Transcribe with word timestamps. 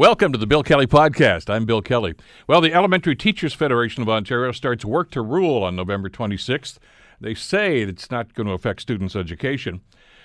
Welcome 0.00 0.32
to 0.32 0.38
the 0.38 0.46
Bill 0.46 0.62
Kelly 0.62 0.86
Podcast. 0.86 1.50
I'm 1.50 1.66
Bill 1.66 1.82
Kelly. 1.82 2.14
Well, 2.46 2.62
the 2.62 2.72
Elementary 2.72 3.14
Teachers 3.14 3.52
Federation 3.52 4.02
of 4.02 4.08
Ontario 4.08 4.50
starts 4.50 4.82
work 4.82 5.10
to 5.10 5.20
rule 5.20 5.62
on 5.62 5.76
November 5.76 6.08
26th. 6.08 6.78
They 7.20 7.34
say 7.34 7.82
it's 7.82 8.10
not 8.10 8.32
going 8.32 8.46
to 8.46 8.54
affect 8.54 8.80
students' 8.80 9.14
education. 9.14 9.82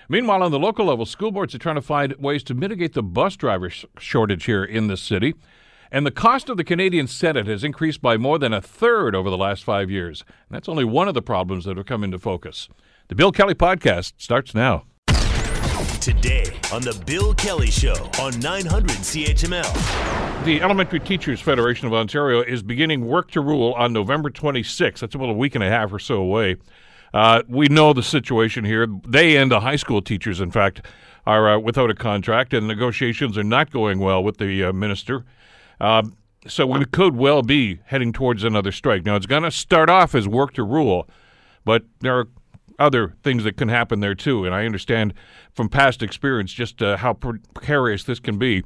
Meanwhile, 0.08 0.44
on 0.44 0.52
the 0.52 0.60
local 0.60 0.86
level, 0.86 1.06
school 1.06 1.30
boards 1.30 1.54
are 1.54 1.58
trying 1.58 1.76
to 1.76 1.82
find 1.82 2.16
ways 2.16 2.42
to 2.44 2.54
mitigate 2.54 2.94
the 2.94 3.04
bus 3.04 3.36
driver 3.36 3.70
sh- 3.70 3.84
shortage 4.00 4.46
here 4.46 4.64
in 4.64 4.88
this 4.88 5.02
city. 5.02 5.36
And 5.92 6.06
the 6.06 6.10
cost 6.10 6.48
of 6.48 6.56
the 6.56 6.64
Canadian 6.64 7.08
Senate 7.08 7.48
has 7.48 7.66
increased 7.66 8.02
by 8.02 8.16
more 8.16 8.40
than 8.40 8.54
a 8.54 8.62
third 8.62 9.14
over 9.14 9.30
the 9.30 9.38
last 9.38 9.66
five 9.66 9.92
years. 9.92 10.24
And 10.48 10.56
that's 10.56 10.70
only 10.70 10.86
one 10.86 11.10
of 11.10 11.16
the 11.16 11.22
problems 11.22 11.66
that 11.66 11.76
have 11.76 11.86
come 11.86 12.06
into 12.06 12.18
focus. 12.18 12.70
The 13.10 13.16
Bill 13.16 13.34
Kelly 13.34 13.56
Podcast 13.56 14.14
starts 14.16 14.56
now. 14.56 14.86
Today 16.06 16.46
on 16.72 16.84
The 16.84 16.94
Bill 17.08 17.34
Kelly 17.34 17.72
Show 17.72 17.96
on 18.20 18.40
900 18.40 18.92
CHML. 18.92 20.46
The 20.46 20.62
Elementary 20.62 21.00
Teachers 21.00 21.42
Federation 21.42 21.88
of 21.88 21.96
Ontario 21.96 22.44
is 22.44 22.62
beginning 22.62 23.08
work 23.08 23.32
to 23.32 23.42
rule 23.42 23.74
on 23.74 23.92
November 23.92 24.30
26th. 24.30 25.00
That's 25.00 25.16
about 25.16 25.32
a 25.32 25.34
week 25.34 25.56
and 25.56 25.64
a 25.64 25.68
half 25.68 25.92
or 25.92 25.98
so 25.98 26.18
away. 26.18 26.58
Uh, 27.12 27.42
we 27.48 27.70
know 27.70 27.92
the 27.92 28.04
situation 28.04 28.66
here. 28.66 28.86
They 29.08 29.36
and 29.38 29.50
the 29.50 29.62
high 29.62 29.78
school 29.78 30.00
teachers, 30.00 30.40
in 30.40 30.52
fact, 30.52 30.86
are 31.26 31.56
uh, 31.56 31.58
without 31.58 31.90
a 31.90 31.96
contract, 31.96 32.54
and 32.54 32.68
negotiations 32.68 33.36
are 33.36 33.44
not 33.44 33.72
going 33.72 33.98
well 33.98 34.24
with 34.24 34.38
the 34.38 34.66
uh, 34.66 34.74
minister. 34.74 35.26
Uh, 35.82 36.04
so 36.46 36.68
we 36.68 36.86
could 36.86 37.16
well 37.16 37.42
be 37.42 37.80
heading 37.86 38.14
towards 38.14 38.44
another 38.44 38.72
strike. 38.72 39.08
Now, 39.08 39.16
it's 39.16 39.26
going 39.26 39.42
to 39.42 39.50
start 39.50 39.90
off 39.90 40.14
as 40.14 40.28
work 40.28 40.54
to 40.54 40.64
rule, 40.64 41.10
but 41.64 41.82
there 42.02 42.20
are 42.20 42.28
other 42.80 43.16
things 43.24 43.44
that 43.44 43.58
can 43.58 43.70
happen 43.70 44.00
there 44.00 44.16
too. 44.16 44.46
And 44.46 44.54
I 44.54 44.66
understand 44.66 45.14
from 45.54 45.70
past 45.70 46.04
experience 46.04 46.52
just 46.52 46.82
uh, 46.82 46.98
how 46.98 47.14
precarious 47.14 48.04
this 48.04 48.20
can 48.20 48.38
be. 48.38 48.64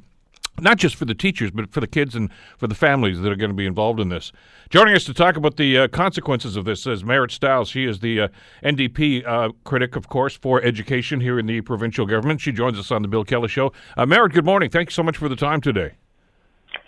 Not 0.58 0.76
just 0.76 0.96
for 0.96 1.04
the 1.06 1.14
teachers, 1.14 1.50
but 1.50 1.72
for 1.72 1.80
the 1.80 1.86
kids 1.86 2.14
and 2.14 2.28
for 2.58 2.66
the 2.66 2.74
families 2.74 3.20
that 3.20 3.30
are 3.30 3.36
going 3.36 3.50
to 3.50 3.56
be 3.56 3.66
involved 3.66 3.98
in 3.98 4.10
this. 4.10 4.30
Joining 4.68 4.94
us 4.94 5.04
to 5.04 5.14
talk 5.14 5.36
about 5.36 5.56
the 5.56 5.78
uh, 5.78 5.88
consequences 5.88 6.56
of 6.56 6.64
this 6.64 6.86
is 6.86 7.02
Marit 7.02 7.30
Stiles. 7.30 7.68
She 7.70 7.84
is 7.84 8.00
the 8.00 8.22
uh, 8.22 8.28
NDP 8.62 9.26
uh, 9.26 9.52
critic, 9.64 9.96
of 9.96 10.08
course, 10.08 10.36
for 10.36 10.62
education 10.62 11.20
here 11.20 11.38
in 11.38 11.46
the 11.46 11.62
provincial 11.62 12.04
government. 12.04 12.42
She 12.42 12.52
joins 12.52 12.78
us 12.78 12.90
on 12.90 13.00
the 13.00 13.08
Bill 13.08 13.24
Kelly 13.24 13.48
Show. 13.48 13.72
Uh, 13.96 14.04
Marit, 14.04 14.32
good 14.32 14.44
morning. 14.44 14.68
Thank 14.68 14.90
you 14.90 14.94
so 14.94 15.02
much 15.02 15.16
for 15.16 15.28
the 15.28 15.36
time 15.36 15.62
today. 15.62 15.92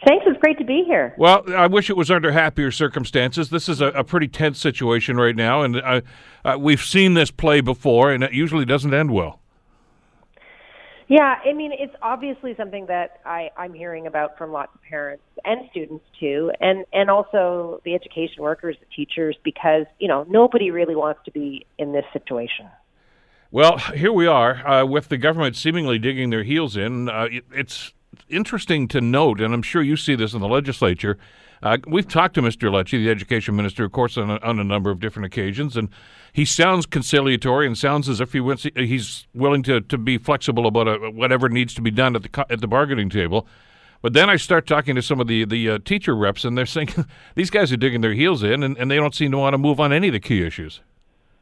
Thanks. 0.07 0.25
It's 0.27 0.41
great 0.41 0.59
to 0.59 0.65
be 0.65 0.83
here. 0.85 1.15
Well, 1.17 1.45
I 1.55 1.69
wish 1.69 1.89
it 1.89 1.97
was 1.97 2.11
under 2.11 2.33
happier 2.33 2.71
circumstances. 2.73 3.51
This 3.51 3.69
is 3.69 3.81
a, 3.81 3.87
a 3.89 4.05
pretty 4.05 4.29
tense 4.29 4.59
situation 4.59 5.17
right 5.17 5.37
now, 5.37 5.63
and 5.63 5.77
uh, 5.77 6.01
uh, 6.45 6.57
we've 6.59 6.83
seen 6.83 7.15
this 7.15 7.31
play 7.31 7.61
before, 7.61 8.11
and 8.11 8.25
it 8.25 8.33
usually 8.33 8.65
doesn't 8.65 8.93
end 8.93 9.13
well. 9.13 9.39
Yeah, 11.09 11.37
I 11.45 11.53
mean, 11.53 11.73
it's 11.73 11.95
obviously 12.01 12.55
something 12.57 12.87
that 12.87 13.21
I, 13.27 13.51
I'm 13.57 13.75
hearing 13.75 14.07
about 14.07 14.39
from 14.39 14.51
lots 14.51 14.75
of 14.75 14.81
parents 14.83 15.23
and 15.45 15.69
students 15.71 16.05
too, 16.19 16.51
and 16.59 16.87
and 16.93 17.11
also 17.11 17.83
the 17.85 17.95
education 17.95 18.43
workers, 18.43 18.77
the 18.81 18.87
teachers, 18.97 19.37
because 19.45 19.85
you 19.99 20.09
know 20.09 20.25
nobody 20.29 20.71
really 20.71 20.97
wants 20.97 21.21
to 21.27 21.31
be 21.31 21.67
in 21.79 21.93
this 21.93 22.05
situation. 22.13 22.67
Well, 23.51 23.77
here 23.77 24.13
we 24.13 24.27
are 24.27 24.67
uh, 24.67 24.87
with 24.87 25.11
the 25.11 25.19
government 25.19 25.55
seemingly 25.55 25.99
digging 25.99 26.31
their 26.31 26.45
heels 26.45 26.79
in. 26.79 27.11
Uh, 27.11 27.29
it, 27.31 27.45
it's 27.53 27.93
interesting 28.29 28.89
to 28.89 29.01
note, 29.01 29.41
and 29.41 29.55
I'm 29.55 29.63
sure 29.63 29.83
you 29.83 29.97
see 29.97 30.15
this 30.15 30.35
in 30.35 30.41
the 30.41 30.49
legislature. 30.49 31.19
Uh, 31.63 31.79
we've 31.87 32.09
talked 32.09 32.35
to 32.35 32.43
Mr. 32.43 32.71
Lecce, 32.71 32.91
the 32.91 33.09
education 33.09 33.55
minister, 33.55 33.85
of 33.85 33.93
course, 33.93 34.17
on 34.17 34.31
a, 34.31 34.39
on 34.39 34.59
a, 34.59 34.65
number 34.65 34.91
of 34.91 34.99
different 34.99 35.27
occasions, 35.27 35.77
and 35.77 35.89
he 36.33 36.45
sounds 36.45 36.87
conciliatory 36.87 37.67
and 37.67 37.79
sounds 37.79 38.09
as 38.09 38.21
if 38.21 38.33
he 38.33 38.41
wants, 38.41 38.67
he's 38.75 39.29
willing 39.33 39.63
to, 39.63 39.81
to 39.81 39.97
be 39.97 40.19
flexible 40.19 40.67
about 40.67 40.89
a, 40.89 41.11
whatever 41.11 41.49
needs 41.49 41.73
to 41.75 41.81
be 41.81 41.91
done 41.91 42.17
at 42.17 42.23
the 42.25 42.47
at 42.51 42.61
the 42.61 42.67
bargaining 42.67 43.09
table. 43.09 43.47
But 44.01 44.13
then 44.15 44.29
I 44.29 44.35
start 44.37 44.67
talking 44.67 44.97
to 44.97 45.03
some 45.03 45.21
of 45.21 45.29
the 45.29 45.45
the 45.45 45.71
uh, 45.71 45.79
teacher 45.85 46.17
reps, 46.17 46.45
and 46.45 46.59
they're 46.59 46.67
saying 46.67 46.89
these 47.37 47.51
guys 47.51 47.73
are 47.73 47.77
digging 47.77 48.01
their 48.01 48.15
heels 48.15 48.43
in, 48.43 48.65
and, 48.65 48.77
and 48.77 48.91
they 48.91 48.97
don't 48.97 49.15
seem 49.15 49.31
to 49.31 49.39
want 49.39 49.55
to 49.55 49.59
move 49.59 49.79
on 49.79 49.93
any 49.93 50.09
of 50.09 50.15
the 50.15 50.21
key 50.21 50.45
issues. 50.45 50.81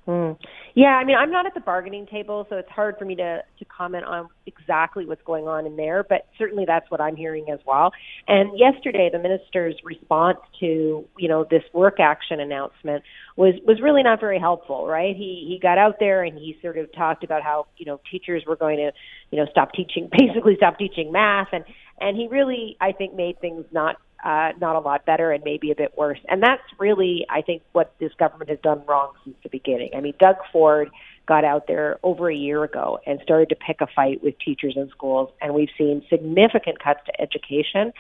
Mm. 0.07 0.37
Yeah, 0.75 0.89
I 0.89 1.05
mean, 1.05 1.17
I'm 1.17 1.31
not 1.31 1.47
at 1.47 1.55
the 1.55 1.61
bargaining 1.61 2.07
table, 2.07 2.47
so 2.49 2.57
it's 2.57 2.69
hard 2.69 2.97
for 2.99 3.05
me 3.05 3.17
to 3.17 3.43
to 3.59 3.65
comment 3.65 4.05
on 4.05 4.29
exactly 4.47 5.05
what's 5.05 5.23
going 5.23 5.49
on 5.49 5.67
in 5.67 5.77
there. 5.77 6.05
But 6.09 6.27
certainly, 6.39 6.65
that's 6.67 6.91
what 6.91 7.01
I'm 7.01 7.17
hearing 7.17 7.47
as 7.53 7.59
well. 7.67 7.93
And 8.29 8.59
yesterday, 8.59 9.11
the 9.13 9.19
minister's 9.19 9.75
response 9.85 10.39
to 10.61 11.05
you 11.19 11.29
know 11.29 11.45
this 11.51 11.63
work 11.73 11.99
action 11.99 12.41
announcement 12.41 13.03
was 13.37 13.55
was 13.67 13.81
really 13.83 14.03
not 14.03 14.21
very 14.21 14.39
helpful, 14.39 14.87
right? 14.87 15.17
He 15.17 15.47
he 15.49 15.59
got 15.61 15.79
out 15.79 15.97
there 15.99 16.23
and 16.23 16.39
he 16.39 16.57
sort 16.63 16.79
of 16.79 16.93
talked 16.93 17.25
about 17.25 17.43
how 17.43 17.67
you 17.77 17.87
know 17.87 18.01
teachers 18.11 18.45
were 18.47 18.57
going 18.57 18.77
to 18.77 18.93
you 19.31 19.39
know 19.39 19.47
stop 19.51 19.73
teaching, 19.73 20.09
basically 20.19 20.55
stop 20.57 20.79
teaching 20.79 21.11
math, 21.11 21.49
and 21.53 21.65
and 22.01 22.17
he 22.17 22.29
really 22.29 22.77
I 22.81 22.93
think 22.93 23.15
made 23.15 23.41
things 23.41 23.65
not 23.73 23.97
uh, 24.25 24.51
not 24.61 24.77
a 24.77 24.81
lot 24.81 25.07
better 25.07 25.33
and 25.33 25.43
maybe 25.45 25.71
a 25.71 25.75
bit 25.75 25.97
worse. 25.97 26.19
And 26.29 26.43
that's 26.43 26.63
really, 26.79 27.27
I 27.29 27.43
think, 27.43 27.63
what 27.73 27.95
this 27.99 28.13
government 28.19 28.51
has 28.51 28.59
done 28.63 28.83
wrong 28.87 29.13
since 29.25 29.37
the 29.43 29.49
beginning. 29.49 29.91
I 29.97 30.01
mean, 30.01 30.15
Doug 30.19 30.37
Ford 30.53 30.91
got 31.27 31.45
out 31.45 31.67
there 31.67 31.99
over 32.03 32.31
a 32.31 32.35
year 32.35 32.65
ago 32.65 32.99
and 33.07 33.21
started 33.23 33.49
to 33.51 33.55
pick 33.55 33.81
a 33.81 33.87
fight 33.95 34.23
with 34.23 34.35
teachers 34.45 34.75
and 34.77 34.91
schools, 34.91 35.31
and 35.41 35.55
we've 35.55 35.69
seen 35.79 36.03
significant 36.11 36.83
cuts 36.83 37.01
to 37.07 37.21
education. 37.21 37.93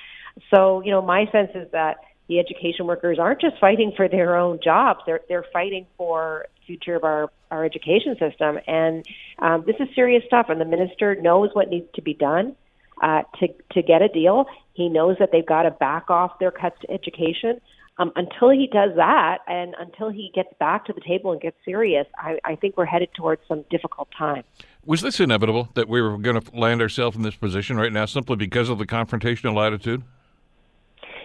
So, 0.54 0.82
you 0.82 0.90
know, 0.90 1.02
my 1.02 1.26
sense 1.30 1.50
is 1.54 1.70
that 1.72 1.98
the 2.28 2.38
education 2.38 2.86
workers 2.86 3.18
aren't 3.18 3.40
just 3.40 3.58
fighting 3.60 3.92
for 3.96 4.08
their 4.08 4.36
own 4.36 4.60
jobs; 4.62 5.00
they're 5.06 5.20
they're 5.28 5.46
fighting 5.52 5.86
for 5.96 6.46
future 6.66 6.94
of 6.94 7.04
our 7.04 7.30
our 7.50 7.64
education 7.64 8.16
system. 8.18 8.58
And 8.66 9.04
um, 9.38 9.64
this 9.66 9.76
is 9.80 9.88
serious 9.94 10.22
stuff, 10.26 10.46
and 10.48 10.60
the 10.60 10.64
minister 10.64 11.16
knows 11.16 11.50
what 11.54 11.68
needs 11.68 11.88
to 11.94 12.02
be 12.02 12.14
done 12.14 12.56
uh, 13.00 13.22
to 13.38 13.48
to 13.72 13.82
get 13.82 14.02
a 14.02 14.08
deal. 14.08 14.46
He 14.74 14.88
knows 14.88 15.16
that 15.18 15.30
they've 15.32 15.46
got 15.46 15.62
to 15.62 15.70
back 15.70 16.10
off 16.10 16.38
their 16.38 16.50
cuts 16.50 16.76
to 16.82 16.90
education. 16.90 17.60
Um, 17.98 18.12
until 18.16 18.48
he 18.48 18.66
does 18.66 18.92
that, 18.96 19.38
and 19.46 19.74
until 19.78 20.08
he 20.08 20.30
gets 20.34 20.48
back 20.58 20.86
to 20.86 20.94
the 20.94 21.02
table 21.02 21.32
and 21.32 21.40
gets 21.40 21.56
serious, 21.66 22.06
I, 22.16 22.38
I 22.46 22.54
think 22.56 22.78
we're 22.78 22.86
headed 22.86 23.10
towards 23.14 23.42
some 23.46 23.62
difficult 23.68 24.08
times. 24.16 24.44
Was 24.86 25.02
this 25.02 25.20
inevitable 25.20 25.68
that 25.74 25.86
we 25.86 26.00
were 26.00 26.16
going 26.16 26.40
to 26.40 26.56
land 26.56 26.80
ourselves 26.80 27.14
in 27.14 27.22
this 27.22 27.36
position 27.36 27.76
right 27.76 27.92
now 27.92 28.06
simply 28.06 28.36
because 28.36 28.70
of 28.70 28.78
the 28.78 28.86
confrontational 28.86 29.62
attitude? 29.64 30.02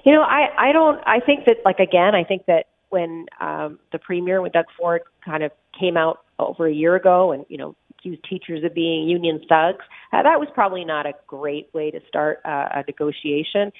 You 0.04 0.12
know, 0.12 0.22
I, 0.22 0.70
I 0.70 0.72
don't. 0.74 1.00
I 1.06 1.22
think 1.22 1.46
that, 1.46 1.58
like 1.64 1.80
again, 1.80 2.14
I 2.14 2.26
think 2.26 2.46
that 2.48 2.68
when 2.90 3.28
um, 3.40 3.80
the 3.94 4.00
premier, 4.00 4.42
when 4.42 4.52
Doug 4.52 4.66
Ford, 4.78 5.02
kind 5.24 5.44
of 5.44 5.52
came 5.80 5.96
out 5.96 6.26
over 6.40 6.68
a 6.68 6.74
year 6.74 6.96
ago, 6.96 7.32
and 7.32 7.46
you 7.48 7.58
know, 7.58 7.76
teachers 8.30 8.64
of 8.64 8.74
being 8.74 9.08
union 9.08 9.40
thugs. 9.50 9.86
Uh, 10.14 10.24
that 10.24 10.40
was 10.40 10.48
probably 10.54 10.86
not 10.86 11.06
a 11.06 11.14
great 11.28 11.68
way 11.74 11.92
to 11.92 12.00
start 12.08 12.40
uh, 12.46 12.68
a 12.74 12.84
negotiation. 12.88 13.72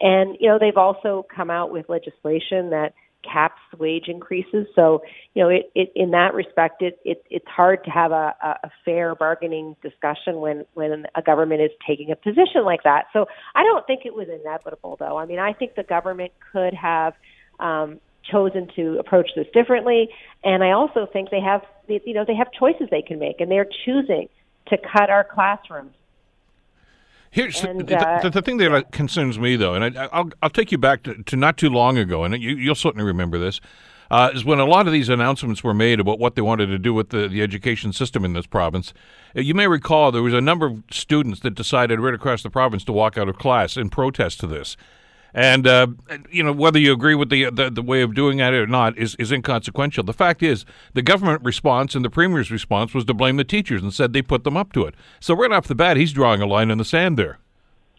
And, 0.00 0.36
you 0.40 0.48
know, 0.48 0.58
they've 0.58 0.76
also 0.76 1.26
come 1.34 1.50
out 1.50 1.70
with 1.70 1.88
legislation 1.88 2.70
that 2.70 2.94
caps 3.22 3.60
wage 3.78 4.04
increases. 4.08 4.66
So, 4.74 5.00
you 5.34 5.42
know, 5.42 5.48
it, 5.48 5.70
it 5.74 5.92
in 5.94 6.10
that 6.10 6.34
respect, 6.34 6.82
it, 6.82 6.98
it 7.04 7.24
it's 7.30 7.46
hard 7.48 7.84
to 7.84 7.90
have 7.90 8.12
a, 8.12 8.34
a 8.42 8.70
fair 8.84 9.14
bargaining 9.14 9.76
discussion 9.82 10.40
when 10.40 10.66
when 10.74 11.06
a 11.14 11.22
government 11.22 11.62
is 11.62 11.70
taking 11.86 12.10
a 12.10 12.16
position 12.16 12.64
like 12.64 12.82
that. 12.84 13.04
So, 13.12 13.26
I 13.54 13.62
don't 13.62 13.86
think 13.86 14.02
it 14.04 14.14
was 14.14 14.28
inevitable, 14.28 14.96
though. 14.98 15.16
I 15.16 15.24
mean, 15.26 15.38
I 15.38 15.52
think 15.52 15.74
the 15.74 15.84
government 15.84 16.32
could 16.52 16.74
have 16.74 17.14
um, 17.60 18.00
chosen 18.30 18.68
to 18.76 18.98
approach 18.98 19.30
this 19.36 19.46
differently. 19.52 20.08
And 20.42 20.62
I 20.62 20.72
also 20.72 21.06
think 21.12 21.30
they 21.30 21.40
have, 21.40 21.62
you 21.88 22.14
know, 22.14 22.24
they 22.26 22.34
have 22.34 22.50
choices 22.52 22.88
they 22.90 23.02
can 23.02 23.18
make, 23.18 23.40
and 23.40 23.50
they're 23.50 23.68
choosing 23.84 24.28
to 24.68 24.78
cut 24.78 25.10
our 25.10 25.24
classrooms. 25.24 25.92
Here's 27.30 27.64
and, 27.64 27.86
the, 27.86 27.98
uh, 27.98 28.22
the, 28.22 28.30
the, 28.30 28.42
thing 28.42 28.58
that 28.58 28.70
yeah. 28.70 28.82
concerns 28.92 29.40
me, 29.40 29.56
though, 29.56 29.74
and 29.74 29.98
I, 29.98 30.22
will 30.22 30.30
I'll 30.40 30.50
take 30.50 30.70
you 30.70 30.78
back 30.78 31.02
to, 31.02 31.20
to, 31.20 31.36
not 31.36 31.56
too 31.56 31.68
long 31.68 31.98
ago, 31.98 32.22
and 32.22 32.40
you, 32.40 32.54
you'll 32.54 32.76
certainly 32.76 33.04
remember 33.04 33.40
this, 33.40 33.60
uh, 34.08 34.30
is 34.32 34.44
when 34.44 34.60
a 34.60 34.64
lot 34.64 34.86
of 34.86 34.92
these 34.92 35.08
announcements 35.08 35.64
were 35.64 35.74
made 35.74 35.98
about 35.98 36.20
what 36.20 36.36
they 36.36 36.42
wanted 36.42 36.66
to 36.66 36.78
do 36.78 36.94
with 36.94 37.08
the, 37.08 37.26
the 37.26 37.42
education 37.42 37.92
system 37.92 38.24
in 38.24 38.34
this 38.34 38.46
province. 38.46 38.94
Uh, 39.36 39.40
you 39.40 39.52
may 39.52 39.66
recall 39.66 40.12
there 40.12 40.22
was 40.22 40.32
a 40.32 40.40
number 40.40 40.66
of 40.66 40.84
students 40.92 41.40
that 41.40 41.56
decided 41.56 41.98
right 41.98 42.14
across 42.14 42.44
the 42.44 42.50
province 42.50 42.84
to 42.84 42.92
walk 42.92 43.18
out 43.18 43.28
of 43.28 43.36
class 43.36 43.76
in 43.76 43.90
protest 43.90 44.38
to 44.38 44.46
this. 44.46 44.76
And 45.34 45.66
uh, 45.66 45.88
you 46.30 46.44
know 46.44 46.52
whether 46.52 46.78
you 46.78 46.92
agree 46.92 47.16
with 47.16 47.28
the, 47.28 47.50
the, 47.50 47.68
the 47.68 47.82
way 47.82 48.02
of 48.02 48.14
doing 48.14 48.38
that 48.38 48.54
or 48.54 48.68
not 48.68 48.96
is 48.96 49.16
is 49.16 49.32
inconsequential. 49.32 50.04
The 50.04 50.12
fact 50.12 50.44
is, 50.44 50.64
the 50.92 51.02
government 51.02 51.42
response 51.42 51.96
and 51.96 52.04
the 52.04 52.10
premier's 52.10 52.52
response 52.52 52.94
was 52.94 53.04
to 53.06 53.14
blame 53.14 53.36
the 53.36 53.44
teachers 53.44 53.82
and 53.82 53.92
said 53.92 54.12
they 54.12 54.22
put 54.22 54.44
them 54.44 54.56
up 54.56 54.72
to 54.74 54.84
it. 54.84 54.94
So 55.18 55.34
right 55.34 55.50
off 55.50 55.66
the 55.66 55.74
bat, 55.74 55.96
he's 55.96 56.12
drawing 56.12 56.40
a 56.40 56.46
line 56.46 56.70
in 56.70 56.78
the 56.78 56.84
sand 56.84 57.18
there. 57.18 57.38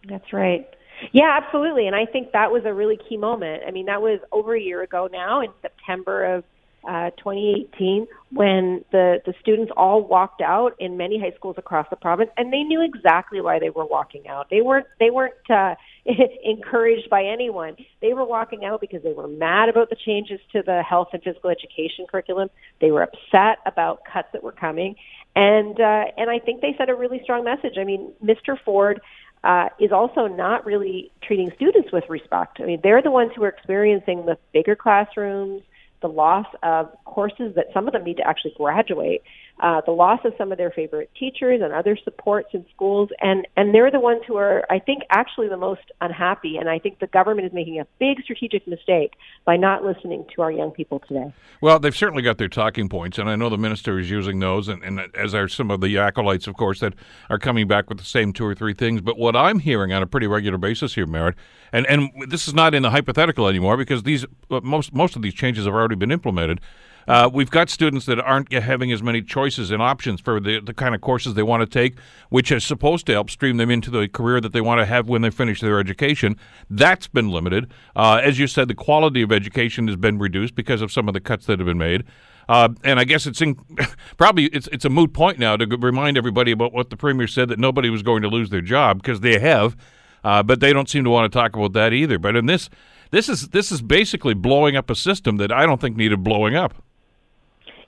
That's 0.08 0.32
right. 0.32 0.66
Yeah, 1.12 1.38
absolutely. 1.42 1.86
And 1.86 1.94
I 1.94 2.06
think 2.06 2.32
that 2.32 2.50
was 2.50 2.64
a 2.64 2.72
really 2.72 2.98
key 3.08 3.18
moment. 3.18 3.64
I 3.66 3.70
mean, 3.70 3.86
that 3.86 4.00
was 4.00 4.18
over 4.32 4.54
a 4.54 4.60
year 4.60 4.82
ago 4.82 5.08
now 5.12 5.42
in 5.42 5.50
September 5.60 6.24
of 6.24 6.44
uh, 6.84 7.10
2018 7.18 8.06
when 8.32 8.84
the, 8.92 9.20
the 9.26 9.34
students 9.40 9.72
all 9.76 10.02
walked 10.02 10.40
out 10.40 10.74
in 10.78 10.96
many 10.96 11.18
high 11.18 11.32
schools 11.36 11.56
across 11.58 11.86
the 11.90 11.96
province 11.96 12.30
and 12.36 12.52
they 12.52 12.62
knew 12.62 12.82
exactly 12.82 13.40
why 13.40 13.58
they 13.58 13.70
were 13.70 13.86
walking 13.86 14.26
out. 14.28 14.48
They 14.50 14.60
weren't, 14.60 14.86
they 15.00 15.10
weren't, 15.10 15.34
uh, 15.50 15.74
encouraged 16.44 17.10
by 17.10 17.24
anyone. 17.24 17.76
They 18.00 18.12
were 18.12 18.24
walking 18.24 18.64
out 18.64 18.80
because 18.80 19.02
they 19.02 19.12
were 19.12 19.28
mad 19.28 19.68
about 19.68 19.90
the 19.90 19.96
changes 19.96 20.40
to 20.52 20.62
the 20.62 20.82
health 20.82 21.08
and 21.12 21.22
physical 21.22 21.50
education 21.50 22.06
curriculum. 22.08 22.48
They 22.80 22.90
were 22.90 23.02
upset 23.02 23.58
about 23.66 24.02
cuts 24.10 24.28
that 24.32 24.42
were 24.42 24.52
coming, 24.52 24.96
and 25.34 25.78
uh, 25.80 26.04
and 26.16 26.30
I 26.30 26.38
think 26.38 26.60
they 26.60 26.74
sent 26.78 26.90
a 26.90 26.94
really 26.94 27.20
strong 27.22 27.44
message. 27.44 27.74
I 27.78 27.84
mean, 27.84 28.12
Mr. 28.24 28.56
Ford 28.64 29.00
uh, 29.42 29.68
is 29.80 29.92
also 29.92 30.26
not 30.26 30.64
really 30.64 31.10
treating 31.22 31.50
students 31.56 31.92
with 31.92 32.04
respect. 32.08 32.60
I 32.60 32.64
mean, 32.64 32.80
they're 32.82 33.02
the 33.02 33.10
ones 33.10 33.32
who 33.34 33.44
are 33.44 33.48
experiencing 33.48 34.26
the 34.26 34.38
bigger 34.52 34.76
classrooms, 34.76 35.62
the 36.02 36.08
loss 36.08 36.46
of 36.62 36.88
courses 37.04 37.54
that 37.56 37.66
some 37.72 37.86
of 37.86 37.92
them 37.92 38.04
need 38.04 38.16
to 38.18 38.26
actually 38.26 38.54
graduate, 38.56 39.22
uh, 39.60 39.80
the 39.86 39.90
loss 39.90 40.20
of 40.24 40.34
some 40.36 40.52
of 40.52 40.58
their 40.58 40.70
favorite 40.70 41.10
teachers 41.18 41.60
and 41.62 41.72
other 41.72 41.96
supports 42.04 42.48
in 42.52 42.66
schools, 42.74 43.08
and 43.20 43.46
and 43.56 43.74
they're 43.74 43.90
the 43.90 44.00
ones 44.00 44.20
who 44.26 44.36
are, 44.36 44.64
I 44.68 44.78
think, 44.78 45.02
actually 45.08 45.48
the 45.48 45.56
most 45.56 45.80
unhappy. 46.00 46.58
And 46.58 46.68
I 46.68 46.78
think 46.78 46.98
the 46.98 47.06
government 47.06 47.46
is 47.46 47.54
making 47.54 47.80
a 47.80 47.86
big 47.98 48.22
strategic 48.22 48.66
mistake 48.68 49.14
by 49.46 49.56
not 49.56 49.82
listening 49.82 50.26
to 50.34 50.42
our 50.42 50.52
young 50.52 50.72
people 50.72 51.00
today. 51.00 51.32
Well, 51.62 51.78
they've 51.78 51.96
certainly 51.96 52.22
got 52.22 52.36
their 52.36 52.48
talking 52.48 52.90
points, 52.90 53.18
and 53.18 53.30
I 53.30 53.36
know 53.36 53.48
the 53.48 53.56
minister 53.56 53.98
is 53.98 54.10
using 54.10 54.40
those, 54.40 54.68
and, 54.68 54.82
and 54.82 55.00
as 55.16 55.34
are 55.34 55.48
some 55.48 55.70
of 55.70 55.80
the 55.80 55.96
acolytes, 55.96 56.46
of 56.46 56.54
course, 56.54 56.80
that 56.80 56.92
are 57.30 57.38
coming 57.38 57.66
back 57.66 57.88
with 57.88 57.96
the 57.96 58.04
same 58.04 58.34
two 58.34 58.44
or 58.44 58.54
three 58.54 58.74
things. 58.74 59.00
But 59.00 59.16
what 59.18 59.34
I'm 59.34 59.60
hearing 59.60 59.90
on 59.90 60.02
a 60.02 60.06
pretty 60.06 60.26
regular 60.26 60.58
basis 60.58 60.94
here, 60.94 61.06
Marit, 61.06 61.34
and 61.72 61.86
and 61.86 62.10
this 62.28 62.46
is 62.46 62.52
not 62.52 62.74
in 62.74 62.82
the 62.82 62.90
hypothetical 62.90 63.48
anymore 63.48 63.78
because 63.78 64.02
these 64.02 64.26
uh, 64.50 64.60
most 64.62 64.92
most 64.92 65.16
of 65.16 65.22
these 65.22 65.34
changes 65.34 65.64
have 65.64 65.74
already 65.74 65.96
been 65.96 66.12
implemented. 66.12 66.60
Uh, 67.08 67.30
we've 67.32 67.50
got 67.50 67.70
students 67.70 68.06
that 68.06 68.18
aren't 68.18 68.52
having 68.52 68.90
as 68.92 69.02
many 69.02 69.22
choices 69.22 69.70
and 69.70 69.80
options 69.80 70.20
for 70.20 70.40
the, 70.40 70.60
the 70.60 70.74
kind 70.74 70.94
of 70.94 71.00
courses 71.00 71.34
they 71.34 71.42
want 71.42 71.60
to 71.60 71.66
take, 71.66 71.98
which 72.30 72.50
is 72.50 72.64
supposed 72.64 73.06
to 73.06 73.12
help 73.12 73.30
stream 73.30 73.56
them 73.56 73.70
into 73.70 73.90
the 73.90 74.08
career 74.08 74.40
that 74.40 74.52
they 74.52 74.60
want 74.60 74.80
to 74.80 74.86
have 74.86 75.08
when 75.08 75.22
they 75.22 75.30
finish 75.30 75.60
their 75.60 75.78
education. 75.78 76.36
That's 76.68 77.06
been 77.06 77.30
limited. 77.30 77.70
Uh, 77.94 78.20
as 78.22 78.38
you 78.38 78.46
said, 78.46 78.68
the 78.68 78.74
quality 78.74 79.22
of 79.22 79.30
education 79.30 79.86
has 79.86 79.96
been 79.96 80.18
reduced 80.18 80.54
because 80.54 80.82
of 80.82 80.90
some 80.90 81.08
of 81.08 81.14
the 81.14 81.20
cuts 81.20 81.46
that 81.46 81.58
have 81.58 81.66
been 81.66 81.78
made. 81.78 82.04
Uh, 82.48 82.68
and 82.84 83.00
I 83.00 83.04
guess 83.04 83.26
it's 83.26 83.40
in, 83.40 83.56
probably 84.16 84.46
it's 84.46 84.68
it's 84.68 84.84
a 84.84 84.88
moot 84.88 85.12
point 85.12 85.38
now 85.38 85.56
to 85.56 85.66
remind 85.76 86.16
everybody 86.16 86.52
about 86.52 86.72
what 86.72 86.90
the 86.90 86.96
premier 86.96 87.26
said 87.26 87.48
that 87.48 87.58
nobody 87.58 87.90
was 87.90 88.02
going 88.02 88.22
to 88.22 88.28
lose 88.28 88.50
their 88.50 88.60
job 88.60 89.02
because 89.02 89.20
they 89.20 89.40
have, 89.40 89.76
uh, 90.22 90.44
but 90.44 90.60
they 90.60 90.72
don't 90.72 90.88
seem 90.88 91.02
to 91.02 91.10
want 91.10 91.30
to 91.30 91.36
talk 91.36 91.56
about 91.56 91.72
that 91.72 91.92
either. 91.92 92.20
But 92.20 92.36
in 92.36 92.46
this, 92.46 92.70
this 93.10 93.28
is 93.28 93.48
this 93.48 93.72
is 93.72 93.82
basically 93.82 94.34
blowing 94.34 94.76
up 94.76 94.90
a 94.90 94.94
system 94.94 95.38
that 95.38 95.50
I 95.50 95.66
don't 95.66 95.80
think 95.80 95.96
needed 95.96 96.22
blowing 96.22 96.54
up. 96.54 96.74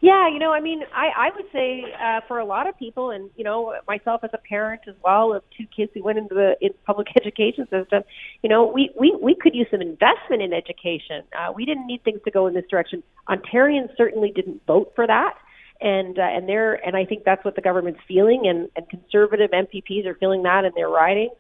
Yeah, 0.00 0.28
you 0.28 0.38
know, 0.38 0.52
I 0.52 0.60
mean, 0.60 0.82
I, 0.94 1.08
I 1.16 1.30
would 1.34 1.46
say 1.52 1.82
uh, 2.00 2.20
for 2.28 2.38
a 2.38 2.44
lot 2.44 2.68
of 2.68 2.78
people, 2.78 3.10
and 3.10 3.30
you 3.34 3.42
know, 3.42 3.74
myself 3.88 4.22
as 4.22 4.30
a 4.32 4.38
parent 4.38 4.82
as 4.86 4.94
well 5.02 5.32
of 5.34 5.42
two 5.56 5.66
kids 5.66 5.90
who 5.92 6.04
went 6.04 6.18
into 6.18 6.36
the 6.36 6.56
in 6.60 6.70
public 6.86 7.08
education 7.16 7.66
system, 7.68 8.04
you 8.42 8.48
know, 8.48 8.64
we 8.64 8.90
we 8.98 9.16
we 9.20 9.34
could 9.34 9.56
use 9.56 9.66
some 9.72 9.80
investment 9.80 10.40
in 10.40 10.52
education. 10.52 11.24
Uh, 11.36 11.52
we 11.52 11.64
didn't 11.64 11.86
need 11.88 12.04
things 12.04 12.20
to 12.24 12.30
go 12.30 12.46
in 12.46 12.54
this 12.54 12.64
direction. 12.70 13.02
Ontarians 13.28 13.88
certainly 13.96 14.30
didn't 14.30 14.64
vote 14.66 14.92
for 14.94 15.04
that, 15.04 15.34
and 15.80 16.16
uh, 16.16 16.22
and 16.22 16.48
they're 16.48 16.74
and 16.86 16.96
I 16.96 17.04
think 17.04 17.24
that's 17.24 17.44
what 17.44 17.56
the 17.56 17.62
government's 17.62 18.00
feeling, 18.06 18.46
and 18.46 18.68
and 18.76 18.88
conservative 18.88 19.50
MPPs 19.50 20.06
are 20.06 20.14
feeling 20.14 20.44
that 20.44 20.64
in 20.64 20.70
their 20.76 20.88
riding. 20.88 21.30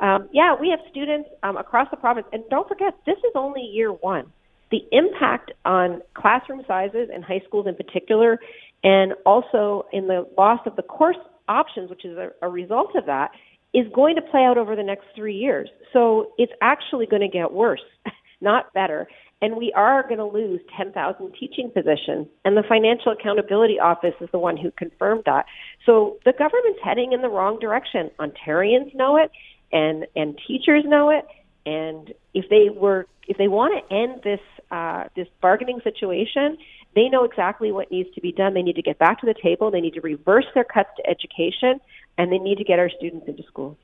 Um, 0.00 0.28
yeah, 0.32 0.54
we 0.60 0.68
have 0.68 0.80
students 0.90 1.30
um, 1.42 1.56
across 1.56 1.88
the 1.90 1.96
province, 1.96 2.26
and 2.30 2.44
don't 2.50 2.68
forget, 2.68 2.94
this 3.06 3.16
is 3.18 3.32
only 3.34 3.62
year 3.62 3.90
one 3.90 4.32
the 4.72 4.80
impact 4.90 5.52
on 5.64 6.00
classroom 6.14 6.62
sizes 6.66 7.08
in 7.14 7.22
high 7.22 7.42
schools 7.46 7.66
in 7.68 7.76
particular, 7.76 8.40
and 8.82 9.12
also 9.24 9.86
in 9.92 10.08
the 10.08 10.26
loss 10.36 10.60
of 10.66 10.74
the 10.74 10.82
course 10.82 11.16
options, 11.48 11.90
which 11.90 12.04
is 12.04 12.16
a, 12.16 12.30
a 12.42 12.48
result 12.48 12.96
of 12.96 13.06
that, 13.06 13.30
is 13.74 13.86
going 13.94 14.16
to 14.16 14.22
play 14.22 14.44
out 14.44 14.58
over 14.58 14.74
the 14.74 14.82
next 14.82 15.04
three 15.14 15.36
years. 15.36 15.68
So 15.92 16.32
it's 16.38 16.52
actually 16.60 17.06
going 17.06 17.22
to 17.22 17.28
get 17.28 17.52
worse, 17.52 17.82
not 18.40 18.72
better. 18.72 19.06
And 19.42 19.56
we 19.56 19.72
are 19.74 20.02
going 20.04 20.18
to 20.18 20.26
lose 20.26 20.60
10,000 20.76 21.34
teaching 21.38 21.70
positions. 21.70 22.28
And 22.44 22.56
the 22.56 22.62
Financial 22.66 23.12
Accountability 23.12 23.78
Office 23.78 24.14
is 24.20 24.28
the 24.32 24.38
one 24.38 24.56
who 24.56 24.70
confirmed 24.70 25.24
that. 25.26 25.46
So 25.84 26.18
the 26.24 26.32
government's 26.32 26.78
heading 26.82 27.12
in 27.12 27.22
the 27.22 27.28
wrong 27.28 27.58
direction. 27.58 28.10
Ontarians 28.18 28.94
know 28.94 29.16
it, 29.16 29.30
and, 29.72 30.06
and 30.16 30.38
teachers 30.46 30.84
know 30.86 31.10
it. 31.10 31.26
And 31.64 32.12
if 32.34 32.48
they 32.48 32.68
were, 32.70 33.06
if 33.28 33.36
they 33.38 33.48
want 33.48 33.74
to 33.88 33.94
end 33.94 34.20
this 34.22 34.40
uh, 34.70 35.04
this 35.14 35.28
bargaining 35.40 35.80
situation, 35.82 36.58
they 36.94 37.08
know 37.08 37.24
exactly 37.24 37.72
what 37.72 37.90
needs 37.90 38.12
to 38.14 38.20
be 38.20 38.32
done. 38.32 38.54
They 38.54 38.62
need 38.62 38.76
to 38.76 38.82
get 38.82 38.98
back 38.98 39.20
to 39.20 39.26
the 39.26 39.34
table. 39.34 39.70
They 39.70 39.80
need 39.80 39.94
to 39.94 40.00
reverse 40.00 40.46
their 40.54 40.64
cuts 40.64 40.90
to 40.96 41.08
education, 41.08 41.80
and 42.18 42.32
they 42.32 42.38
need 42.38 42.58
to 42.58 42.64
get 42.64 42.78
our 42.78 42.90
students 42.90 43.28
into 43.28 43.42
schools. 43.44 43.76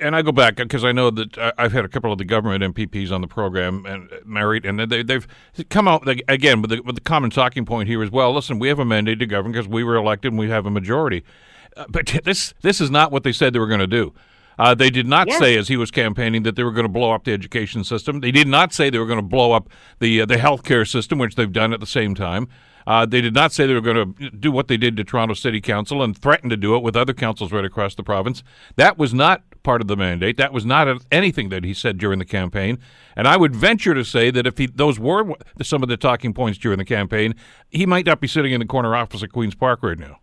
And 0.00 0.14
I 0.14 0.22
go 0.22 0.30
back 0.30 0.56
because 0.56 0.84
I 0.84 0.92
know 0.92 1.10
that 1.10 1.54
I've 1.58 1.72
had 1.72 1.84
a 1.84 1.88
couple 1.88 2.12
of 2.12 2.18
the 2.18 2.24
government 2.24 2.62
MPPs 2.74 3.10
on 3.10 3.20
the 3.20 3.26
program 3.26 3.84
and 3.84 4.08
Marit, 4.24 4.64
and 4.64 4.78
they, 4.78 5.04
have 5.12 5.26
come 5.70 5.88
out 5.88 6.06
again 6.28 6.62
with 6.62 6.70
the, 6.70 6.80
with 6.80 6.94
the 6.94 7.00
common 7.00 7.30
talking 7.30 7.64
point 7.64 7.88
here 7.88 8.02
as 8.02 8.10
well. 8.10 8.32
Listen, 8.32 8.60
we 8.60 8.68
have 8.68 8.78
a 8.78 8.84
mandate 8.84 9.18
to 9.18 9.26
govern 9.26 9.50
because 9.50 9.66
we 9.66 9.82
were 9.82 9.96
elected 9.96 10.32
and 10.32 10.38
we 10.38 10.48
have 10.50 10.66
a 10.66 10.70
majority. 10.70 11.24
Uh, 11.76 11.86
but 11.88 12.06
this 12.24 12.54
this 12.62 12.80
is 12.80 12.90
not 12.90 13.10
what 13.10 13.24
they 13.24 13.32
said 13.32 13.52
they 13.52 13.58
were 13.58 13.66
going 13.66 13.80
to 13.80 13.86
do. 13.86 14.12
Uh, 14.58 14.74
they 14.74 14.90
did 14.90 15.06
not 15.06 15.30
say, 15.32 15.56
as 15.56 15.68
he 15.68 15.76
was 15.76 15.90
campaigning, 15.90 16.42
that 16.42 16.56
they 16.56 16.64
were 16.64 16.72
going 16.72 16.84
to 16.86 16.92
blow 16.92 17.12
up 17.12 17.24
the 17.24 17.32
education 17.32 17.84
system. 17.84 18.20
They 18.20 18.32
did 18.32 18.48
not 18.48 18.72
say 18.72 18.90
they 18.90 18.98
were 18.98 19.06
going 19.06 19.18
to 19.18 19.22
blow 19.22 19.52
up 19.52 19.68
the 20.00 20.22
uh, 20.22 20.26
the 20.26 20.36
healthcare 20.36 20.88
system, 20.88 21.18
which 21.18 21.36
they've 21.36 21.52
done 21.52 21.72
at 21.72 21.80
the 21.80 21.86
same 21.86 22.14
time. 22.14 22.48
Uh, 22.86 23.04
they 23.04 23.20
did 23.20 23.34
not 23.34 23.52
say 23.52 23.66
they 23.66 23.74
were 23.74 23.82
going 23.82 24.14
to 24.14 24.30
do 24.30 24.50
what 24.50 24.66
they 24.68 24.78
did 24.78 24.96
to 24.96 25.04
Toronto 25.04 25.34
City 25.34 25.60
Council 25.60 26.02
and 26.02 26.16
threaten 26.16 26.48
to 26.48 26.56
do 26.56 26.74
it 26.74 26.82
with 26.82 26.96
other 26.96 27.12
councils 27.12 27.52
right 27.52 27.66
across 27.66 27.94
the 27.94 28.02
province. 28.02 28.42
That 28.76 28.96
was 28.96 29.12
not 29.12 29.42
part 29.62 29.82
of 29.82 29.88
the 29.88 29.96
mandate. 29.96 30.38
That 30.38 30.54
was 30.54 30.64
not 30.64 31.02
anything 31.12 31.50
that 31.50 31.64
he 31.64 31.74
said 31.74 31.98
during 31.98 32.18
the 32.18 32.24
campaign. 32.24 32.78
And 33.14 33.28
I 33.28 33.36
would 33.36 33.54
venture 33.54 33.92
to 33.92 34.06
say 34.06 34.30
that 34.30 34.46
if 34.46 34.56
he, 34.56 34.68
those 34.68 34.98
were 34.98 35.34
some 35.60 35.82
of 35.82 35.90
the 35.90 35.98
talking 35.98 36.32
points 36.32 36.58
during 36.58 36.78
the 36.78 36.84
campaign, 36.86 37.34
he 37.68 37.84
might 37.84 38.06
not 38.06 38.20
be 38.20 38.26
sitting 38.26 38.52
in 38.52 38.60
the 38.60 38.66
corner 38.66 38.96
office 38.96 39.22
at 39.22 39.32
Queen's 39.32 39.54
Park 39.54 39.82
right 39.82 39.98
now. 39.98 40.20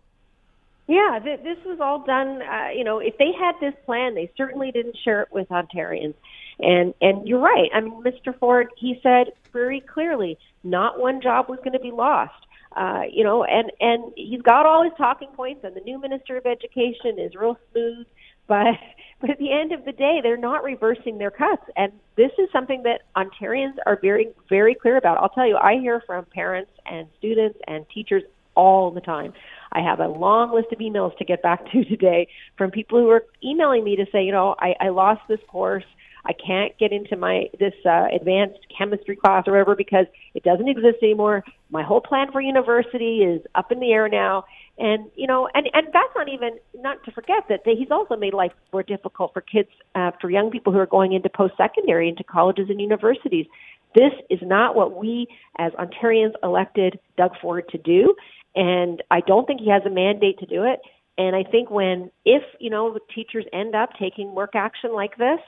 Yeah, 0.88 1.18
th- 1.22 1.42
this 1.42 1.58
was 1.64 1.80
all 1.80 2.04
done. 2.04 2.42
Uh, 2.42 2.68
you 2.74 2.84
know, 2.84 2.98
if 2.98 3.18
they 3.18 3.32
had 3.32 3.54
this 3.60 3.74
plan, 3.84 4.14
they 4.14 4.30
certainly 4.36 4.70
didn't 4.70 4.96
share 5.04 5.22
it 5.22 5.28
with 5.32 5.48
Ontarians. 5.48 6.14
And 6.58 6.94
and 7.00 7.26
you're 7.26 7.40
right. 7.40 7.68
I 7.74 7.80
mean, 7.80 8.02
Mr. 8.02 8.38
Ford, 8.38 8.68
he 8.78 8.98
said 9.02 9.32
very 9.52 9.80
clearly, 9.80 10.38
not 10.62 10.98
one 10.98 11.20
job 11.20 11.48
was 11.48 11.58
going 11.58 11.72
to 11.72 11.80
be 11.80 11.90
lost. 11.90 12.34
Uh, 12.74 13.02
you 13.10 13.24
know, 13.24 13.42
and 13.44 13.72
and 13.80 14.12
he's 14.16 14.42
got 14.42 14.64
all 14.64 14.84
his 14.84 14.92
talking 14.96 15.28
points, 15.34 15.64
and 15.64 15.74
the 15.74 15.80
new 15.80 16.00
Minister 16.00 16.36
of 16.36 16.46
Education 16.46 17.18
is 17.18 17.34
real 17.34 17.58
smooth. 17.72 18.06
But 18.48 18.78
but 19.20 19.30
at 19.30 19.38
the 19.38 19.50
end 19.50 19.72
of 19.72 19.84
the 19.84 19.90
day, 19.90 20.20
they're 20.22 20.36
not 20.36 20.62
reversing 20.62 21.18
their 21.18 21.32
cuts, 21.32 21.64
and 21.76 21.90
this 22.14 22.30
is 22.38 22.48
something 22.52 22.84
that 22.84 23.00
Ontarians 23.16 23.74
are 23.84 23.98
very 24.00 24.28
very 24.48 24.76
clear 24.76 24.96
about. 24.96 25.18
I'll 25.18 25.30
tell 25.30 25.48
you, 25.48 25.56
I 25.56 25.80
hear 25.80 26.00
from 26.06 26.26
parents 26.26 26.70
and 26.88 27.08
students 27.18 27.58
and 27.66 27.84
teachers 27.92 28.22
all 28.54 28.92
the 28.92 29.00
time. 29.00 29.32
I 29.76 29.82
have 29.82 30.00
a 30.00 30.08
long 30.08 30.54
list 30.54 30.68
of 30.72 30.78
emails 30.78 31.16
to 31.18 31.24
get 31.24 31.42
back 31.42 31.60
to 31.72 31.84
today 31.84 32.28
from 32.56 32.70
people 32.70 32.98
who 32.98 33.10
are 33.10 33.24
emailing 33.44 33.84
me 33.84 33.96
to 33.96 34.06
say, 34.10 34.24
you 34.24 34.32
know, 34.32 34.56
I, 34.58 34.74
I 34.80 34.88
lost 34.88 35.20
this 35.28 35.40
course. 35.48 35.84
I 36.28 36.32
can't 36.32 36.76
get 36.76 36.90
into 36.90 37.16
my 37.16 37.44
this 37.60 37.74
uh, 37.84 38.06
advanced 38.12 38.58
chemistry 38.76 39.14
class 39.14 39.44
or 39.46 39.52
whatever 39.52 39.76
because 39.76 40.06
it 40.34 40.42
doesn't 40.42 40.68
exist 40.68 40.96
anymore. 41.00 41.44
My 41.70 41.84
whole 41.84 42.00
plan 42.00 42.32
for 42.32 42.40
university 42.40 43.18
is 43.18 43.42
up 43.54 43.70
in 43.70 43.78
the 43.78 43.92
air 43.92 44.08
now, 44.08 44.44
and 44.76 45.08
you 45.14 45.28
know, 45.28 45.48
and 45.54 45.68
and 45.72 45.86
that's 45.92 46.12
not 46.16 46.28
even 46.28 46.58
not 46.74 47.04
to 47.04 47.12
forget 47.12 47.44
that 47.48 47.60
they, 47.64 47.76
he's 47.76 47.92
also 47.92 48.16
made 48.16 48.34
life 48.34 48.50
more 48.72 48.82
difficult 48.82 49.34
for 49.34 49.40
kids, 49.40 49.68
uh, 49.94 50.10
for 50.20 50.28
young 50.28 50.50
people 50.50 50.72
who 50.72 50.80
are 50.80 50.86
going 50.86 51.12
into 51.12 51.28
post 51.28 51.54
secondary, 51.56 52.08
into 52.08 52.24
colleges 52.24 52.66
and 52.70 52.80
universities. 52.80 53.46
This 53.94 54.12
is 54.28 54.40
not 54.42 54.74
what 54.74 54.96
we 54.96 55.28
as 55.58 55.72
Ontarians 55.72 56.34
elected 56.42 56.98
Doug 57.16 57.32
Ford 57.40 57.68
to 57.70 57.78
do. 57.78 58.16
And 58.56 59.02
I 59.10 59.20
don't 59.20 59.46
think 59.46 59.60
he 59.60 59.70
has 59.70 59.82
a 59.86 59.90
mandate 59.90 60.38
to 60.40 60.46
do 60.46 60.64
it. 60.64 60.80
And 61.18 61.36
I 61.36 61.44
think 61.44 61.70
when, 61.70 62.10
if, 62.24 62.42
you 62.58 62.70
know, 62.70 62.92
the 62.92 63.00
teachers 63.14 63.44
end 63.52 63.74
up 63.74 63.90
taking 63.98 64.34
work 64.34 64.50
action 64.54 64.92
like 64.94 65.16
this, 65.16 65.38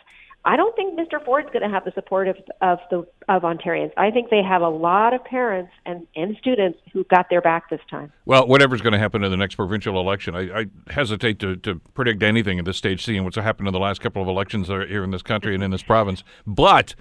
I 0.45 0.57
don't 0.57 0.75
think 0.77 0.99
Mr. 0.99 1.23
Ford's 1.23 1.49
going 1.53 1.62
to 1.62 1.69
have 1.69 1.85
the 1.85 1.93
support 1.93 2.29
of, 2.29 2.37
of 2.62 2.79
the 2.91 3.07
of 3.29 3.43
Ontarians. 3.43 3.91
I 3.97 4.11
think 4.11 4.31
they 4.31 4.43
have 4.43 4.62
a 4.62 4.69
lot 4.69 5.12
of 5.12 5.23
parents 5.25 5.73
and, 5.85 6.07
and 6.15 6.37
students 6.38 6.79
who 6.93 7.05
got 7.05 7.29
their 7.29 7.43
back 7.43 7.69
this 7.69 7.81
time. 7.91 8.12
Well, 8.25 8.47
whatever's 8.47 8.81
going 8.81 8.93
to 8.93 8.99
happen 8.99 9.25
in 9.25 9.31
the 9.31 9.37
next 9.37 9.57
provincial 9.57 9.99
election, 9.99 10.35
I, 10.35 10.61
I 10.61 10.67
hesitate 10.91 11.38
to, 11.41 11.57
to 11.57 11.81
predict 11.93 12.23
anything 12.23 12.59
at 12.59 12.65
this 12.65 12.77
stage, 12.77 13.05
seeing 13.05 13.25
what's 13.25 13.37
happened 13.37 13.69
in 13.69 13.75
the 13.75 13.81
last 13.81 14.00
couple 14.00 14.23
of 14.23 14.29
elections 14.29 14.69
here 14.69 15.03
in 15.05 15.11
this 15.11 15.23
country 15.23 15.55
and 15.55 15.62
in 15.62 15.71
this 15.71 15.83
province. 15.83 16.23
But 16.47 16.95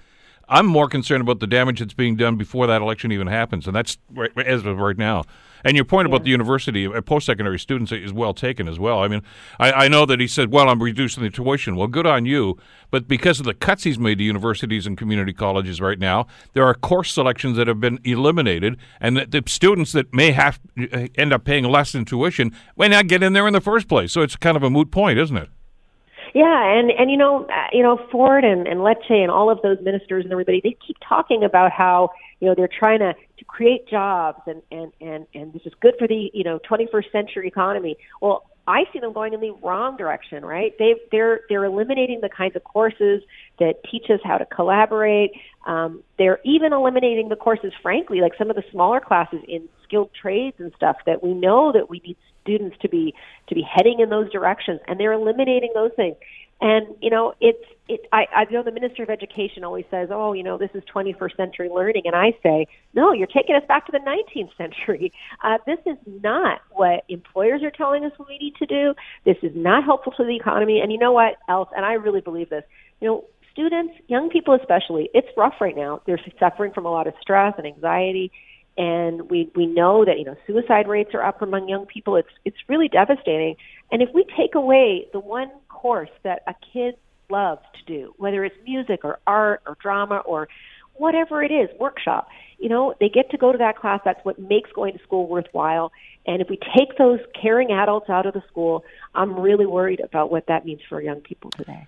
I'm 0.48 0.66
more 0.66 0.88
concerned 0.88 1.22
about 1.22 1.40
the 1.40 1.46
damage 1.46 1.78
that's 1.78 1.94
being 1.94 2.16
done 2.16 2.36
before 2.36 2.66
that 2.66 2.82
election 2.82 3.12
even 3.12 3.28
happens, 3.28 3.66
and 3.66 3.74
that's 3.74 3.98
right, 4.10 4.36
as 4.36 4.66
of 4.66 4.78
right 4.78 4.98
now. 4.98 5.22
And 5.64 5.76
your 5.76 5.84
point 5.84 6.08
yeah. 6.08 6.14
about 6.14 6.24
the 6.24 6.30
university, 6.30 6.86
uh, 6.86 7.00
post-secondary 7.00 7.58
students 7.58 7.92
is 7.92 8.12
well 8.12 8.34
taken 8.34 8.68
as 8.68 8.78
well. 8.78 9.00
I 9.00 9.08
mean, 9.08 9.22
I, 9.58 9.72
I, 9.72 9.88
know 9.88 10.06
that 10.06 10.20
he 10.20 10.26
said, 10.26 10.52
"Well, 10.52 10.68
I'm 10.68 10.82
reducing 10.82 11.22
the 11.22 11.30
tuition." 11.30 11.76
Well, 11.76 11.88
good 11.88 12.06
on 12.06 12.26
you. 12.26 12.58
But 12.90 13.06
because 13.06 13.38
of 13.38 13.46
the 13.46 13.54
cuts 13.54 13.84
he's 13.84 13.98
made 13.98 14.18
to 14.18 14.24
universities 14.24 14.86
and 14.86 14.96
community 14.96 15.32
colleges 15.32 15.80
right 15.80 15.98
now, 15.98 16.26
there 16.54 16.64
are 16.64 16.74
course 16.74 17.12
selections 17.12 17.56
that 17.56 17.66
have 17.66 17.80
been 17.80 17.98
eliminated, 18.04 18.78
and 19.00 19.16
the, 19.16 19.26
the 19.26 19.42
students 19.46 19.92
that 19.92 20.12
may 20.14 20.32
have 20.32 20.58
uh, 20.78 21.08
end 21.16 21.32
up 21.32 21.44
paying 21.44 21.64
less 21.64 21.94
in 21.94 22.04
tuition 22.04 22.54
may 22.76 22.88
not 22.88 23.06
get 23.06 23.22
in 23.22 23.32
there 23.32 23.46
in 23.46 23.52
the 23.52 23.60
first 23.60 23.88
place. 23.88 24.12
So 24.12 24.22
it's 24.22 24.36
kind 24.36 24.56
of 24.56 24.62
a 24.62 24.70
moot 24.70 24.90
point, 24.90 25.18
isn't 25.18 25.36
it? 25.36 25.48
Yeah, 26.34 26.78
and 26.78 26.90
and 26.90 27.10
you 27.10 27.16
know, 27.16 27.46
uh, 27.46 27.66
you 27.72 27.82
know, 27.82 27.98
Ford 28.10 28.44
and 28.44 28.66
and 28.66 28.80
Lecce 28.80 29.10
and 29.10 29.30
all 29.30 29.50
of 29.50 29.60
those 29.62 29.78
ministers 29.82 30.24
and 30.24 30.32
everybody, 30.32 30.60
they 30.62 30.76
keep 30.86 30.96
talking 31.06 31.42
about 31.42 31.72
how 31.72 32.10
you 32.40 32.48
know 32.48 32.54
they're 32.54 32.68
trying 32.68 33.00
to 33.00 33.14
create 33.58 33.88
jobs 33.88 34.40
and 34.46 34.62
and 34.70 34.92
and 35.00 35.26
and 35.34 35.52
this 35.52 35.62
is 35.66 35.72
good 35.80 35.94
for 35.98 36.06
the 36.06 36.30
you 36.32 36.44
know 36.44 36.60
21st 36.60 37.10
century 37.10 37.48
economy. 37.48 37.96
Well, 38.22 38.46
I 38.68 38.84
see 38.92 39.00
them 39.00 39.12
going 39.12 39.34
in 39.34 39.40
the 39.40 39.50
wrong 39.64 39.96
direction, 39.96 40.44
right? 40.44 40.72
They 40.78 40.94
they're 41.10 41.40
they're 41.48 41.64
eliminating 41.64 42.20
the 42.20 42.28
kinds 42.28 42.54
of 42.54 42.62
courses 42.62 43.20
that 43.58 43.82
teach 43.90 44.10
us 44.10 44.20
how 44.22 44.38
to 44.38 44.46
collaborate. 44.46 45.32
Um, 45.66 46.04
they're 46.18 46.38
even 46.44 46.72
eliminating 46.72 47.30
the 47.30 47.36
courses, 47.36 47.72
frankly, 47.82 48.20
like 48.20 48.34
some 48.38 48.48
of 48.48 48.54
the 48.54 48.62
smaller 48.70 49.00
classes 49.00 49.40
in 49.48 49.68
skilled 49.82 50.10
trades 50.14 50.54
and 50.60 50.72
stuff 50.76 50.96
that 51.06 51.24
we 51.24 51.34
know 51.34 51.72
that 51.72 51.90
we 51.90 52.00
need 52.06 52.16
students 52.42 52.76
to 52.82 52.88
be 52.88 53.12
to 53.48 53.56
be 53.56 53.62
heading 53.62 53.98
in 53.98 54.08
those 54.08 54.30
directions, 54.30 54.78
and 54.86 55.00
they're 55.00 55.14
eliminating 55.14 55.72
those 55.74 55.90
things. 55.96 56.14
And 56.60 56.88
you 57.00 57.10
know, 57.10 57.34
it's 57.40 57.62
it. 57.88 58.00
I, 58.12 58.26
I 58.34 58.44
know 58.50 58.64
the 58.64 58.72
minister 58.72 59.04
of 59.04 59.10
education 59.10 59.62
always 59.62 59.84
says, 59.92 60.08
"Oh, 60.10 60.32
you 60.32 60.42
know, 60.42 60.58
this 60.58 60.70
is 60.74 60.82
21st 60.92 61.36
century 61.36 61.68
learning," 61.72 62.02
and 62.04 62.16
I 62.16 62.32
say, 62.42 62.66
"No, 62.94 63.12
you're 63.12 63.28
taking 63.28 63.54
us 63.54 63.62
back 63.68 63.86
to 63.86 63.92
the 63.92 64.00
19th 64.00 64.56
century. 64.56 65.12
Uh, 65.44 65.58
this 65.66 65.78
is 65.86 65.96
not 66.06 66.60
what 66.70 67.04
employers 67.08 67.62
are 67.62 67.70
telling 67.70 68.04
us 68.04 68.10
we 68.18 68.38
need 68.38 68.54
to 68.56 68.66
do. 68.66 68.92
This 69.24 69.36
is 69.42 69.52
not 69.54 69.84
helpful 69.84 70.12
to 70.16 70.24
the 70.24 70.34
economy." 70.34 70.80
And 70.80 70.90
you 70.90 70.98
know 70.98 71.12
what 71.12 71.36
else? 71.48 71.68
And 71.76 71.84
I 71.84 71.92
really 71.92 72.20
believe 72.20 72.50
this. 72.50 72.64
You 73.00 73.08
know, 73.08 73.24
students, 73.52 73.94
young 74.08 74.30
people 74.30 74.54
especially, 74.54 75.10
it's 75.14 75.28
rough 75.36 75.54
right 75.60 75.76
now. 75.76 76.02
They're 76.06 76.20
suffering 76.40 76.72
from 76.72 76.86
a 76.86 76.90
lot 76.90 77.06
of 77.06 77.14
stress 77.20 77.54
and 77.56 77.66
anxiety 77.66 78.32
and 78.78 79.28
we 79.28 79.50
we 79.54 79.66
know 79.66 80.04
that 80.04 80.18
you 80.18 80.24
know 80.24 80.36
suicide 80.46 80.88
rates 80.88 81.10
are 81.12 81.22
up 81.22 81.42
among 81.42 81.68
young 81.68 81.84
people. 81.84 82.16
It's 82.16 82.28
it's 82.44 82.56
really 82.68 82.88
devastating. 82.88 83.56
And 83.90 84.00
if 84.00 84.08
we 84.14 84.24
take 84.36 84.54
away 84.54 85.06
the 85.12 85.20
one 85.20 85.50
course 85.68 86.10
that 86.22 86.42
a 86.46 86.54
kid 86.72 86.96
loves 87.28 87.62
to 87.74 87.84
do, 87.92 88.14
whether 88.16 88.44
it's 88.44 88.56
music 88.64 89.00
or 89.02 89.18
art 89.26 89.62
or 89.66 89.76
drama 89.82 90.18
or 90.18 90.48
whatever 90.94 91.42
it 91.42 91.50
is, 91.50 91.68
workshop, 91.78 92.28
you 92.58 92.68
know, 92.68 92.94
they 93.00 93.08
get 93.08 93.30
to 93.32 93.36
go 93.36 93.52
to 93.52 93.58
that 93.58 93.76
class. 93.76 94.00
That's 94.04 94.24
what 94.24 94.38
makes 94.38 94.70
going 94.72 94.96
to 94.96 95.02
school 95.02 95.26
worthwhile. 95.26 95.92
And 96.26 96.40
if 96.40 96.48
we 96.48 96.58
take 96.76 96.96
those 96.98 97.20
caring 97.40 97.70
adults 97.72 98.08
out 98.08 98.26
of 98.26 98.34
the 98.34 98.42
school, 98.48 98.84
I'm 99.14 99.38
really 99.38 99.66
worried 99.66 100.00
about 100.00 100.30
what 100.30 100.46
that 100.46 100.64
means 100.64 100.80
for 100.88 101.02
young 101.02 101.20
people 101.20 101.50
today 101.50 101.86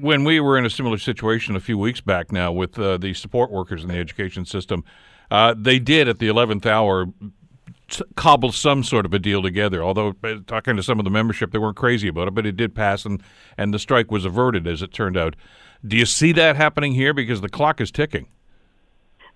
when 0.00 0.24
we 0.24 0.40
were 0.40 0.58
in 0.58 0.64
a 0.64 0.70
similar 0.70 0.98
situation 0.98 1.54
a 1.54 1.60
few 1.60 1.78
weeks 1.78 2.00
back 2.00 2.32
now 2.32 2.50
with 2.50 2.78
uh, 2.78 2.96
the 2.96 3.14
support 3.14 3.50
workers 3.50 3.82
in 3.82 3.88
the 3.88 3.96
education 3.96 4.44
system, 4.44 4.82
uh, 5.30 5.54
they 5.56 5.78
did 5.78 6.08
at 6.08 6.18
the 6.18 6.28
11th 6.28 6.66
hour 6.66 7.06
cobble 8.16 8.52
some 8.52 8.82
sort 8.82 9.06
of 9.06 9.14
a 9.14 9.18
deal 9.18 9.42
together. 9.42 9.82
Although 9.82 10.14
uh, 10.22 10.36
talking 10.46 10.76
to 10.76 10.82
some 10.82 10.98
of 10.98 11.04
the 11.04 11.10
membership, 11.10 11.52
they 11.52 11.58
weren't 11.58 11.76
crazy 11.76 12.08
about 12.08 12.28
it, 12.28 12.34
but 12.34 12.46
it 12.46 12.56
did 12.56 12.74
pass, 12.74 13.04
and 13.04 13.22
and 13.56 13.72
the 13.72 13.78
strike 13.78 14.10
was 14.10 14.24
averted 14.24 14.66
as 14.66 14.82
it 14.82 14.92
turned 14.92 15.16
out. 15.16 15.36
Do 15.86 15.96
you 15.96 16.06
see 16.06 16.32
that 16.32 16.56
happening 16.56 16.92
here? 16.92 17.14
Because 17.14 17.40
the 17.40 17.48
clock 17.48 17.80
is 17.80 17.90
ticking. 17.90 18.28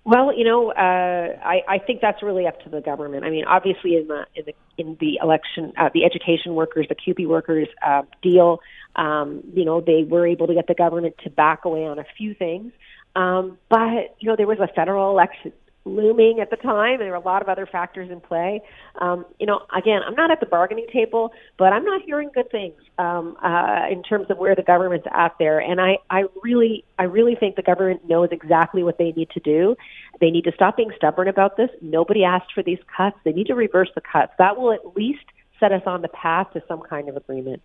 Well, 0.05 0.37
you 0.37 0.43
know, 0.43 0.71
uh, 0.71 1.37
I, 1.41 1.61
I 1.67 1.77
think 1.79 2.01
that's 2.01 2.21
really 2.21 2.45
up 2.45 2.61
to 2.63 2.69
the 2.69 2.81
government. 2.81 3.23
I 3.23 3.29
mean, 3.29 3.45
obviously, 3.45 3.95
in 3.95 4.07
the 4.07 4.25
in 4.35 4.45
the 4.45 4.53
in 4.77 4.97
the 4.99 5.19
election, 5.21 5.71
uh, 5.77 5.89
the 5.93 6.03
education 6.03 6.55
workers, 6.55 6.87
the 6.89 6.95
CUPE 6.95 7.25
workers 7.27 7.69
uh, 7.85 8.03
deal, 8.21 8.59
um, 8.97 9.43
you 9.53 9.63
know, 9.63 9.79
they 9.79 10.03
were 10.03 10.27
able 10.27 10.47
to 10.47 10.53
get 10.53 10.67
the 10.67 10.73
government 10.73 11.15
to 11.23 11.29
back 11.29 11.63
away 11.63 11.85
on 11.85 11.99
a 11.99 12.05
few 12.17 12.33
things. 12.33 12.73
Um, 13.15 13.57
but 13.69 14.15
you 14.19 14.27
know, 14.27 14.35
there 14.35 14.47
was 14.47 14.59
a 14.59 14.67
federal 14.67 15.09
election 15.09 15.53
looming 15.85 16.39
at 16.39 16.49
the 16.49 16.55
time, 16.55 16.93
and 16.93 17.01
there 17.01 17.11
were 17.11 17.15
a 17.15 17.19
lot 17.19 17.41
of 17.41 17.49
other 17.49 17.65
factors 17.65 18.09
in 18.09 18.21
play. 18.21 18.61
Um, 19.01 19.25
you 19.39 19.45
know, 19.45 19.61
again, 19.75 20.01
I'm 20.05 20.15
not 20.15 20.31
at 20.31 20.39
the 20.39 20.45
bargaining 20.45 20.87
table, 20.91 21.33
but 21.57 21.73
I'm 21.73 21.83
not 21.83 22.01
hearing 22.03 22.29
good 22.33 22.49
things 22.51 22.75
um, 22.97 23.35
uh, 23.43 23.87
in 23.91 24.01
terms 24.03 24.27
of 24.29 24.37
where 24.37 24.55
the 24.55 24.63
government's 24.63 25.07
at 25.11 25.35
there. 25.39 25.59
And 25.59 25.81
I, 25.81 25.97
I 26.09 26.23
really, 26.41 26.85
I 26.97 27.03
really 27.03 27.35
think 27.35 27.55
the 27.55 27.61
government 27.63 28.07
knows 28.07 28.29
exactly 28.31 28.83
what 28.83 28.97
they 28.97 29.11
need 29.11 29.29
to 29.31 29.39
do. 29.41 29.75
They 30.21 30.31
need 30.31 30.45
to 30.45 30.53
stop 30.53 30.77
being 30.77 30.91
stubborn 30.95 31.27
about 31.27 31.57
this. 31.57 31.69
Nobody 31.81 32.23
asked 32.23 32.53
for 32.53 32.63
these 32.63 32.79
cuts. 32.95 33.17
They 33.25 33.33
need 33.33 33.47
to 33.47 33.55
reverse 33.55 33.89
the 33.93 34.01
cuts. 34.01 34.31
That 34.37 34.57
will 34.57 34.71
at 34.71 34.95
least 34.95 35.25
set 35.59 35.73
us 35.73 35.83
on 35.85 36.01
the 36.01 36.07
path 36.07 36.51
to 36.53 36.63
some 36.67 36.81
kind 36.81 37.09
of 37.09 37.17
agreement. 37.17 37.61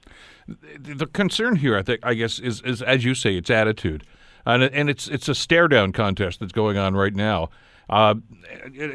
The 0.47 1.07
concern 1.07 1.57
here, 1.57 1.77
I 1.77 1.83
think, 1.83 2.01
I 2.03 2.15
guess, 2.15 2.39
is, 2.41 2.61
is 2.63 2.83
as 2.83 3.05
you 3.05 3.15
say, 3.15 3.37
it's 3.37 3.51
attitude, 3.51 4.05
and, 4.45 4.63
and 4.63 4.91
it's 4.91 5.09
it's 5.09 5.29
a 5.29 5.35
stare 5.35 5.69
down 5.69 5.93
contest 5.93 6.41
that's 6.41 6.53
going 6.53 6.79
on 6.79 6.95
right 6.95 7.15
now 7.15 7.51
uh, 7.89 8.15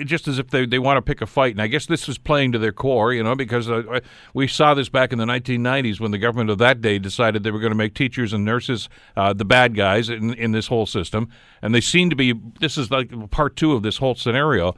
just 0.06 0.28
as 0.28 0.40
if 0.40 0.50
they, 0.50 0.66
they 0.66 0.80
want 0.80 0.98
to 0.98 1.02
pick 1.02 1.22
a 1.22 1.26
fight. 1.26 1.54
And 1.54 1.62
I 1.62 1.68
guess 1.68 1.86
this 1.86 2.08
is 2.08 2.18
playing 2.18 2.52
to 2.52 2.60
their 2.60 2.72
core, 2.72 3.14
you 3.14 3.24
know, 3.24 3.36
because 3.36 3.70
uh, 3.70 4.00
we 4.34 4.48
saw 4.48 4.74
this 4.74 4.90
back 4.90 5.12
in 5.12 5.20
the 5.20 5.26
1990s 5.26 6.00
when 6.00 6.12
the 6.12 6.18
government 6.18 6.50
of 6.50 6.58
that 6.60 6.82
day 6.82 7.00
decided 7.00 7.44
they 7.44 7.52
were 7.52 7.60
going 7.60 7.72
to 7.72 7.78
make 7.78 7.94
teachers 7.94 8.34
and 8.34 8.46
nurses 8.46 8.90
uh, 9.18 9.34
the 9.34 9.46
bad 9.46 9.76
guys 9.76 10.10
in, 10.10 10.34
in 10.36 10.52
this 10.52 10.68
whole 10.68 10.86
system. 10.86 11.30
And 11.62 11.74
they 11.74 11.82
seem 11.82 12.10
to 12.10 12.16
be, 12.16 12.34
this 12.60 12.78
is 12.78 12.92
like 12.92 13.32
part 13.32 13.56
two 13.56 13.74
of 13.74 13.84
this 13.84 13.98
whole 13.98 14.16
scenario. 14.16 14.76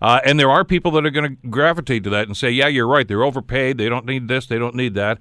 Uh, 0.00 0.20
and 0.24 0.38
there 0.38 0.50
are 0.50 0.64
people 0.64 0.92
that 0.92 1.04
are 1.04 1.10
going 1.10 1.36
to 1.36 1.48
gravitate 1.48 2.04
to 2.04 2.10
that 2.10 2.26
and 2.26 2.36
say, 2.36 2.50
yeah, 2.50 2.68
you're 2.68 2.86
right. 2.86 3.08
They're 3.08 3.24
overpaid. 3.24 3.78
They 3.78 3.88
don't 3.88 4.06
need 4.06 4.28
this. 4.28 4.46
They 4.46 4.58
don't 4.58 4.74
need 4.74 4.94
that. 4.94 5.18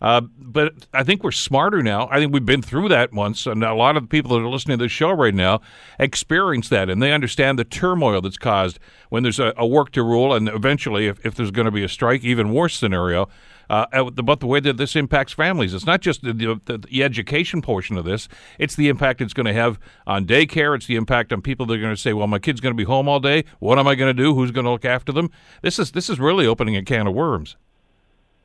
Uh, 0.00 0.22
but 0.38 0.72
I 0.94 1.04
think 1.04 1.22
we're 1.22 1.30
smarter 1.30 1.82
now. 1.82 2.08
I 2.10 2.18
think 2.18 2.32
we've 2.32 2.44
been 2.44 2.62
through 2.62 2.88
that 2.88 3.12
once, 3.12 3.46
and 3.46 3.62
a 3.62 3.74
lot 3.74 3.96
of 3.96 4.04
the 4.04 4.08
people 4.08 4.30
that 4.30 4.42
are 4.42 4.48
listening 4.48 4.78
to 4.78 4.84
this 4.84 4.92
show 4.92 5.10
right 5.10 5.34
now 5.34 5.60
experience 5.98 6.68
that, 6.70 6.88
and 6.88 7.02
they 7.02 7.12
understand 7.12 7.58
the 7.58 7.64
turmoil 7.64 8.20
that's 8.22 8.38
caused 8.38 8.78
when 9.10 9.22
there's 9.22 9.38
a, 9.38 9.52
a 9.56 9.66
work 9.66 9.92
to 9.92 10.02
rule, 10.02 10.32
and 10.32 10.48
eventually, 10.48 11.06
if, 11.06 11.24
if 11.24 11.34
there's 11.34 11.50
going 11.50 11.66
to 11.66 11.70
be 11.70 11.84
a 11.84 11.88
strike, 11.88 12.24
even 12.24 12.52
worse 12.52 12.76
scenario. 12.76 13.28
Uh, 13.68 13.86
about 14.18 14.40
the 14.40 14.48
way 14.48 14.58
that 14.58 14.78
this 14.78 14.96
impacts 14.96 15.32
families. 15.32 15.72
It's 15.72 15.86
not 15.86 16.00
just 16.00 16.24
the, 16.24 16.32
the, 16.32 16.78
the, 16.78 17.04
education 17.04 17.62
portion 17.62 17.96
of 17.96 18.04
this, 18.04 18.26
it's 18.58 18.74
the 18.74 18.88
impact 18.88 19.20
it's 19.20 19.32
going 19.32 19.46
to 19.46 19.52
have 19.52 19.78
on 20.08 20.26
daycare. 20.26 20.74
It's 20.74 20.86
the 20.86 20.96
impact 20.96 21.32
on 21.32 21.40
people 21.40 21.66
that 21.66 21.74
are 21.74 21.80
going 21.80 21.94
to 21.94 22.00
say, 22.00 22.12
well, 22.12 22.26
my 22.26 22.40
kid's 22.40 22.60
going 22.60 22.74
to 22.74 22.76
be 22.76 22.82
home 22.82 23.08
all 23.08 23.20
day. 23.20 23.44
What 23.60 23.78
am 23.78 23.86
I 23.86 23.94
going 23.94 24.12
to 24.12 24.22
do? 24.22 24.34
Who's 24.34 24.50
going 24.50 24.64
to 24.64 24.72
look 24.72 24.84
after 24.84 25.12
them? 25.12 25.30
This 25.62 25.78
is, 25.78 25.92
this 25.92 26.10
is 26.10 26.18
really 26.18 26.48
opening 26.48 26.74
a 26.74 26.82
can 26.82 27.06
of 27.06 27.14
worms. 27.14 27.56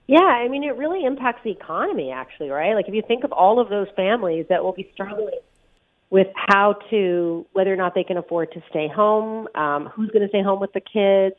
Yeah, 0.08 0.20
I 0.20 0.48
mean, 0.48 0.64
it 0.64 0.78
really 0.78 1.04
impacts 1.04 1.42
the 1.44 1.52
economy, 1.52 2.12
actually, 2.12 2.50
right? 2.50 2.76
Like, 2.76 2.88
if 2.88 2.94
you 2.94 3.02
think 3.08 3.24
of 3.24 3.32
all 3.32 3.60
of 3.60 3.70
those 3.70 3.88
families 3.96 4.46
that 4.50 4.64
will 4.64 4.74
be 4.74 4.90
struggling 4.94 5.40
with 6.12 6.28
how 6.36 6.76
to, 6.92 7.46
whether 7.54 7.74
or 7.74 7.76
not 7.76 7.96
they 7.96 8.04
can 8.04 8.18
afford 8.18 8.52
to 8.52 8.62
stay 8.70 8.88
home, 8.88 9.48
um, 9.56 9.88
who's 9.88 10.12
going 10.12 10.22
to 10.22 10.30
stay 10.30 10.44
home 10.44 10.60
with 10.60 10.74
the 10.74 10.80
kids, 10.82 11.36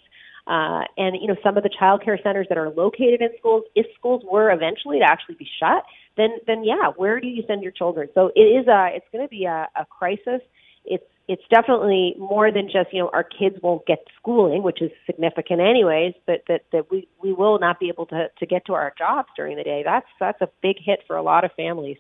uh, 0.49 0.83
and 0.97 1.17
you 1.21 1.29
know, 1.29 1.37
some 1.43 1.57
of 1.57 1.63
the 1.63 1.71
child 1.79 2.03
care 2.05 2.19
centers 2.23 2.47
that 2.49 2.59
are 2.59 2.71
located 2.71 3.21
in 3.21 3.29
schools, 3.39 3.65
if 3.75 3.87
schools 3.99 4.23
were 4.31 4.51
eventually 4.51 4.99
to 4.99 5.05
actually 5.05 5.35
be 5.37 5.49
shut, 5.59 5.85
then 6.17 6.31
then 6.47 6.63
yeah, 6.65 6.91
where 6.97 7.21
do 7.21 7.27
you 7.27 7.43
send 7.47 7.63
your 7.63 7.73
children? 7.73 8.09
So 8.15 8.31
it 8.35 8.41
is 8.41 8.67
a, 8.69 8.91
it's 8.95 9.07
going 9.13 9.25
to 9.25 9.29
be 9.29 9.45
a, 9.45 9.69
a 9.75 9.87
crisis. 9.87 10.41
It's 10.85 11.05
it's 11.29 11.43
definitely 11.51 12.15
more 12.19 12.53
than 12.53 12.67
just 12.67 12.93
you 12.93 13.01
know 13.01 13.11
our 13.13 13.25
kids 13.25 13.57
won't 13.63 13.87
get 13.87 13.99
schooling, 14.21 14.63
which 14.63 14.81
is 14.81 14.91
significant 15.07 15.61
anyways, 15.61 16.15
but 16.27 16.43
that 16.49 16.63
that 16.73 16.91
we 16.91 17.09
we 17.23 17.33
will 17.33 17.59
not 17.59 17.81
be 17.81 17.89
able 17.89 18.07
to 18.07 18.29
to 18.39 18.47
get 18.47 18.65
to 18.67 18.75
our 18.75 18.93
jobs 18.97 19.29
during 19.37 19.57
the 19.57 19.65
day. 19.65 19.83
That's 19.85 20.07
that's 20.21 20.41
a 20.41 20.49
big 20.63 20.77
hit 20.79 21.01
for 21.07 21.17
a 21.17 21.23
lot 21.23 21.45
of 21.45 21.51
families. 21.57 21.99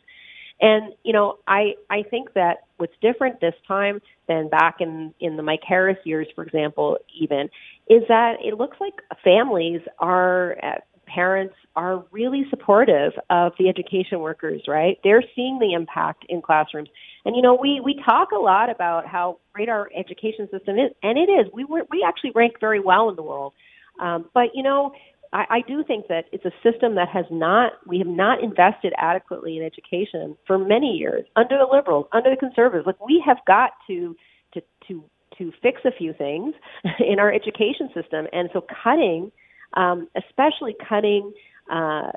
And 0.60 0.94
you 1.02 1.12
know, 1.12 1.38
I 1.46 1.74
I 1.90 2.02
think 2.02 2.32
that 2.34 2.64
what's 2.78 2.94
different 3.02 3.40
this 3.40 3.54
time 3.66 4.00
than 4.28 4.48
back 4.48 4.76
in 4.80 5.12
in 5.20 5.36
the 5.36 5.42
Mike 5.42 5.64
Harris 5.66 5.98
years, 6.04 6.28
for 6.34 6.44
example, 6.44 6.98
even 7.20 7.50
is 7.88 8.02
that 8.08 8.36
it 8.42 8.56
looks 8.56 8.78
like 8.80 8.94
families 9.22 9.80
are 9.98 10.56
uh, 10.62 10.80
parents 11.06 11.54
are 11.76 12.04
really 12.10 12.44
supportive 12.50 13.12
of 13.30 13.52
the 13.58 13.68
education 13.68 14.20
workers, 14.20 14.62
right? 14.66 14.98
They're 15.04 15.22
seeing 15.34 15.58
the 15.58 15.72
impact 15.72 16.24
in 16.28 16.42
classrooms. 16.42 16.88
And 17.26 17.34
you 17.34 17.42
know, 17.42 17.58
we 17.60 17.80
we 17.84 18.00
talk 18.04 18.30
a 18.30 18.38
lot 18.38 18.70
about 18.70 19.04
how 19.04 19.38
great 19.52 19.68
our 19.68 19.90
education 19.94 20.48
system 20.48 20.78
is, 20.78 20.92
and 21.02 21.18
it 21.18 21.28
is. 21.28 21.48
We 21.52 21.64
were, 21.64 21.82
we 21.90 22.06
actually 22.06 22.30
rank 22.36 22.54
very 22.60 22.78
well 22.78 23.10
in 23.10 23.16
the 23.16 23.22
world. 23.22 23.52
Um, 24.00 24.30
but 24.32 24.50
you 24.54 24.62
know, 24.62 24.92
I, 25.32 25.44
I 25.50 25.60
do 25.66 25.82
think 25.82 26.06
that 26.06 26.26
it's 26.30 26.44
a 26.44 26.52
system 26.62 26.94
that 26.94 27.08
has 27.08 27.24
not 27.32 27.72
we 27.84 27.98
have 27.98 28.06
not 28.06 28.44
invested 28.44 28.92
adequately 28.96 29.58
in 29.58 29.64
education 29.64 30.36
for 30.46 30.56
many 30.56 30.92
years 30.92 31.26
under 31.34 31.58
the 31.58 31.66
liberals, 31.70 32.06
under 32.12 32.30
the 32.30 32.36
conservatives. 32.36 32.86
Like 32.86 33.04
we 33.04 33.20
have 33.26 33.38
got 33.44 33.70
to 33.88 34.14
to 34.54 34.62
to 34.86 35.02
to 35.38 35.52
fix 35.60 35.80
a 35.84 35.90
few 35.90 36.12
things 36.12 36.54
in 37.00 37.18
our 37.18 37.32
education 37.32 37.88
system, 37.92 38.28
and 38.32 38.50
so 38.52 38.64
cutting, 38.84 39.32
um, 39.74 40.06
especially 40.16 40.76
cutting 40.88 41.32
uh, 41.72 42.12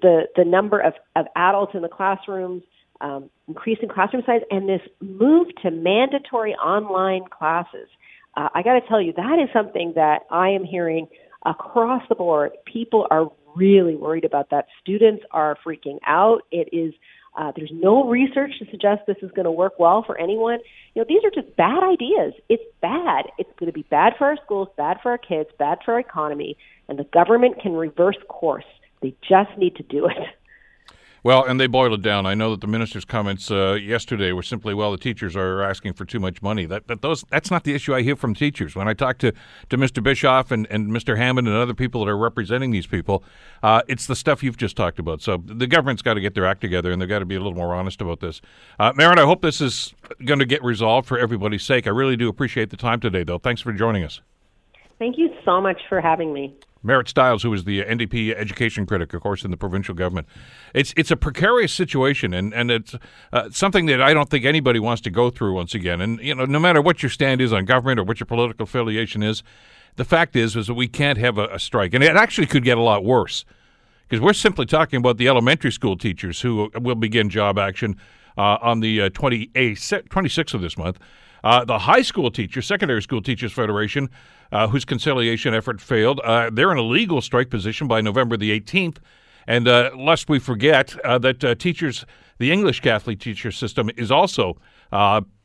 the 0.00 0.28
the 0.36 0.44
number 0.44 0.78
of, 0.78 0.92
of 1.16 1.26
adults 1.34 1.72
in 1.74 1.82
the 1.82 1.88
classrooms, 1.88 2.62
um, 3.04 3.30
increasing 3.48 3.88
classroom 3.88 4.22
size, 4.24 4.40
and 4.50 4.68
this 4.68 4.80
move 5.00 5.48
to 5.62 5.70
mandatory 5.70 6.54
online 6.54 7.24
classes. 7.30 7.88
Uh, 8.36 8.48
I 8.54 8.62
got 8.62 8.74
to 8.74 8.88
tell 8.88 9.00
you, 9.00 9.12
that 9.12 9.38
is 9.42 9.48
something 9.52 9.92
that 9.94 10.22
I 10.30 10.48
am 10.48 10.64
hearing 10.64 11.06
across 11.44 12.02
the 12.08 12.14
board. 12.14 12.52
People 12.64 13.06
are 13.10 13.30
really 13.54 13.94
worried 13.94 14.24
about 14.24 14.50
that. 14.50 14.66
Students 14.80 15.22
are 15.30 15.56
freaking 15.64 15.98
out. 16.06 16.42
It 16.50 16.70
is 16.72 16.94
uh, 17.36 17.50
there's 17.56 17.72
no 17.72 18.08
research 18.08 18.52
to 18.60 18.64
suggest 18.70 19.02
this 19.06 19.16
is 19.20 19.30
going 19.32 19.44
to 19.44 19.50
work 19.50 19.78
well 19.78 20.04
for 20.06 20.16
anyone. 20.18 20.60
You 20.94 21.02
know, 21.02 21.06
these 21.08 21.22
are 21.24 21.30
just 21.30 21.56
bad 21.56 21.82
ideas. 21.82 22.32
It's 22.48 22.62
bad. 22.80 23.24
It's 23.38 23.50
going 23.58 23.66
to 23.66 23.72
be 23.72 23.82
bad 23.82 24.12
for 24.16 24.26
our 24.26 24.36
schools, 24.44 24.68
bad 24.76 24.98
for 25.02 25.10
our 25.10 25.18
kids, 25.18 25.50
bad 25.58 25.78
for 25.84 25.94
our 25.94 26.00
economy, 26.00 26.56
and 26.88 26.96
the 26.96 27.04
government 27.04 27.60
can 27.60 27.72
reverse 27.72 28.16
course. 28.28 28.64
They 29.02 29.16
just 29.28 29.50
need 29.58 29.76
to 29.76 29.82
do 29.82 30.06
it. 30.06 30.12
Well, 31.24 31.42
and 31.42 31.58
they 31.58 31.66
boiled 31.66 31.94
it 31.94 32.02
down. 32.02 32.26
I 32.26 32.34
know 32.34 32.50
that 32.50 32.60
the 32.60 32.66
minister's 32.66 33.06
comments 33.06 33.50
uh, 33.50 33.72
yesterday 33.72 34.32
were 34.32 34.42
simply, 34.42 34.74
"Well, 34.74 34.92
the 34.92 34.98
teachers 34.98 35.34
are 35.34 35.62
asking 35.62 35.94
for 35.94 36.04
too 36.04 36.20
much 36.20 36.42
money." 36.42 36.66
That, 36.66 36.86
that 36.88 37.00
those 37.00 37.24
that's 37.30 37.50
not 37.50 37.64
the 37.64 37.74
issue 37.74 37.94
I 37.94 38.02
hear 38.02 38.14
from 38.14 38.34
teachers. 38.34 38.76
When 38.76 38.88
I 38.88 38.92
talk 38.92 39.16
to, 39.18 39.32
to 39.70 39.78
Mr. 39.78 40.02
Bischof 40.02 40.50
and, 40.50 40.66
and 40.70 40.90
Mr. 40.90 41.16
Hammond 41.16 41.48
and 41.48 41.56
other 41.56 41.72
people 41.72 42.04
that 42.04 42.10
are 42.10 42.18
representing 42.18 42.72
these 42.72 42.86
people, 42.86 43.24
uh, 43.62 43.80
it's 43.88 44.06
the 44.06 44.14
stuff 44.14 44.42
you've 44.42 44.58
just 44.58 44.76
talked 44.76 44.98
about. 44.98 45.22
So 45.22 45.38
the 45.42 45.66
government's 45.66 46.02
got 46.02 46.14
to 46.14 46.20
get 46.20 46.34
their 46.34 46.44
act 46.44 46.60
together, 46.60 46.92
and 46.92 47.00
they've 47.00 47.08
got 47.08 47.20
to 47.20 47.24
be 47.24 47.36
a 47.36 47.40
little 47.40 47.56
more 47.56 47.74
honest 47.74 48.02
about 48.02 48.20
this. 48.20 48.42
Uh, 48.78 48.92
I 48.94 49.20
hope 49.22 49.40
this 49.40 49.62
is 49.62 49.94
going 50.26 50.40
to 50.40 50.46
get 50.46 50.62
resolved 50.62 51.08
for 51.08 51.18
everybody's 51.18 51.62
sake. 51.62 51.86
I 51.86 51.90
really 51.90 52.16
do 52.16 52.28
appreciate 52.28 52.68
the 52.68 52.76
time 52.76 53.00
today, 53.00 53.24
though. 53.24 53.38
Thanks 53.38 53.62
for 53.62 53.72
joining 53.72 54.04
us. 54.04 54.20
Thank 54.98 55.16
you 55.16 55.30
so 55.46 55.58
much 55.62 55.80
for 55.88 56.02
having 56.02 56.34
me. 56.34 56.54
Marit 56.84 57.08
Stiles, 57.08 57.42
who 57.42 57.52
is 57.52 57.64
the 57.64 57.82
NDP 57.82 58.34
education 58.34 58.86
critic, 58.86 59.14
of 59.14 59.22
course, 59.22 59.44
in 59.44 59.50
the 59.50 59.56
provincial 59.56 59.94
government. 59.94 60.28
It's 60.74 60.92
it's 60.96 61.10
a 61.10 61.16
precarious 61.16 61.72
situation, 61.72 62.34
and 62.34 62.52
and 62.52 62.70
it's 62.70 62.94
uh, 63.32 63.50
something 63.50 63.86
that 63.86 64.00
I 64.02 64.14
don't 64.14 64.30
think 64.30 64.44
anybody 64.44 64.78
wants 64.78 65.00
to 65.02 65.10
go 65.10 65.30
through 65.30 65.54
once 65.54 65.74
again. 65.74 66.00
And 66.00 66.20
you 66.20 66.34
know, 66.34 66.44
no 66.44 66.58
matter 66.58 66.82
what 66.82 67.02
your 67.02 67.10
stand 67.10 67.40
is 67.40 67.52
on 67.52 67.64
government 67.64 67.98
or 67.98 68.04
what 68.04 68.20
your 68.20 68.26
political 68.26 68.64
affiliation 68.64 69.22
is, 69.22 69.42
the 69.96 70.04
fact 70.04 70.36
is 70.36 70.54
is 70.54 70.66
that 70.66 70.74
we 70.74 70.86
can't 70.86 71.18
have 71.18 71.38
a, 71.38 71.46
a 71.46 71.58
strike, 71.58 71.94
and 71.94 72.04
it 72.04 72.16
actually 72.16 72.46
could 72.46 72.64
get 72.64 72.78
a 72.78 72.82
lot 72.82 73.04
worse 73.04 73.44
because 74.08 74.20
we're 74.20 74.32
simply 74.32 74.66
talking 74.66 74.98
about 74.98 75.16
the 75.16 75.28
elementary 75.28 75.72
school 75.72 75.96
teachers 75.96 76.42
who 76.42 76.70
will 76.80 76.94
begin 76.94 77.30
job 77.30 77.58
action 77.58 77.96
uh, 78.36 78.58
on 78.60 78.80
the 78.80 79.02
uh, 79.02 79.08
26th 79.10 80.54
of 80.54 80.60
this 80.60 80.76
month. 80.76 80.98
Uh, 81.42 81.64
the 81.64 81.78
high 81.78 82.02
school 82.02 82.30
teachers, 82.30 82.66
Secondary 82.66 83.02
School 83.02 83.20
Teachers 83.20 83.52
Federation, 83.52 84.08
uh, 84.54 84.68
whose 84.68 84.86
conciliation 84.86 85.52
effort 85.52 85.80
failed, 85.80 86.20
uh, 86.24 86.48
they're 86.50 86.72
in 86.72 86.78
a 86.78 86.82
legal 86.82 87.20
strike 87.20 87.50
position 87.50 87.86
by 87.86 88.00
November 88.00 88.36
the 88.36 88.58
18th. 88.58 88.96
And 89.46 89.68
uh, 89.68 89.90
lest 89.94 90.30
we 90.30 90.38
forget 90.38 90.96
uh, 91.04 91.18
that 91.18 91.44
uh, 91.44 91.54
teachers, 91.54 92.06
the 92.38 92.50
English 92.50 92.80
Catholic 92.80 93.20
teacher 93.20 93.52
system 93.52 93.90
is 93.96 94.10
also 94.10 94.56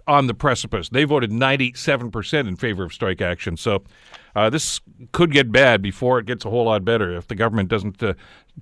on 0.10 0.26
the 0.26 0.34
precipice. 0.34 0.90
They 0.90 1.04
voted 1.04 1.30
97% 1.32 2.48
in 2.48 2.56
favor 2.56 2.84
of 2.84 2.92
strike 2.92 3.22
action. 3.22 3.58
So 3.58 3.84
uh, 4.36 4.50
this 4.50 4.82
could 5.12 5.32
get 5.32 5.52
bad 5.52 5.82
before 5.82 6.20
it 6.20 6.26
gets 6.26 6.46
a 6.46 6.50
whole 6.50 6.66
lot 6.66 6.84
better 6.84 7.16
if 7.16 7.28
the 7.28 7.36
government 7.36 7.70
doesn't 7.70 8.02
uh, 8.02 8.14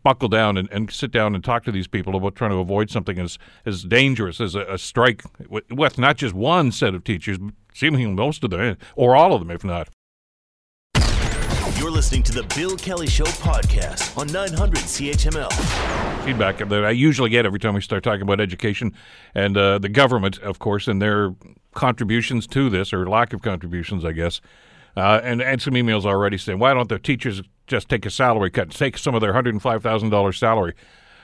buckle 0.04 0.27
down 0.27 0.58
and, 0.58 0.70
and, 0.72 0.92
sit 0.92 1.12
down 1.12 1.36
and 1.36 1.44
talk 1.44 1.63
to 1.63 1.72
these 1.72 1.88
people 1.88 2.16
about 2.16 2.36
trying 2.36 2.51
to 2.51 2.58
avoid 2.58 2.89
something 2.89 3.18
as, 3.18 3.39
as 3.66 3.84
dangerous 3.84 4.42
as 4.42 4.56
a, 4.56 4.62
a 4.63 4.77
strike 4.77 5.24
with 5.50 5.98
not 5.98 6.18
just 6.18 6.34
one 6.34 6.72
set 6.72 6.94
of 6.94 7.04
teachers, 7.04 7.38
seemingly 7.74 8.08
most 8.08 8.44
of 8.44 8.50
them, 8.50 8.77
or 8.96 9.16
all 9.16 9.34
of 9.34 9.39
them, 9.39 9.51
if 9.51 9.63
not. 9.63 9.88
You're 11.88 11.96
listening 11.96 12.24
to 12.24 12.34
the 12.34 12.44
Bill 12.53 12.75
Kelly 12.75 13.08
Show 13.08 13.24
podcast 13.24 14.17
on 14.17 14.27
900 14.27 14.77
CHML. 14.77 16.25
Feedback 16.25 16.58
that 16.58 16.84
I 16.84 16.89
usually 16.89 17.29
get 17.29 17.46
every 17.46 17.60
time 17.60 17.75
we 17.75 17.79
start 17.79 18.03
talking 18.03 18.24
about 18.24 18.41
education 18.41 18.94
and 19.34 19.56
uh, 19.56 19.79
the 19.79 19.88
government, 19.88 20.38
of 20.39 20.60
course, 20.60 20.89
and 20.89 21.01
their 21.01 21.34
contributions 21.75 22.46
to 22.48 22.70
this, 22.70 22.91
or 22.91 23.08
lack 23.08 23.32
of 23.32 23.41
contributions, 23.41 24.03
I 24.03 24.12
guess. 24.12 24.41
Uh, 24.98 25.22
and, 25.24 25.41
and 25.41 25.62
some 25.62 25.75
emails 25.75 26.03
already 26.03 26.38
saying, 26.38 26.60
why 26.60 26.74
don't 26.74 26.89
the 26.89 27.00
teachers 27.00 27.41
just 27.67 27.88
take 27.88 28.06
a 28.06 28.10
salary 28.10 28.51
cut, 28.51 28.72
take 28.72 28.98
some 28.98 29.15
of 29.15 29.22
their 29.22 29.32
$105,000 29.32 30.38
salary? 30.38 30.74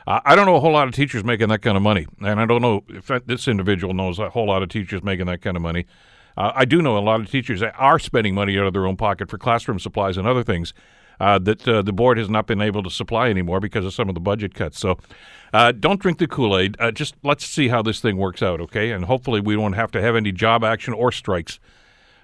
Uh, 0.08 0.22
I 0.24 0.34
don't 0.34 0.46
know 0.46 0.56
a 0.56 0.62
whole 0.62 0.72
lot 0.72 0.88
of 0.88 0.94
teachers 0.94 1.26
making 1.26 1.50
that 1.50 1.62
kind 1.62 1.76
of 1.76 1.84
money, 1.84 2.08
and 2.22 2.40
I 2.40 2.46
don't 2.46 2.62
know 2.62 2.86
if 2.88 3.12
this 3.26 3.50
individual 3.50 3.94
knows 3.94 4.18
a 4.18 4.30
whole 4.30 4.48
lot 4.48 4.64
of 4.64 4.70
teachers 4.70 5.04
making 5.04 5.26
that 5.26 5.42
kind 5.42 5.58
of 5.58 5.62
money. 5.62 5.88
Uh, 6.38 6.52
I 6.56 6.66
do 6.66 6.82
know 6.82 6.98
a 6.98 7.00
lot 7.00 7.20
of 7.20 7.30
teachers 7.30 7.62
are 7.62 8.00
spending 8.00 8.36
money 8.36 8.58
out 8.58 8.66
of 8.66 8.74
their 8.74 8.86
own 8.86 8.98
pocket 8.98 9.30
for 9.30 9.38
classroom 9.38 9.80
supplies 9.80 10.18
and 10.18 10.28
other 10.28 10.44
things 10.44 10.74
uh, 11.20 11.40
that 11.40 11.68
uh, 11.68 11.82
the 11.82 11.94
board 11.94 12.18
has 12.18 12.30
not 12.30 12.48
been 12.48 12.62
able 12.62 12.84
to 12.84 12.90
supply 12.90 13.30
anymore 13.30 13.60
because 13.60 13.86
of 13.86 13.94
some 13.94 14.10
of 14.10 14.16
the 14.16 14.22
budget 14.22 14.54
cuts. 14.54 14.80
So 14.80 14.98
uh, 15.54 15.72
don't 15.72 16.00
drink 16.00 16.18
the 16.18 16.28
Kool 16.28 16.58
Aid. 16.58 16.76
Uh, 16.80 16.92
just 16.92 17.16
let's 17.24 17.46
see 17.46 17.68
how 17.68 17.82
this 17.82 18.00
thing 18.00 18.18
works 18.18 18.42
out, 18.42 18.60
okay? 18.62 18.92
And 18.92 19.06
hopefully 19.06 19.40
we 19.40 19.56
won't 19.56 19.76
have 19.76 19.92
to 19.92 20.02
have 20.02 20.16
any 20.16 20.32
job 20.32 20.64
action 20.64 20.94
or 20.94 21.12
strikes. 21.12 21.60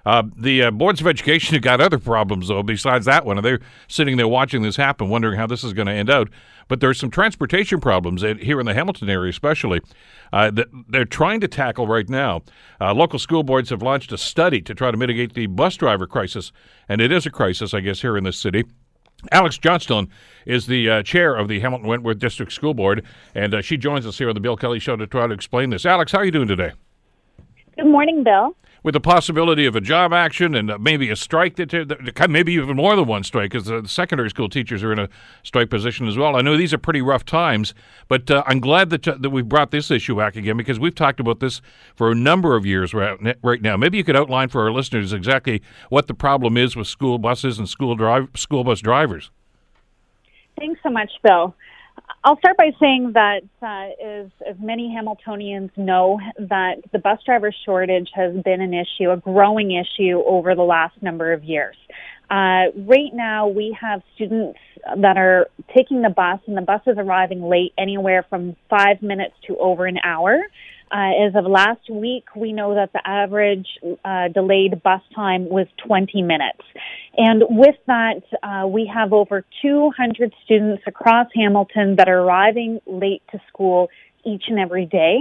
Uh, 0.04 0.22
the 0.36 0.70
boards 0.70 1.00
of 1.00 1.06
education 1.06 1.54
have 1.54 1.62
got 1.62 1.80
other 1.80 1.98
problems, 1.98 2.48
though, 2.48 2.62
besides 2.62 3.06
that 3.06 3.24
one. 3.24 3.38
and 3.38 3.44
They're 3.44 3.60
sitting 3.86 4.16
there 4.16 4.28
watching 4.28 4.62
this 4.62 4.76
happen, 4.76 5.08
wondering 5.08 5.38
how 5.38 5.46
this 5.46 5.62
is 5.62 5.72
going 5.72 5.86
to 5.86 5.92
end 5.92 6.10
out. 6.10 6.28
But 6.70 6.78
there's 6.78 7.00
some 7.00 7.10
transportation 7.10 7.80
problems 7.80 8.22
here 8.22 8.60
in 8.60 8.64
the 8.64 8.74
Hamilton 8.74 9.10
area, 9.10 9.28
especially, 9.28 9.80
uh, 10.32 10.52
that 10.52 10.68
they're 10.88 11.04
trying 11.04 11.40
to 11.40 11.48
tackle 11.48 11.88
right 11.88 12.08
now. 12.08 12.42
Uh, 12.80 12.94
local 12.94 13.18
school 13.18 13.42
boards 13.42 13.70
have 13.70 13.82
launched 13.82 14.12
a 14.12 14.16
study 14.16 14.62
to 14.62 14.72
try 14.72 14.92
to 14.92 14.96
mitigate 14.96 15.34
the 15.34 15.48
bus 15.48 15.76
driver 15.76 16.06
crisis, 16.06 16.52
and 16.88 17.00
it 17.00 17.10
is 17.10 17.26
a 17.26 17.30
crisis, 17.30 17.74
I 17.74 17.80
guess, 17.80 18.02
here 18.02 18.16
in 18.16 18.22
this 18.22 18.38
city. 18.38 18.62
Alex 19.32 19.58
Johnstone 19.58 20.08
is 20.46 20.68
the 20.68 20.88
uh, 20.88 21.02
chair 21.02 21.34
of 21.34 21.48
the 21.48 21.58
Hamilton 21.58 21.88
Wentworth 21.88 22.20
District 22.20 22.52
School 22.52 22.72
Board, 22.72 23.04
and 23.34 23.52
uh, 23.52 23.60
she 23.62 23.76
joins 23.76 24.06
us 24.06 24.16
here 24.16 24.28
on 24.28 24.34
the 24.34 24.40
Bill 24.40 24.56
Kelly 24.56 24.78
Show 24.78 24.94
to 24.94 25.08
try 25.08 25.26
to 25.26 25.34
explain 25.34 25.70
this. 25.70 25.84
Alex, 25.84 26.12
how 26.12 26.18
are 26.18 26.24
you 26.24 26.30
doing 26.30 26.46
today? 26.46 26.70
Good 27.80 27.88
morning, 27.88 28.22
Bill 28.22 28.54
with 28.82 28.94
the 28.94 29.00
possibility 29.00 29.66
of 29.66 29.76
a 29.76 29.80
job 29.80 30.12
action 30.12 30.54
and 30.54 30.70
uh, 30.70 30.78
maybe 30.78 31.10
a 31.10 31.16
strike 31.16 31.56
that, 31.56 32.26
maybe 32.30 32.52
even 32.54 32.76
more 32.76 32.96
than 32.96 33.06
one 33.06 33.22
strike 33.22 33.50
because 33.50 33.66
the 33.66 33.86
secondary 33.86 34.30
school 34.30 34.48
teachers 34.48 34.82
are 34.82 34.92
in 34.92 34.98
a 34.98 35.08
strike 35.42 35.68
position 35.68 36.08
as 36.08 36.16
well. 36.16 36.36
I 36.36 36.40
know 36.40 36.56
these 36.56 36.72
are 36.72 36.78
pretty 36.78 37.02
rough 37.02 37.24
times, 37.24 37.74
but 38.08 38.30
uh, 38.30 38.42
I'm 38.46 38.60
glad 38.60 38.90
that 38.90 39.06
uh, 39.06 39.16
that 39.20 39.30
we've 39.30 39.48
brought 39.48 39.70
this 39.70 39.90
issue 39.90 40.16
back 40.16 40.36
again 40.36 40.56
because 40.56 40.78
we've 40.78 40.94
talked 40.94 41.20
about 41.20 41.40
this 41.40 41.60
for 41.94 42.10
a 42.10 42.14
number 42.14 42.56
of 42.56 42.64
years 42.64 42.94
right, 42.94 43.36
right 43.42 43.62
now. 43.62 43.76
Maybe 43.76 43.98
you 43.98 44.04
could 44.04 44.16
outline 44.16 44.48
for 44.48 44.62
our 44.62 44.72
listeners 44.72 45.12
exactly 45.12 45.62
what 45.88 46.06
the 46.06 46.14
problem 46.14 46.56
is 46.56 46.76
with 46.76 46.86
school 46.86 47.18
buses 47.18 47.58
and 47.58 47.68
school 47.68 47.96
drive 47.96 48.28
school 48.34 48.64
bus 48.64 48.80
drivers. 48.80 49.30
Thanks 50.58 50.80
so 50.82 50.90
much, 50.90 51.10
Bill. 51.22 51.54
I'll 52.22 52.36
start 52.38 52.58
by 52.58 52.70
saying 52.78 53.12
that, 53.14 53.40
uh, 53.62 54.04
as, 54.04 54.26
as 54.46 54.56
many 54.60 54.94
Hamiltonians 54.94 55.70
know, 55.78 56.20
that 56.38 56.76
the 56.92 56.98
bus 56.98 57.18
driver 57.24 57.50
shortage 57.64 58.10
has 58.14 58.34
been 58.44 58.60
an 58.60 58.74
issue, 58.74 59.10
a 59.10 59.16
growing 59.16 59.70
issue 59.72 60.22
over 60.26 60.54
the 60.54 60.62
last 60.62 61.02
number 61.02 61.32
of 61.32 61.44
years. 61.44 61.76
Uh, 62.30 62.70
right 62.86 63.12
now, 63.14 63.48
we 63.48 63.76
have 63.80 64.02
students 64.14 64.58
that 64.98 65.16
are 65.16 65.48
taking 65.74 66.02
the 66.02 66.10
bus, 66.10 66.40
and 66.46 66.56
the 66.56 66.62
bus 66.62 66.82
is 66.86 66.96
arriving 66.98 67.42
late, 67.42 67.72
anywhere 67.78 68.24
from 68.28 68.54
five 68.68 69.00
minutes 69.00 69.34
to 69.46 69.56
over 69.56 69.86
an 69.86 69.98
hour. 70.04 70.42
Uh, 70.92 71.26
as 71.26 71.34
of 71.36 71.44
last 71.44 71.88
week, 71.88 72.24
we 72.34 72.52
know 72.52 72.74
that 72.74 72.92
the 72.92 73.00
average 73.06 73.66
uh, 74.04 74.28
delayed 74.28 74.82
bus 74.82 75.00
time 75.14 75.48
was 75.48 75.66
20 75.86 76.22
minutes. 76.22 76.62
And 77.16 77.44
with 77.48 77.76
that, 77.86 78.22
uh, 78.42 78.66
we 78.66 78.90
have 78.92 79.12
over 79.12 79.44
200 79.62 80.32
students 80.44 80.82
across 80.86 81.28
Hamilton 81.34 81.96
that 81.96 82.08
are 82.08 82.20
arriving 82.20 82.80
late 82.86 83.22
to 83.30 83.40
school 83.48 83.88
each 84.24 84.44
and 84.48 84.58
every 84.58 84.86
day. 84.86 85.18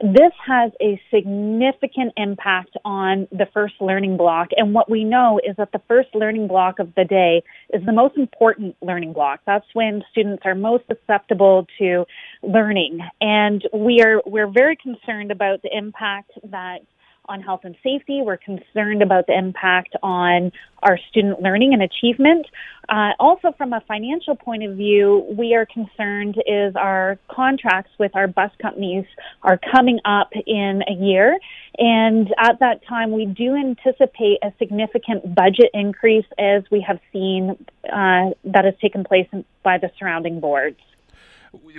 This 0.00 0.32
has 0.46 0.70
a 0.80 1.00
significant 1.12 2.12
impact 2.16 2.76
on 2.84 3.26
the 3.32 3.46
first 3.52 3.74
learning 3.80 4.16
block. 4.16 4.48
And 4.56 4.72
what 4.72 4.88
we 4.88 5.02
know 5.02 5.40
is 5.44 5.56
that 5.56 5.72
the 5.72 5.82
first 5.88 6.08
learning 6.14 6.46
block 6.46 6.78
of 6.78 6.94
the 6.94 7.04
day 7.04 7.42
is 7.72 7.84
the 7.84 7.92
most 7.92 8.16
important 8.16 8.76
learning 8.80 9.12
block. 9.12 9.40
That's 9.44 9.66
when 9.72 10.04
students 10.10 10.42
are 10.46 10.54
most 10.54 10.84
susceptible 10.86 11.66
to 11.78 12.04
learning. 12.42 13.00
And 13.20 13.66
we 13.74 14.00
are, 14.02 14.22
we're 14.24 14.50
very 14.50 14.76
concerned 14.76 15.32
about 15.32 15.62
the 15.62 15.76
impact 15.76 16.30
that 16.44 16.82
on 17.28 17.40
health 17.42 17.60
and 17.64 17.76
safety. 17.82 18.22
We're 18.22 18.38
concerned 18.38 19.02
about 19.02 19.26
the 19.26 19.36
impact 19.36 19.94
on 20.02 20.52
our 20.82 20.98
student 21.10 21.42
learning 21.42 21.72
and 21.74 21.82
achievement. 21.82 22.46
Uh, 22.88 23.10
also, 23.20 23.52
from 23.56 23.72
a 23.72 23.82
financial 23.86 24.34
point 24.34 24.64
of 24.64 24.76
view, 24.76 25.26
we 25.36 25.54
are 25.54 25.66
concerned 25.66 26.36
is 26.46 26.74
our 26.76 27.18
contracts 27.30 27.90
with 27.98 28.14
our 28.16 28.26
bus 28.26 28.50
companies 28.62 29.04
are 29.42 29.58
coming 29.74 30.00
up 30.04 30.30
in 30.46 30.82
a 30.88 30.92
year. 30.92 31.38
And 31.76 32.32
at 32.38 32.60
that 32.60 32.86
time, 32.86 33.12
we 33.12 33.26
do 33.26 33.54
anticipate 33.54 34.38
a 34.42 34.52
significant 34.58 35.34
budget 35.34 35.70
increase 35.74 36.26
as 36.38 36.62
we 36.70 36.80
have 36.86 36.98
seen 37.12 37.50
uh, 37.84 38.30
that 38.44 38.64
has 38.64 38.74
taken 38.80 39.04
place 39.04 39.28
by 39.62 39.78
the 39.78 39.90
surrounding 39.98 40.40
boards. 40.40 40.78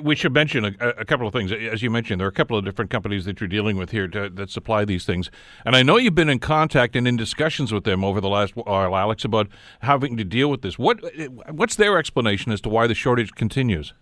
We 0.01 0.15
should 0.15 0.33
mention 0.33 0.65
a, 0.65 0.89
a, 0.89 1.05
couple 1.05 1.27
of 1.27 1.33
things. 1.33 1.51
As 1.51 1.83
you 1.83 1.89
mentioned, 1.89 2.19
there 2.19 2.27
are 2.27 2.29
a 2.29 2.33
couple 2.33 2.57
of 2.57 2.65
different 2.65 2.89
companies 2.89 3.25
that 3.25 3.39
you're 3.39 3.47
dealing 3.47 3.77
with 3.77 3.91
here 3.91 4.07
to, 4.07 4.29
that 4.29 4.49
supply 4.49 4.85
these 4.85 5.05
things. 5.05 5.29
And 5.65 5.75
I 5.75 5.83
know 5.83 5.97
you've 5.97 6.15
been 6.15 6.29
in 6.29 6.39
contact 6.39 6.95
and 6.95 7.07
in 7.07 7.17
discussions 7.17 7.71
with 7.71 7.83
them 7.83 8.03
over 8.03 8.19
the 8.19 8.29
last 8.29 8.53
uh, 8.57 8.63
while, 8.63 8.95
Alex, 8.95 9.23
about 9.23 9.47
having 9.81 10.17
to 10.17 10.23
deal 10.23 10.49
with 10.49 10.61
this. 10.61 10.79
What 10.79 10.99
What's 11.49 11.75
their 11.75 11.97
explanation 11.97 12.51
as 12.51 12.61
to 12.61 12.69
why 12.69 12.87
the 12.87 12.95
shortage 12.95 13.31
continues? 13.31 13.93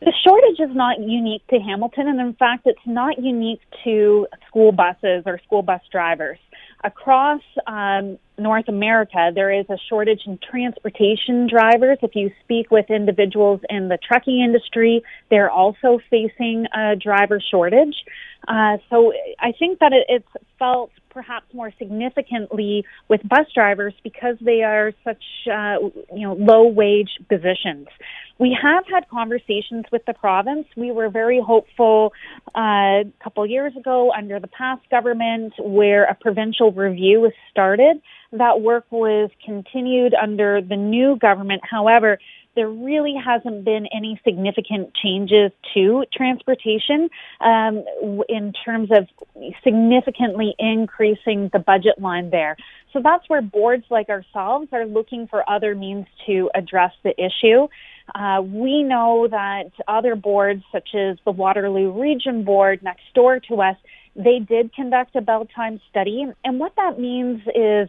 The 0.00 0.12
shortage 0.24 0.60
is 0.60 0.74
not 0.76 1.00
unique 1.00 1.44
to 1.48 1.58
Hamilton, 1.58 2.06
and 2.06 2.20
in 2.20 2.34
fact, 2.34 2.66
it's 2.66 2.78
not 2.86 3.20
unique 3.20 3.60
to 3.82 4.28
school 4.46 4.70
buses 4.70 5.24
or 5.26 5.40
school 5.44 5.62
bus 5.62 5.80
drivers 5.90 6.38
across 6.84 7.42
um, 7.66 8.18
North 8.38 8.68
America, 8.68 9.30
there 9.34 9.52
is 9.52 9.66
a 9.68 9.76
shortage 9.88 10.20
in 10.26 10.38
transportation 10.38 11.48
drivers. 11.48 11.98
If 12.02 12.14
you 12.14 12.30
speak 12.44 12.70
with 12.70 12.88
individuals 12.88 13.60
in 13.68 13.88
the 13.88 13.98
trucking 13.98 14.40
industry, 14.40 15.02
they're 15.30 15.50
also 15.50 15.98
facing 16.08 16.66
a 16.74 16.94
driver 16.94 17.40
shortage. 17.40 17.96
Uh, 18.46 18.78
so 18.90 19.12
I 19.40 19.52
think 19.58 19.80
that 19.80 19.92
it, 19.92 20.06
it's 20.08 20.46
felt 20.58 20.90
perhaps 21.18 21.52
more 21.52 21.72
significantly 21.80 22.84
with 23.08 23.20
bus 23.28 23.46
drivers 23.52 23.92
because 24.04 24.36
they 24.40 24.62
are 24.62 24.92
such 25.02 25.24
uh, 25.52 25.74
you 26.14 26.24
know 26.24 26.34
low 26.34 26.68
wage 26.68 27.10
positions. 27.28 27.88
We 28.38 28.56
have 28.62 28.84
had 28.86 29.08
conversations 29.08 29.86
with 29.90 30.02
the 30.06 30.14
province. 30.14 30.66
We 30.76 30.92
were 30.92 31.08
very 31.08 31.40
hopeful 31.44 32.12
uh, 32.54 33.02
a 33.02 33.12
couple 33.24 33.44
years 33.46 33.72
ago 33.76 34.12
under 34.16 34.38
the 34.38 34.46
past 34.46 34.88
government 34.92 35.54
where 35.58 36.04
a 36.04 36.14
provincial 36.14 36.70
review 36.70 37.20
was 37.20 37.32
started. 37.50 38.00
That 38.30 38.60
work 38.60 38.84
was 38.92 39.30
continued 39.44 40.14
under 40.14 40.60
the 40.62 40.76
new 40.76 41.18
government. 41.18 41.62
However, 41.68 42.20
there 42.58 42.68
really 42.68 43.14
hasn't 43.14 43.64
been 43.64 43.86
any 43.94 44.20
significant 44.24 44.92
changes 45.00 45.52
to 45.74 46.04
transportation 46.12 47.08
um, 47.40 47.84
in 48.28 48.52
terms 48.64 48.88
of 48.90 49.06
significantly 49.62 50.56
increasing 50.58 51.50
the 51.52 51.60
budget 51.60 52.00
line 52.00 52.30
there. 52.30 52.56
So 52.92 53.00
that's 53.00 53.22
where 53.28 53.42
boards 53.42 53.84
like 53.90 54.08
ourselves 54.08 54.70
are 54.72 54.86
looking 54.86 55.28
for 55.28 55.48
other 55.48 55.76
means 55.76 56.06
to 56.26 56.50
address 56.52 56.90
the 57.04 57.14
issue. 57.16 57.68
Uh, 58.12 58.42
we 58.42 58.82
know 58.82 59.28
that 59.30 59.70
other 59.86 60.16
boards, 60.16 60.64
such 60.72 60.96
as 60.96 61.16
the 61.24 61.30
Waterloo 61.30 61.92
Region 61.92 62.42
Board 62.42 62.82
next 62.82 63.04
door 63.14 63.38
to 63.48 63.60
us, 63.60 63.76
they 64.16 64.40
did 64.40 64.74
conduct 64.74 65.14
a 65.14 65.20
bell 65.20 65.46
time 65.54 65.80
study. 65.88 66.26
And 66.44 66.58
what 66.58 66.72
that 66.74 66.98
means 66.98 67.40
is 67.54 67.88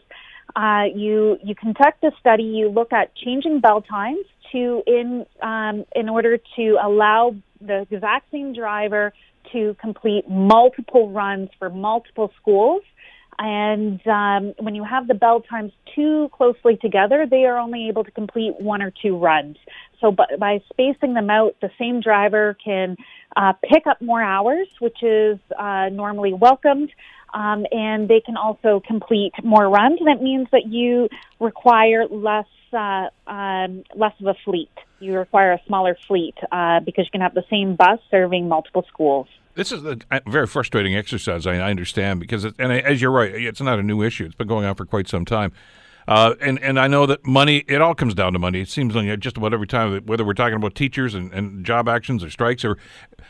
uh, 0.56 0.86
you 0.96 1.38
you 1.44 1.56
conduct 1.56 2.04
a 2.04 2.12
study, 2.20 2.44
you 2.44 2.70
look 2.70 2.92
at 2.94 3.16
changing 3.16 3.60
bell 3.60 3.82
times 3.82 4.26
to 4.52 4.84
in 4.88 5.26
um, 5.42 5.86
in 5.96 6.10
order 6.10 6.38
to 6.56 6.78
allow 6.82 7.36
the 7.62 7.86
exact 7.92 8.32
same 8.32 8.54
driver 8.54 9.14
to 9.52 9.76
complete 9.80 10.30
multiple 10.30 11.10
runs 11.10 11.50
for 11.58 11.70
multiple 11.70 12.32
schools. 12.40 12.82
And 13.42 14.06
um, 14.06 14.54
when 14.60 14.76
you 14.76 14.84
have 14.84 15.08
the 15.08 15.14
bell 15.14 15.40
times 15.40 15.72
too 15.96 16.30
closely 16.34 16.76
together, 16.76 17.26
they 17.26 17.46
are 17.46 17.58
only 17.58 17.88
able 17.88 18.04
to 18.04 18.12
complete 18.12 18.60
one 18.60 18.82
or 18.82 18.92
two 18.92 19.18
runs. 19.18 19.56
So 20.02 20.12
by, 20.12 20.26
by 20.38 20.62
spacing 20.70 21.14
them 21.14 21.30
out, 21.30 21.56
the 21.62 21.72
same 21.80 22.02
driver 22.02 22.58
can 22.64 22.98
uh, 23.38 23.54
pick 23.64 23.88
up 23.88 24.02
more 24.02 24.22
hours, 24.22 24.68
which 24.80 25.02
is 25.04 25.40
uh, 25.58 25.88
normally 25.90 26.34
welcomed. 26.34 26.92
Um, 27.34 27.66
and 27.72 28.08
they 28.08 28.22
can 28.22 28.38
also 28.38 28.82
complete 28.86 29.34
more 29.44 29.70
runs. 29.70 30.00
That 30.06 30.22
means 30.22 30.48
that 30.52 30.68
you 30.68 31.10
require 31.40 32.08
less 32.08 32.46
uh, 32.74 33.08
um, 33.28 33.84
less 33.96 34.14
of 34.20 34.28
a 34.28 34.36
fleet. 34.46 34.72
You 35.00 35.18
require 35.18 35.54
a 35.54 35.62
smaller 35.66 35.98
fleet 36.08 36.36
uh, 36.52 36.82
because 36.82 37.06
you 37.06 37.12
can 37.12 37.22
have 37.22 37.34
the 37.34 37.46
same 37.50 37.76
bus 37.76 38.00
serving 38.12 38.48
multiple 38.48 38.86
schools. 38.92 39.28
This 39.56 39.72
is 39.72 39.84
a 39.84 39.98
very 40.28 40.48
frustrating 40.48 40.96
exercise. 40.96 41.46
I, 41.48 41.58
understand 41.58 42.20
because, 42.20 42.46
it, 42.46 42.56
and 42.60 42.72
as 42.72 43.02
you're 43.02 43.12
right, 43.12 43.34
it's 43.34 43.62
not 43.62 43.80
a 43.80 43.84
new 43.84 44.02
issue. 44.02 44.26
It's 44.26 44.36
been 44.36 44.48
going 44.48 44.66
on 44.66 44.76
for 44.76 44.86
quite 44.86 45.08
some 45.08 45.26
time. 45.26 45.52
Uh, 46.08 46.34
and 46.42 46.60
and 46.64 46.80
I 46.80 46.88
know 46.88 47.06
that 47.06 47.26
money. 47.26 47.66
It 47.68 47.82
all 47.82 47.94
comes 47.94 48.16
down 48.16 48.34
to 48.34 48.40
money. 48.40 48.62
It 48.62 48.70
seems 48.70 48.96
like 48.96 49.20
just 49.20 49.38
about 49.38 49.54
every 49.54 49.68
time, 49.68 50.02
whether 50.06 50.26
we're 50.26 50.34
talking 50.34 50.56
about 50.56 50.74
teachers 50.74 51.14
and, 51.14 51.32
and 51.34 51.64
job 51.64 51.88
actions 51.88 52.24
or 52.24 52.32
strikes, 52.32 52.66
or 52.66 52.78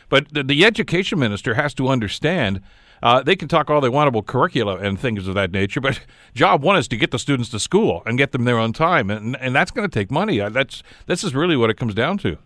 but 0.08 0.32
the, 0.32 0.42
the 0.42 0.64
education 0.64 1.18
minister 1.18 1.54
has 1.54 1.74
to 1.74 1.88
understand 1.88 2.62
uh, 3.02 3.22
they 3.22 3.36
can 3.36 3.48
talk 3.48 3.70
all 3.70 3.80
they 3.80 3.88
want 3.88 4.08
about 4.08 4.26
curricula 4.26 4.76
and 4.76 4.98
things 4.98 5.26
of 5.28 5.34
that 5.34 5.52
nature, 5.52 5.80
but 5.80 6.00
job 6.34 6.62
one 6.62 6.76
is 6.76 6.88
to 6.88 6.96
get 6.96 7.10
the 7.10 7.18
students 7.18 7.50
to 7.50 7.58
school 7.58 8.02
and 8.06 8.18
get 8.18 8.32
them 8.32 8.44
there 8.44 8.58
on 8.58 8.72
time, 8.72 9.10
and 9.10 9.36
and 9.36 9.54
that's 9.54 9.70
going 9.70 9.88
to 9.88 9.92
take 9.92 10.10
money. 10.10 10.40
Uh, 10.40 10.48
that's 10.48 10.82
this 11.06 11.24
is 11.24 11.34
really 11.34 11.56
what 11.56 11.70
it 11.70 11.76
comes 11.76 11.94
down 11.94 12.18
to. 12.18 12.38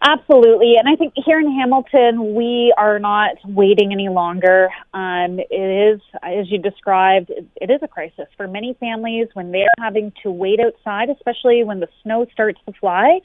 Absolutely. 0.00 0.76
And 0.78 0.88
I 0.88 0.94
think 0.94 1.12
here 1.16 1.40
in 1.40 1.52
Hamilton, 1.52 2.36
we 2.36 2.72
are 2.78 3.00
not 3.00 3.32
waiting 3.44 3.92
any 3.92 4.08
longer. 4.08 4.68
Um, 4.94 5.40
it 5.40 5.94
is, 5.94 6.00
as 6.22 6.50
you 6.50 6.58
described, 6.58 7.30
it 7.30 7.68
is 7.70 7.80
a 7.82 7.88
crisis 7.88 8.26
for 8.36 8.46
many 8.46 8.76
families 8.78 9.26
when 9.34 9.50
they're 9.50 9.66
having 9.80 10.12
to 10.22 10.30
wait 10.30 10.60
outside, 10.60 11.10
especially 11.10 11.64
when 11.64 11.80
the 11.80 11.88
snow 12.02 12.26
starts 12.32 12.60
to 12.66 12.72
fly 12.74 13.18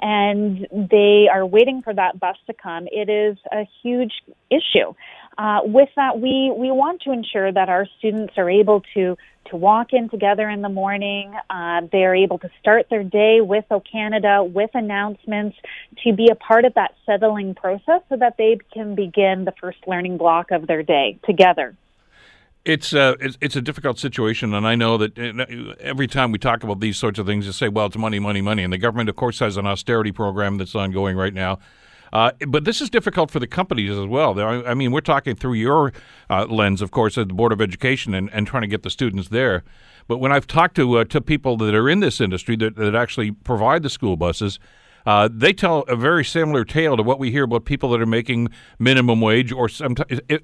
and 0.00 0.66
they 0.70 1.28
are 1.32 1.46
waiting 1.46 1.82
for 1.82 1.94
that 1.94 2.20
bus 2.20 2.36
to 2.46 2.52
come. 2.52 2.86
It 2.92 3.08
is 3.08 3.38
a 3.50 3.66
huge 3.82 4.12
issue. 4.50 4.94
Uh, 5.38 5.60
with 5.62 5.88
that, 5.94 6.20
we, 6.20 6.52
we 6.56 6.72
want 6.72 7.00
to 7.02 7.12
ensure 7.12 7.52
that 7.52 7.68
our 7.68 7.86
students 7.98 8.34
are 8.36 8.50
able 8.50 8.82
to, 8.92 9.16
to 9.48 9.56
walk 9.56 9.92
in 9.92 10.08
together 10.08 10.50
in 10.50 10.62
the 10.62 10.68
morning. 10.68 11.32
Uh, 11.48 11.82
they 11.92 12.04
are 12.04 12.14
able 12.14 12.38
to 12.38 12.50
start 12.60 12.86
their 12.90 13.04
day 13.04 13.40
with 13.40 13.64
O 13.70 13.78
Canada, 13.80 14.42
with 14.42 14.70
announcements, 14.74 15.56
to 16.02 16.12
be 16.12 16.28
a 16.28 16.34
part 16.34 16.64
of 16.64 16.74
that 16.74 16.94
settling 17.06 17.54
process 17.54 18.02
so 18.08 18.16
that 18.16 18.36
they 18.36 18.58
can 18.74 18.96
begin 18.96 19.44
the 19.44 19.54
first 19.60 19.78
learning 19.86 20.16
block 20.16 20.50
of 20.50 20.66
their 20.66 20.82
day 20.82 21.20
together. 21.24 21.76
It's 22.64 22.92
a 22.92 23.00
uh, 23.00 23.16
it's, 23.20 23.38
it's, 23.40 23.56
a 23.56 23.62
difficult 23.62 23.98
situation, 23.98 24.52
and 24.52 24.66
I 24.66 24.74
know 24.74 24.98
that 24.98 25.16
uh, 25.16 25.74
every 25.80 26.08
time 26.08 26.32
we 26.32 26.38
talk 26.38 26.64
about 26.64 26.80
these 26.80 26.98
sorts 26.98 27.18
of 27.18 27.24
things, 27.24 27.46
you 27.46 27.52
say, 27.52 27.68
"Well, 27.68 27.86
it's 27.86 27.96
money, 27.96 28.18
money, 28.18 28.42
money," 28.42 28.64
and 28.64 28.72
the 28.72 28.78
government, 28.78 29.08
of 29.08 29.16
course, 29.16 29.38
has 29.38 29.56
an 29.56 29.66
austerity 29.66 30.12
program 30.12 30.58
that's 30.58 30.74
ongoing 30.74 31.16
right 31.16 31.32
now. 31.32 31.60
Uh, 32.12 32.32
but 32.46 32.64
this 32.64 32.80
is 32.80 32.90
difficult 32.90 33.30
for 33.30 33.38
the 33.38 33.46
companies 33.46 33.96
as 33.96 34.06
well. 34.06 34.38
I 34.40 34.74
mean, 34.74 34.92
we're 34.92 35.00
talking 35.00 35.36
through 35.36 35.54
your 35.54 35.92
uh, 36.30 36.46
lens, 36.46 36.82
of 36.82 36.90
course, 36.90 37.18
at 37.18 37.28
the 37.28 37.34
Board 37.34 37.52
of 37.52 37.60
Education 37.60 38.14
and, 38.14 38.30
and 38.32 38.46
trying 38.46 38.62
to 38.62 38.68
get 38.68 38.82
the 38.82 38.90
students 38.90 39.28
there. 39.28 39.64
But 40.06 40.18
when 40.18 40.32
I've 40.32 40.46
talked 40.46 40.76
to 40.76 40.98
uh, 40.98 41.04
to 41.04 41.20
people 41.20 41.56
that 41.58 41.74
are 41.74 41.88
in 41.88 42.00
this 42.00 42.20
industry 42.20 42.56
that, 42.56 42.76
that 42.76 42.94
actually 42.94 43.32
provide 43.32 43.82
the 43.82 43.90
school 43.90 44.16
buses, 44.16 44.58
uh, 45.06 45.28
they 45.30 45.52
tell 45.52 45.80
a 45.88 45.96
very 45.96 46.24
similar 46.24 46.64
tale 46.64 46.96
to 46.96 47.02
what 47.02 47.18
we 47.18 47.30
hear 47.30 47.44
about 47.44 47.64
people 47.64 47.90
that 47.90 48.00
are 48.00 48.06
making 48.06 48.48
minimum 48.78 49.20
wage 49.20 49.52
or 49.52 49.68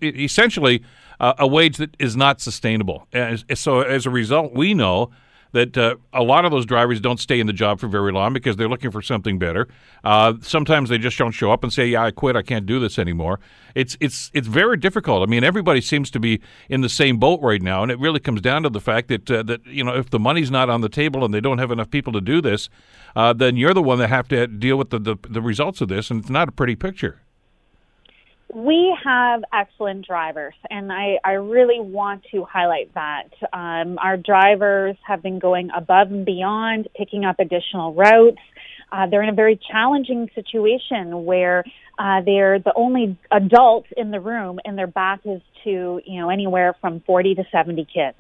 essentially 0.03 0.83
uh, 1.21 1.35
a 1.39 1.47
wage 1.47 1.77
that 1.79 1.97
is 1.99 2.17
not 2.17 2.41
sustainable. 2.41 3.07
And 3.13 3.45
so 3.55 3.81
as 3.81 4.07
a 4.07 4.11
result, 4.11 4.55
we 4.55 4.75
know 4.75 5.11
that 5.55 5.79
uh, 5.79 5.95
a 6.13 6.23
lot 6.23 6.45
of 6.45 6.51
those 6.51 6.67
drivers 6.67 7.01
don't 7.01 7.21
stay 7.21 7.39
in 7.39 7.47
the 7.47 7.53
job 7.53 7.79
for 7.79 7.87
very 7.87 8.13
long 8.13 8.33
because 8.33 8.57
they're 8.57 8.69
looking 8.69 8.91
for 8.91 9.01
something 9.01 9.39
better. 9.39 9.69
Uh, 10.03 10.35
sometimes 10.43 10.89
they 10.91 10.99
just 10.99 11.17
don't 11.17 11.31
show 11.31 11.53
up 11.53 11.63
and 11.63 11.73
say, 11.73 11.87
"Yeah, 11.87 12.05
I 12.05 12.11
quit. 12.11 12.37
I 12.37 12.43
can't 12.43 12.67
do 12.67 12.81
this 12.81 12.99
anymore." 12.99 13.39
It's 13.75 13.97
it's 14.01 14.31
it's 14.35 14.49
very 14.49 14.77
difficult. 14.77 15.27
I 15.27 15.31
mean, 15.31 15.45
everybody 15.45 15.81
seems 15.81 16.11
to 16.11 16.21
be 16.21 16.41
in 16.69 16.81
the 16.81 16.89
same 16.89 17.19
boat 17.19 17.41
right 17.41 17.63
now, 17.63 17.83
and 17.83 17.91
it 17.91 17.99
really 18.01 18.21
comes 18.21 18.41
down 18.41 18.65
to 18.65 18.69
the 18.69 18.81
fact 18.81 19.09
that 19.09 19.31
uh, 19.31 19.43
that 19.45 19.65
you 19.65 19.85
know 19.85 19.95
if 19.95 20.11
the 20.11 20.19
money's 20.19 20.51
not 20.51 20.69
on 20.69 20.81
the 20.81 20.89
table 20.89 21.25
and 21.25 21.33
they 21.33 21.41
don't 21.41 21.59
have 21.59 21.71
enough 21.71 21.91
people 21.91 22.13
to 22.13 22.21
do 22.21 22.43
this, 22.43 22.69
uh, 23.15 23.33
then 23.33 23.57
you're 23.57 23.75
the 23.75 23.83
one 23.83 23.99
that 23.99 24.09
have 24.09 24.29
to 24.29 24.47
deal 24.49 24.77
with 24.77 24.91
the, 24.91 24.99
the 24.99 25.17
the 25.29 25.41
results 25.41 25.81
of 25.81 25.89
this, 25.89 26.11
and 26.11 26.21
it's 26.21 26.31
not 26.31 26.49
a 26.49 26.53
pretty 26.53 26.75
picture. 26.75 27.21
We 28.55 28.97
have 29.05 29.43
excellent 29.53 30.07
drivers, 30.07 30.55
and 30.71 30.93
I, 30.93 31.19
I 31.25 31.33
really 31.33 31.81
want 31.81 32.23
to 32.31 32.45
highlight 32.45 32.95
that. 32.95 33.31
Um, 33.53 33.99
our 33.99 34.17
drivers 34.17 34.97
have 35.05 35.23
been 35.25 35.41
going 35.41 35.71
above 35.77 36.13
and 36.13 36.25
beyond, 36.25 36.89
picking 36.97 37.25
up 37.25 37.41
additional 37.41 37.95
routes. 37.95 38.39
Uh, 38.93 39.09
they're 39.11 39.25
in 39.25 39.29
a 39.29 39.35
very 39.35 39.59
challenging 39.73 40.31
situation 40.37 41.25
where 41.25 41.65
uh, 41.99 42.21
they're 42.25 42.61
the 42.61 42.73
only 42.77 43.19
adult 43.33 43.87
in 43.97 44.13
the 44.13 44.21
room, 44.21 44.61
and 44.65 44.79
their 44.79 44.87
back 44.87 45.21
is 45.25 45.41
to 45.65 46.01
you 46.05 46.21
know 46.21 46.31
anywhere 46.31 46.77
from 46.81 47.01
40 47.01 47.35
to 47.35 47.45
70 47.51 47.89
kids 47.93 48.19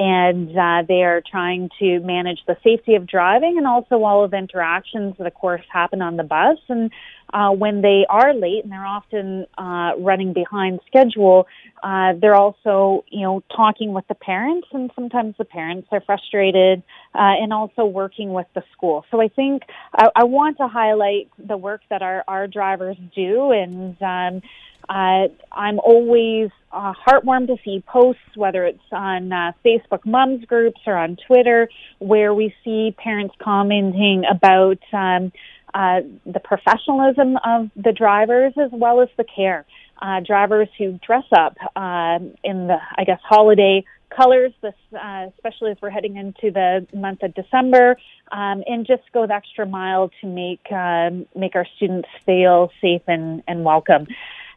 and 0.00 0.48
uh, 0.56 0.82
they 0.88 1.02
are 1.02 1.20
trying 1.20 1.68
to 1.78 2.00
manage 2.00 2.38
the 2.46 2.56
safety 2.64 2.94
of 2.94 3.06
driving 3.06 3.58
and 3.58 3.66
also 3.66 4.02
all 4.02 4.24
of 4.24 4.32
interactions 4.32 5.14
that, 5.18 5.26
of 5.26 5.34
course, 5.34 5.60
happen 5.70 6.00
on 6.00 6.16
the 6.16 6.22
bus. 6.22 6.56
And 6.70 6.90
uh, 7.34 7.50
when 7.50 7.82
they 7.82 8.06
are 8.08 8.32
late 8.32 8.64
and 8.64 8.72
they're 8.72 8.86
often 8.86 9.44
uh, 9.58 9.92
running 9.98 10.32
behind 10.32 10.80
schedule, 10.86 11.46
uh, 11.82 12.14
they're 12.18 12.34
also, 12.34 13.04
you 13.10 13.20
know, 13.20 13.42
talking 13.54 13.92
with 13.92 14.08
the 14.08 14.14
parents, 14.14 14.68
and 14.72 14.90
sometimes 14.94 15.34
the 15.36 15.44
parents 15.44 15.86
are 15.92 16.00
frustrated, 16.00 16.82
uh, 17.14 17.36
and 17.42 17.52
also 17.52 17.84
working 17.84 18.32
with 18.32 18.46
the 18.54 18.62
school. 18.72 19.04
So 19.10 19.20
I 19.20 19.28
think 19.28 19.64
I, 19.94 20.08
I 20.16 20.24
want 20.24 20.56
to 20.58 20.66
highlight 20.66 21.28
the 21.38 21.58
work 21.58 21.82
that 21.90 22.00
our 22.00 22.24
our 22.26 22.46
drivers 22.46 22.96
do, 23.14 23.52
and 23.52 24.00
um, 24.00 24.42
uh, 24.90 25.28
I'm 25.52 25.78
always 25.78 26.50
uh, 26.72 26.92
heartwarmed 27.06 27.46
to 27.46 27.56
see 27.64 27.82
posts, 27.86 28.22
whether 28.34 28.64
it's 28.66 28.78
on 28.90 29.32
uh, 29.32 29.52
Facebook 29.64 30.04
mums 30.04 30.44
groups 30.44 30.80
or 30.84 30.96
on 30.96 31.16
Twitter, 31.28 31.68
where 32.00 32.34
we 32.34 32.52
see 32.64 32.94
parents 32.98 33.34
commenting 33.40 34.24
about 34.28 34.78
um, 34.92 35.32
uh, 35.74 36.00
the 36.26 36.40
professionalism 36.40 37.36
of 37.44 37.70
the 37.76 37.92
drivers 37.92 38.52
as 38.60 38.70
well 38.72 39.00
as 39.00 39.08
the 39.16 39.24
care. 39.24 39.64
Uh, 40.02 40.18
drivers 40.26 40.68
who 40.76 40.98
dress 41.06 41.26
up 41.30 41.56
uh, 41.76 42.18
in 42.42 42.66
the, 42.66 42.76
I 42.96 43.04
guess, 43.04 43.20
holiday 43.22 43.84
colors, 44.08 44.52
this, 44.60 44.74
uh, 44.92 45.26
especially 45.36 45.70
as 45.70 45.76
we're 45.80 45.90
heading 45.90 46.16
into 46.16 46.50
the 46.50 46.84
month 46.92 47.22
of 47.22 47.32
December, 47.34 47.96
um, 48.32 48.64
and 48.66 48.86
just 48.86 49.02
go 49.12 49.26
the 49.26 49.34
extra 49.34 49.66
mile 49.66 50.10
to 50.20 50.26
make 50.26 50.66
um, 50.72 51.26
make 51.36 51.54
our 51.54 51.66
students 51.76 52.08
feel 52.26 52.72
safe 52.80 53.02
and, 53.06 53.44
and 53.46 53.64
welcome. 53.64 54.08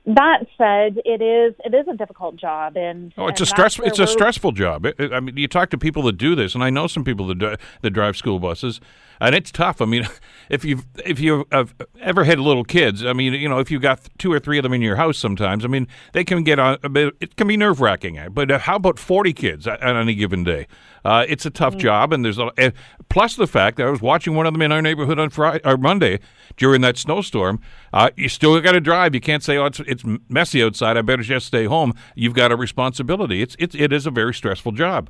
That 0.06 0.40
said, 0.58 0.98
it 1.06 1.22
is 1.22 1.56
it 1.64 1.74
is 1.74 1.88
a 1.88 1.96
difficult 1.96 2.36
job, 2.36 2.76
and 2.76 3.14
oh, 3.18 3.28
it's 3.28 3.40
and 3.40 3.48
a 3.48 3.50
stress. 3.50 3.80
It's 3.80 4.00
a 4.00 4.08
stressful 4.08 4.52
job. 4.52 4.86
It, 4.86 4.96
it- 5.00 5.14
I 5.14 5.20
mean, 5.20 5.38
you 5.38 5.48
talk 5.48 5.70
to 5.70 5.78
people 5.78 6.04
that 6.04 6.18
do 6.18 6.36
this, 6.36 6.54
and 6.56 6.64
I 6.64 6.70
know 6.70 6.88
some 6.88 7.04
people 7.04 7.28
that 7.28 7.40
do, 7.40 7.56
that 7.82 7.90
drive 7.92 8.18
school 8.18 8.40
buses, 8.40 8.82
and 9.22 9.34
it's 9.34 9.50
tough. 9.52 9.82
I 9.82 9.86
mean, 9.86 10.06
if 10.50 10.66
you've 10.66 10.86
if 11.06 11.20
you 11.22 11.46
have 11.54 11.74
ever 12.02 12.26
had 12.26 12.40
little 12.40 12.66
kids, 12.66 13.06
I 13.06 13.14
mean, 13.14 13.34
you 13.34 13.48
know, 13.48 13.60
if 13.60 13.72
you've 13.72 13.82
got 13.82 14.02
two 14.18 14.32
or 14.34 14.40
three 14.40 14.58
of 14.58 14.64
them 14.64 14.74
in 14.74 14.82
your 14.82 14.98
house, 14.98 15.18
sometimes, 15.18 15.64
I 15.64 15.70
mean, 15.70 15.88
they 16.12 16.26
can 16.26 16.44
get 16.44 16.60
on 16.60 16.78
a 16.84 16.90
bit. 16.90 17.14
It 17.22 17.36
can 17.38 17.48
be 17.48 17.56
nerve 17.56 17.80
wracking. 17.80 18.20
But 18.32 18.52
uh, 18.52 18.60
how 18.60 18.76
about 18.76 19.00
forty 19.00 19.32
kids 19.32 19.68
on 19.68 19.78
any 19.82 20.16
given 20.16 20.44
day? 20.44 20.68
Uh, 21.06 21.26
it's 21.28 21.46
a 21.46 21.50
tough 21.50 21.76
job, 21.78 22.14
and 22.14 22.24
there's 22.24 22.38
a, 22.40 22.46
uh, 22.58 22.72
plus 23.10 23.36
the 23.36 23.48
fact 23.48 23.76
that 23.78 23.88
I 23.88 23.90
was 23.90 24.02
watching 24.02 24.36
one 24.36 24.46
of 24.46 24.54
them 24.54 24.62
in 24.62 24.72
our 24.72 24.82
neighborhood 24.82 25.20
on 25.20 25.30
Friday 25.30 25.60
or 25.66 25.76
Monday 25.78 26.20
during 26.58 26.82
that 26.82 26.98
snowstorm. 26.98 27.60
Uh, 27.94 28.10
you 28.18 28.28
still 28.28 28.60
got 28.60 28.72
to 28.72 28.82
drive. 28.82 29.14
You 29.14 29.22
can't 29.22 29.44
say, 29.44 29.58
"Oh, 29.58 29.66
it's 29.66 29.80
it's 29.82 30.04
messy 30.28 30.64
outside. 30.64 30.98
I 30.98 31.02
better 31.04 31.22
just 31.22 31.46
stay 31.46 31.66
home." 31.66 31.94
You've 32.16 32.34
got 32.34 32.52
a 32.52 32.56
responsibility. 32.56 33.42
It's 33.42 33.56
it's 33.60 33.76
it 33.76 33.94
is 33.94 34.08
a 34.08 34.12
very 34.12 34.34
stressful 34.34 34.72
job. 34.72 35.10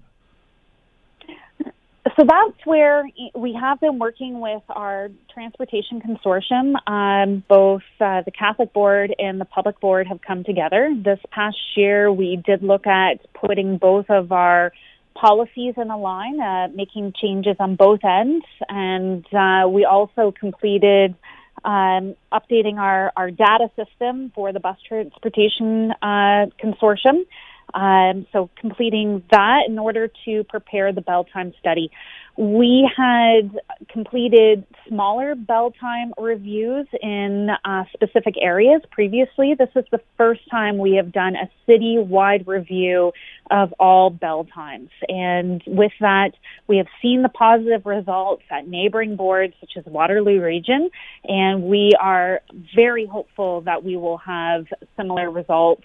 So 2.17 2.25
that's 2.27 2.65
where 2.65 3.09
we 3.33 3.53
have 3.53 3.79
been 3.79 3.97
working 3.97 4.39
with 4.39 4.61
our 4.69 5.09
transportation 5.33 5.99
consortium. 5.99 6.75
Um, 6.87 7.43
both 7.47 7.81
uh, 7.99 8.21
the 8.21 8.31
Catholic 8.31 8.71
Board 8.71 9.15
and 9.17 9.41
the 9.41 9.45
Public 9.45 9.79
Board 9.79 10.07
have 10.07 10.21
come 10.21 10.43
together. 10.43 10.93
This 10.95 11.19
past 11.31 11.57
year, 11.75 12.11
we 12.11 12.35
did 12.45 12.61
look 12.61 12.85
at 12.85 13.33
putting 13.33 13.77
both 13.77 14.09
of 14.09 14.31
our 14.31 14.73
policies 15.15 15.73
in 15.77 15.89
a 15.89 15.97
line, 15.97 16.39
uh, 16.39 16.67
making 16.75 17.13
changes 17.19 17.55
on 17.59 17.75
both 17.75 18.03
ends, 18.03 18.45
and 18.69 19.25
uh, 19.33 19.67
we 19.67 19.85
also 19.85 20.31
completed 20.37 21.15
um, 21.63 22.15
updating 22.31 22.77
our, 22.77 23.11
our 23.15 23.31
data 23.31 23.69
system 23.75 24.31
for 24.35 24.51
the 24.51 24.59
bus 24.59 24.77
transportation 24.87 25.91
uh, 26.01 26.47
consortium. 26.61 27.25
Um, 27.73 28.27
so 28.31 28.49
completing 28.59 29.23
that 29.31 29.61
in 29.67 29.79
order 29.79 30.09
to 30.25 30.43
prepare 30.43 30.91
the 30.93 31.01
bell 31.01 31.23
time 31.23 31.53
study. 31.59 31.89
We 32.35 32.89
had 32.97 33.59
completed 33.89 34.65
smaller 34.87 35.35
bell 35.35 35.71
time 35.79 36.13
reviews 36.17 36.87
in 36.99 37.49
uh, 37.63 37.83
specific 37.93 38.35
areas 38.41 38.81
previously. 38.89 39.53
This 39.57 39.69
is 39.75 39.85
the 39.91 40.01
first 40.17 40.41
time 40.49 40.79
we 40.79 40.95
have 40.95 41.11
done 41.11 41.35
a 41.35 41.47
city-wide 41.67 42.47
review 42.47 43.11
of 43.51 43.71
all 43.79 44.09
bell 44.09 44.45
times. 44.45 44.89
And 45.07 45.61
with 45.67 45.91
that, 45.99 46.31
we 46.67 46.77
have 46.77 46.87
seen 47.03 47.21
the 47.21 47.29
positive 47.29 47.85
results 47.85 48.43
at 48.49 48.67
neighboring 48.67 49.15
boards 49.15 49.53
such 49.59 49.73
as 49.77 49.85
Waterloo 49.85 50.41
Region, 50.41 50.89
and 51.25 51.63
we 51.63 51.91
are 51.99 52.41
very 52.75 53.05
hopeful 53.05 53.61
that 53.61 53.83
we 53.83 53.95
will 53.95 54.17
have 54.17 54.65
similar 54.97 55.29
results 55.29 55.83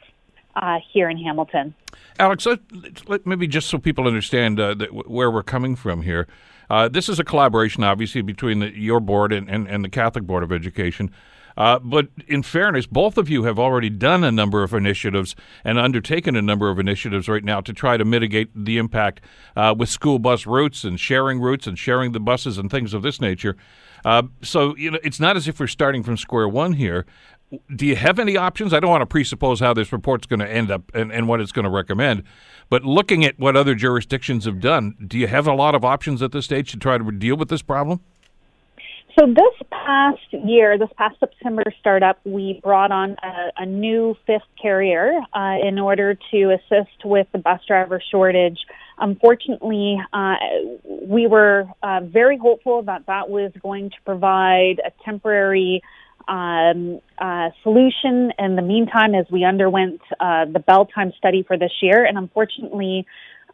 uh, 0.60 0.78
here 0.92 1.08
in 1.08 1.18
Hamilton. 1.18 1.74
Alex, 2.18 2.46
let, 2.46 2.60
let, 3.08 3.26
maybe 3.26 3.46
just 3.46 3.68
so 3.68 3.78
people 3.78 4.06
understand 4.06 4.58
uh, 4.58 4.74
where 5.06 5.30
we're 5.30 5.42
coming 5.42 5.76
from 5.76 6.02
here. 6.02 6.26
Uh, 6.70 6.88
this 6.88 7.08
is 7.08 7.18
a 7.18 7.24
collaboration, 7.24 7.82
obviously, 7.82 8.22
between 8.22 8.58
the, 8.58 8.78
your 8.78 9.00
board 9.00 9.32
and, 9.32 9.48
and, 9.48 9.66
and 9.68 9.84
the 9.84 9.88
Catholic 9.88 10.24
Board 10.24 10.42
of 10.42 10.52
Education. 10.52 11.10
Uh, 11.56 11.76
but 11.80 12.06
in 12.28 12.40
fairness, 12.40 12.86
both 12.86 13.18
of 13.18 13.28
you 13.28 13.42
have 13.42 13.58
already 13.58 13.90
done 13.90 14.22
a 14.22 14.30
number 14.30 14.62
of 14.62 14.72
initiatives 14.72 15.34
and 15.64 15.76
undertaken 15.76 16.36
a 16.36 16.42
number 16.42 16.70
of 16.70 16.78
initiatives 16.78 17.28
right 17.28 17.42
now 17.42 17.60
to 17.60 17.72
try 17.72 17.96
to 17.96 18.04
mitigate 18.04 18.48
the 18.54 18.78
impact 18.78 19.20
uh, 19.56 19.74
with 19.76 19.88
school 19.88 20.20
bus 20.20 20.46
routes 20.46 20.84
and 20.84 21.00
sharing 21.00 21.40
routes 21.40 21.66
and 21.66 21.76
sharing 21.76 22.12
the 22.12 22.20
buses 22.20 22.58
and 22.58 22.70
things 22.70 22.94
of 22.94 23.02
this 23.02 23.20
nature. 23.20 23.56
Uh, 24.04 24.22
so 24.40 24.76
you 24.76 24.92
know, 24.92 24.98
it's 25.02 25.18
not 25.18 25.36
as 25.36 25.48
if 25.48 25.58
we're 25.58 25.66
starting 25.66 26.04
from 26.04 26.16
square 26.16 26.48
one 26.48 26.74
here. 26.74 27.04
Do 27.74 27.86
you 27.86 27.96
have 27.96 28.18
any 28.18 28.36
options? 28.36 28.74
I 28.74 28.80
don't 28.80 28.90
want 28.90 29.02
to 29.02 29.06
presuppose 29.06 29.60
how 29.60 29.72
this 29.72 29.90
report's 29.90 30.26
going 30.26 30.40
to 30.40 30.50
end 30.50 30.70
up 30.70 30.82
and, 30.92 31.10
and 31.10 31.26
what 31.28 31.40
it's 31.40 31.52
going 31.52 31.64
to 31.64 31.70
recommend, 31.70 32.24
but 32.68 32.84
looking 32.84 33.24
at 33.24 33.38
what 33.38 33.56
other 33.56 33.74
jurisdictions 33.74 34.44
have 34.44 34.60
done, 34.60 34.96
do 35.06 35.18
you 35.18 35.26
have 35.28 35.46
a 35.46 35.54
lot 35.54 35.74
of 35.74 35.84
options 35.84 36.22
at 36.22 36.32
this 36.32 36.44
stage 36.44 36.70
to 36.72 36.76
try 36.76 36.98
to 36.98 37.10
deal 37.12 37.36
with 37.36 37.48
this 37.48 37.62
problem? 37.62 38.00
So 39.18 39.26
this 39.26 39.68
past 39.72 40.20
year, 40.30 40.78
this 40.78 40.90
past 40.96 41.18
September 41.18 41.64
startup, 41.80 42.20
we 42.24 42.60
brought 42.62 42.92
on 42.92 43.16
a, 43.22 43.62
a 43.62 43.66
new 43.66 44.14
fifth 44.26 44.42
carrier 44.60 45.18
uh, 45.32 45.56
in 45.60 45.78
order 45.78 46.16
to 46.30 46.50
assist 46.52 47.04
with 47.04 47.26
the 47.32 47.38
bus 47.38 47.60
driver 47.66 48.00
shortage. 48.12 48.58
Unfortunately, 48.98 49.96
uh, 50.12 50.36
we 50.84 51.26
were 51.26 51.64
uh, 51.82 52.00
very 52.04 52.36
hopeful 52.36 52.82
that 52.82 53.06
that 53.06 53.28
was 53.28 53.50
going 53.60 53.90
to 53.90 53.96
provide 54.04 54.80
a 54.84 54.92
temporary 55.04 55.82
um, 56.28 57.00
uh, 57.18 57.48
solution 57.62 58.32
in 58.38 58.56
the 58.56 58.62
meantime 58.62 59.14
as 59.14 59.26
we 59.30 59.44
underwent 59.44 60.00
uh, 60.20 60.44
the 60.44 60.60
bell 60.60 60.86
time 60.86 61.12
study 61.16 61.42
for 61.42 61.56
this 61.56 61.72
year. 61.80 62.04
And 62.04 62.18
unfortunately, 62.18 63.06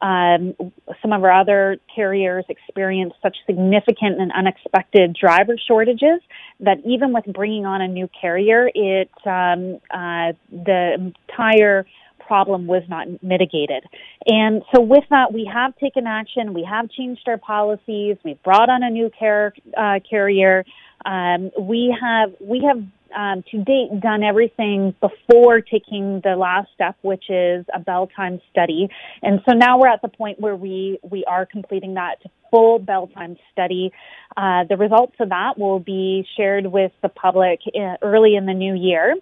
um, 0.03 0.55
some 1.01 1.13
of 1.13 1.23
our 1.25 1.33
other 1.33 1.79
carriers 1.95 2.45
experienced 2.49 3.17
such 3.23 3.37
significant 3.47 4.21
and 4.21 4.33
unexpected 4.33 5.17
driver 5.19 5.57
shortages 5.67 6.21
that 6.61 6.79
even 6.85 7.13
with 7.13 7.25
bringing 7.33 7.65
on 7.65 7.81
a 7.81 7.89
new 7.89 8.09
carrier, 8.21 8.69
it 8.75 9.11
um, 9.25 9.81
uh, 9.91 10.33
the 10.51 11.13
entire 11.29 11.87
problem 12.27 12.67
was 12.67 12.83
not 12.89 13.07
mitigated. 13.23 13.85
And 14.27 14.63
so 14.75 14.81
with 14.81 15.05
that, 15.11 15.33
we 15.33 15.49
have 15.53 15.77
taken 15.77 16.07
action. 16.07 16.55
We 16.55 16.67
have 16.69 16.91
changed 16.91 17.23
our 17.27 17.39
policies. 17.39 18.17
We've 18.25 18.43
brought 18.43 18.71
on 18.71 18.83
a 18.83 18.91
new 18.91 19.11
car- 19.19 19.55
uh, 19.77 20.01
carrier. 20.09 20.65
Um, 21.05 21.51
we 21.59 21.97
have 22.01 22.35
we 22.41 22.65
have 22.67 22.83
um, 23.17 23.45
to 23.51 23.63
date 23.63 24.01
done 24.01 24.23
everything 24.23 24.95
before 25.01 25.61
taking 25.61 26.21
the 26.25 26.37
last 26.37 26.69
step, 26.75 26.97
which 27.03 27.31
is 27.31 27.65
a 27.73 27.79
bell 27.79 28.09
time 28.15 28.41
study. 28.51 28.89
And 29.23 29.41
so 29.49 29.55
now 29.55 29.79
we're 29.79 29.89
at 29.89 30.03
the 30.03 30.09
point 30.09 30.41
where 30.41 30.57
we 30.57 30.99
we 31.03 31.25
are 31.25 31.47
completing 31.47 31.95
that 31.95 32.17
full 32.51 32.79
bell 32.79 33.09
time 33.09 33.37
study. 33.53 33.93
Uh, 34.37 34.65
the 34.69 34.77
results 34.77 35.15
of 35.21 35.29
that 35.31 35.59
will 35.59 35.81
be 35.81 36.27
shared 36.37 36.67
with 36.67 36.93
the 37.03 37.09
public 37.09 37.61
uh, 37.75 37.97
early 38.03 38.37
in 38.37 38.47
the 38.47 38.55
new 38.55 38.75
year. 38.75 39.15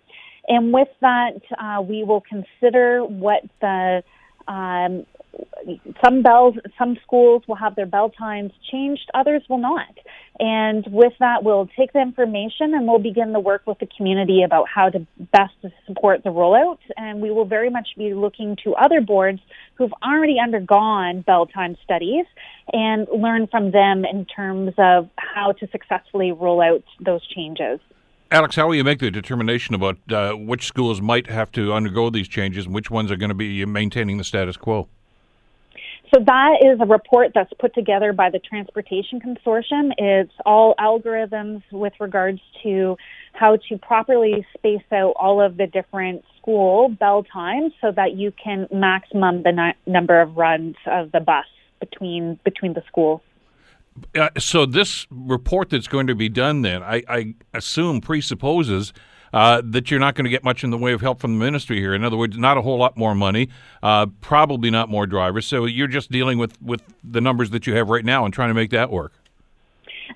And 0.49 0.73
with 0.73 0.89
that, 1.01 1.41
uh, 1.59 1.83
we 1.83 2.03
will 2.03 2.23
consider 2.23 3.05
what 3.05 3.43
the 3.61 4.03
um, 4.49 5.07
some 6.05 6.23
bells, 6.23 6.55
some 6.79 6.97
schools 7.03 7.43
will 7.47 7.57
have 7.57 7.77
their 7.77 7.87
bell 7.87 8.11
times 8.11 8.53
changed, 8.71 9.11
others 9.15 9.43
will 9.49 9.59
not. 9.59 9.95
And 10.39 10.85
with 10.91 11.13
that, 11.21 11.45
we'll 11.45 11.69
take 11.77 11.93
the 11.93 12.01
information 12.01 12.75
and 12.75 12.87
we'll 12.87 12.99
begin 12.99 13.33
the 13.33 13.41
work 13.41 13.63
with 13.67 13.79
the 13.79 13.89
community 13.97 14.43
about 14.43 14.67
how 14.69 14.89
to 14.89 15.07
best 15.33 15.55
support 15.87 16.25
the 16.25 16.31
rollout. 16.31 16.79
And 16.97 17.21
we 17.21 17.31
will 17.31 17.45
very 17.45 17.71
much 17.71 17.89
be 17.97 18.15
looking 18.15 18.57
to 18.65 18.75
other 18.75 19.01
boards 19.01 19.41
who've 19.75 19.93
already 20.03 20.37
undergone 20.43 21.23
bell 21.23 21.47
time 21.47 21.77
studies 21.85 22.25
and 22.73 23.07
learn 23.15 23.47
from 23.47 23.71
them 23.71 24.05
in 24.05 24.25
terms 24.25 24.75
of 24.79 25.09
how 25.17 25.53
to 25.53 25.69
successfully 25.69 26.33
roll 26.33 26.61
out 26.61 26.83
those 27.01 27.27
changes. 27.29 27.79
Alex, 28.31 28.57
how 28.57 28.67
will 28.67 28.75
you 28.75 28.85
make 28.85 28.99
the 28.99 29.11
determination 29.11 29.75
about 29.75 29.99
uh, 30.11 30.33
which 30.33 30.67
schools 30.67 31.03
might 31.03 31.29
have 31.29 31.53
to 31.53 31.75
undergo 31.75 32.09
these 32.09 32.27
changes 32.27 32.65
and 32.65 32.75
which 32.75 32.91
ones 32.91 33.11
are 33.11 33.17
going 33.17 33.29
to 33.29 33.35
be 33.35 33.65
maintaining 33.67 34.17
the 34.17 34.25
status 34.25 34.57
quo? 34.57 34.89
So 36.15 36.23
that 36.27 36.59
is 36.63 36.79
a 36.79 36.85
report 36.85 37.33
that's 37.35 37.53
put 37.59 37.75
together 37.75 38.13
by 38.13 38.29
the 38.29 38.39
Transportation 38.39 39.19
Consortium. 39.19 39.93
It's 39.97 40.33
all 40.45 40.75
algorithms 40.79 41.63
with 41.73 41.95
regards 42.01 42.41
to 42.63 42.99
how 43.33 43.57
to 43.69 43.79
properly 43.79 44.47
space 44.55 44.83
out 44.93 45.15
all 45.17 45.41
of 45.41 45.57
the 45.57 45.67
different 45.67 46.23
school 46.37 46.91
bell 46.91 47.25
times 47.25 47.73
so 47.81 47.93
that 47.93 48.15
you 48.15 48.31
can 48.33 48.69
maximum 48.71 49.43
the 49.43 49.53
ni- 49.53 49.91
number 49.91 50.21
of 50.21 50.37
runs 50.37 50.77
of 50.87 51.13
the 51.13 51.21
bus 51.21 51.47
between 51.81 52.39
between 52.45 52.75
the 52.75 52.83
schools. 52.87 53.23
Uh, 54.15 54.29
so 54.39 54.67
this 54.67 55.07
report 55.11 55.71
that's 55.71 55.89
going 55.89 56.07
to 56.07 56.15
be 56.15 56.29
done 56.29 56.61
then, 56.61 56.83
I, 56.83 57.03
I 57.09 57.35
assume 57.55 58.01
presupposes 58.03 58.93
uh, 59.33 59.63
that 59.65 59.91
you're 59.91 60.01
not 60.01 60.15
going 60.15 60.25
to 60.25 60.31
get 60.31 60.45
much 60.45 60.65
in 60.65 60.71
the 60.71 60.79
way 60.79 60.93
of 60.93 61.01
help 61.01 61.21
from 61.21 61.39
the 61.39 61.45
ministry 61.45 61.79
here. 61.79 61.95
In 61.95 62.05
other 62.05 62.17
words, 62.17 62.37
not 62.37 62.57
a 62.57 62.63
whole 62.63 62.79
lot 62.79 62.97
more 62.97 63.15
money, 63.15 63.49
uh, 63.83 64.07
probably 64.21 64.71
not 64.71 64.89
more 64.89 65.07
drivers. 65.07 65.47
So 65.47 65.65
you're 65.65 65.89
just 65.89 66.11
dealing 66.11 66.39
with, 66.39 66.61
with 66.61 66.83
the 67.03 67.21
numbers 67.21 67.51
that 67.51 67.67
you 67.67 67.75
have 67.75 67.89
right 67.89 68.05
now 68.05 68.25
and 68.25 68.33
trying 68.33 68.51
to 68.51 68.55
make 68.55 68.71
that 68.71 68.91
work. 68.91 69.13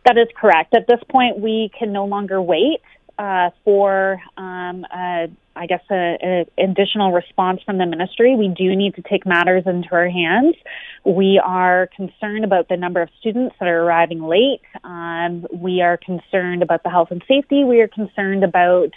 That 0.04 0.18
is 0.18 0.28
correct. 0.38 0.74
At 0.74 0.86
this 0.86 1.00
point, 1.10 1.38
we 1.38 1.70
can 1.78 1.92
no 1.92 2.04
longer 2.04 2.40
wait 2.42 2.80
uh, 3.18 3.50
for, 3.64 4.20
um, 4.36 4.84
a, 4.94 5.28
I 5.56 5.66
guess, 5.66 5.82
an 5.90 6.44
additional 6.58 7.12
response 7.12 7.60
from 7.64 7.78
the 7.78 7.86
ministry. 7.86 8.36
We 8.36 8.48
do 8.48 8.76
need 8.76 8.94
to 8.96 9.02
take 9.02 9.26
matters 9.26 9.64
into 9.66 9.88
our 9.92 10.08
hands. 10.08 10.54
We 11.04 11.40
are 11.42 11.88
concerned 11.96 12.44
about 12.44 12.68
the 12.68 12.76
number 12.76 13.00
of 13.00 13.08
students 13.18 13.56
that 13.58 13.68
are 13.68 13.82
arriving 13.82 14.22
late. 14.22 14.60
Um, 14.84 15.46
we 15.52 15.80
are 15.80 15.96
concerned 15.96 16.62
about 16.62 16.82
the 16.82 16.90
health 16.90 17.08
and 17.10 17.22
safety. 17.26 17.64
We 17.64 17.80
are 17.80 17.88
concerned 17.88 18.44
about 18.44 18.90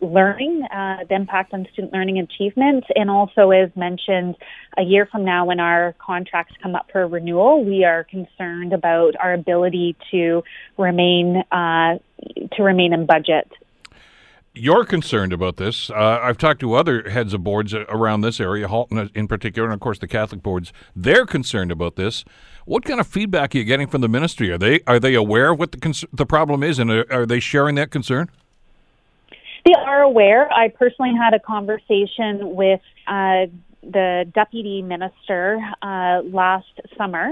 learning, 0.00 0.62
uh, 0.64 1.04
the 1.08 1.14
impact 1.14 1.52
on 1.52 1.66
student 1.72 1.92
learning 1.92 2.18
achievement, 2.18 2.84
and 2.94 3.10
also, 3.10 3.50
as 3.50 3.70
mentioned, 3.76 4.36
a 4.76 4.82
year 4.82 5.06
from 5.10 5.24
now 5.24 5.46
when 5.46 5.60
our 5.60 5.94
contracts 6.04 6.54
come 6.62 6.74
up 6.74 6.88
for 6.92 7.06
renewal, 7.06 7.64
we 7.64 7.84
are 7.84 8.04
concerned 8.04 8.72
about 8.72 9.14
our 9.22 9.32
ability 9.32 9.96
to 10.10 10.42
remain 10.76 11.42
uh, 11.50 11.98
to 12.56 12.62
remain 12.62 12.92
in 12.92 13.06
budget. 13.06 13.50
You're 14.54 14.84
concerned 14.84 15.32
about 15.32 15.56
this. 15.56 15.90
Uh, 15.90 16.20
I've 16.22 16.38
talked 16.38 16.60
to 16.60 16.74
other 16.74 17.08
heads 17.10 17.34
of 17.34 17.42
boards 17.42 17.74
around 17.74 18.20
this 18.20 18.40
area, 18.40 18.68
Halton 18.68 19.10
in 19.14 19.26
particular, 19.26 19.68
and 19.68 19.74
of 19.74 19.80
course 19.80 19.98
the 19.98 20.06
Catholic 20.06 20.42
boards. 20.42 20.72
They're 20.94 21.26
concerned 21.26 21.72
about 21.72 21.96
this. 21.96 22.24
What 22.64 22.84
kind 22.84 23.00
of 23.00 23.06
feedback 23.06 23.54
are 23.54 23.58
you 23.58 23.64
getting 23.64 23.88
from 23.88 24.00
the 24.00 24.08
ministry? 24.08 24.50
Are 24.50 24.58
they 24.58 24.80
are 24.86 25.00
they 25.00 25.14
aware 25.14 25.52
of 25.52 25.58
what 25.58 25.72
the 25.72 25.78
cons- 25.78 26.04
the 26.12 26.24
problem 26.24 26.62
is, 26.62 26.78
and 26.78 26.90
are, 26.90 27.06
are 27.12 27.26
they 27.26 27.40
sharing 27.40 27.74
that 27.74 27.90
concern? 27.90 28.30
They 29.66 29.74
are 29.74 30.02
aware. 30.02 30.50
I 30.52 30.68
personally 30.68 31.14
had 31.18 31.34
a 31.34 31.40
conversation 31.40 32.54
with 32.54 32.80
uh, 33.06 33.46
the 33.82 34.30
deputy 34.34 34.82
minister 34.82 35.58
uh, 35.82 36.20
last 36.24 36.80
summer 36.96 37.30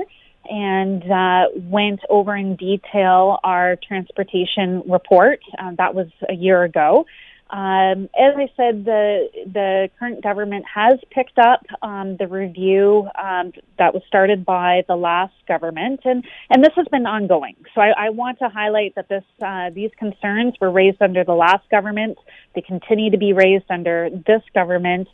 and 0.48 1.02
uh, 1.10 1.44
went 1.54 2.00
over 2.08 2.36
in 2.36 2.56
detail 2.56 3.38
our 3.44 3.76
transportation 3.76 4.82
report. 4.88 5.40
Uh, 5.58 5.72
that 5.78 5.94
was 5.94 6.08
a 6.28 6.34
year 6.34 6.62
ago. 6.64 7.06
Um, 7.52 8.08
as 8.18 8.32
I 8.34 8.48
said, 8.56 8.86
the 8.86 9.28
the 9.44 9.90
current 9.98 10.22
government 10.22 10.64
has 10.74 10.98
picked 11.10 11.38
up 11.38 11.60
um, 11.82 12.16
the 12.16 12.26
review 12.26 13.06
um, 13.14 13.52
that 13.78 13.92
was 13.92 14.02
started 14.08 14.46
by 14.46 14.84
the 14.88 14.96
last 14.96 15.34
government, 15.46 16.00
and, 16.04 16.24
and 16.48 16.64
this 16.64 16.72
has 16.76 16.86
been 16.90 17.04
ongoing. 17.04 17.56
So 17.74 17.82
I, 17.82 18.06
I 18.06 18.08
want 18.08 18.38
to 18.38 18.48
highlight 18.48 18.94
that 18.94 19.10
this 19.10 19.24
uh, 19.44 19.68
these 19.68 19.90
concerns 19.98 20.54
were 20.62 20.70
raised 20.70 21.02
under 21.02 21.24
the 21.24 21.34
last 21.34 21.68
government. 21.68 22.16
They 22.54 22.62
continue 22.62 23.10
to 23.10 23.18
be 23.18 23.34
raised 23.34 23.70
under 23.70 24.08
this 24.08 24.42
government. 24.54 25.08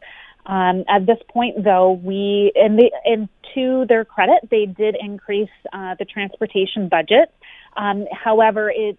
Um, 0.48 0.84
at 0.88 1.04
this 1.04 1.18
point, 1.28 1.62
though, 1.62 1.92
we 1.92 2.52
and, 2.54 2.78
the, 2.78 2.90
and 3.04 3.28
to 3.54 3.84
their 3.86 4.04
credit, 4.04 4.48
they 4.50 4.64
did 4.64 4.96
increase 4.98 5.50
uh, 5.72 5.94
the 5.98 6.06
transportation 6.06 6.88
budget. 6.88 7.32
Um, 7.76 8.06
however, 8.10 8.70
it, 8.70 8.98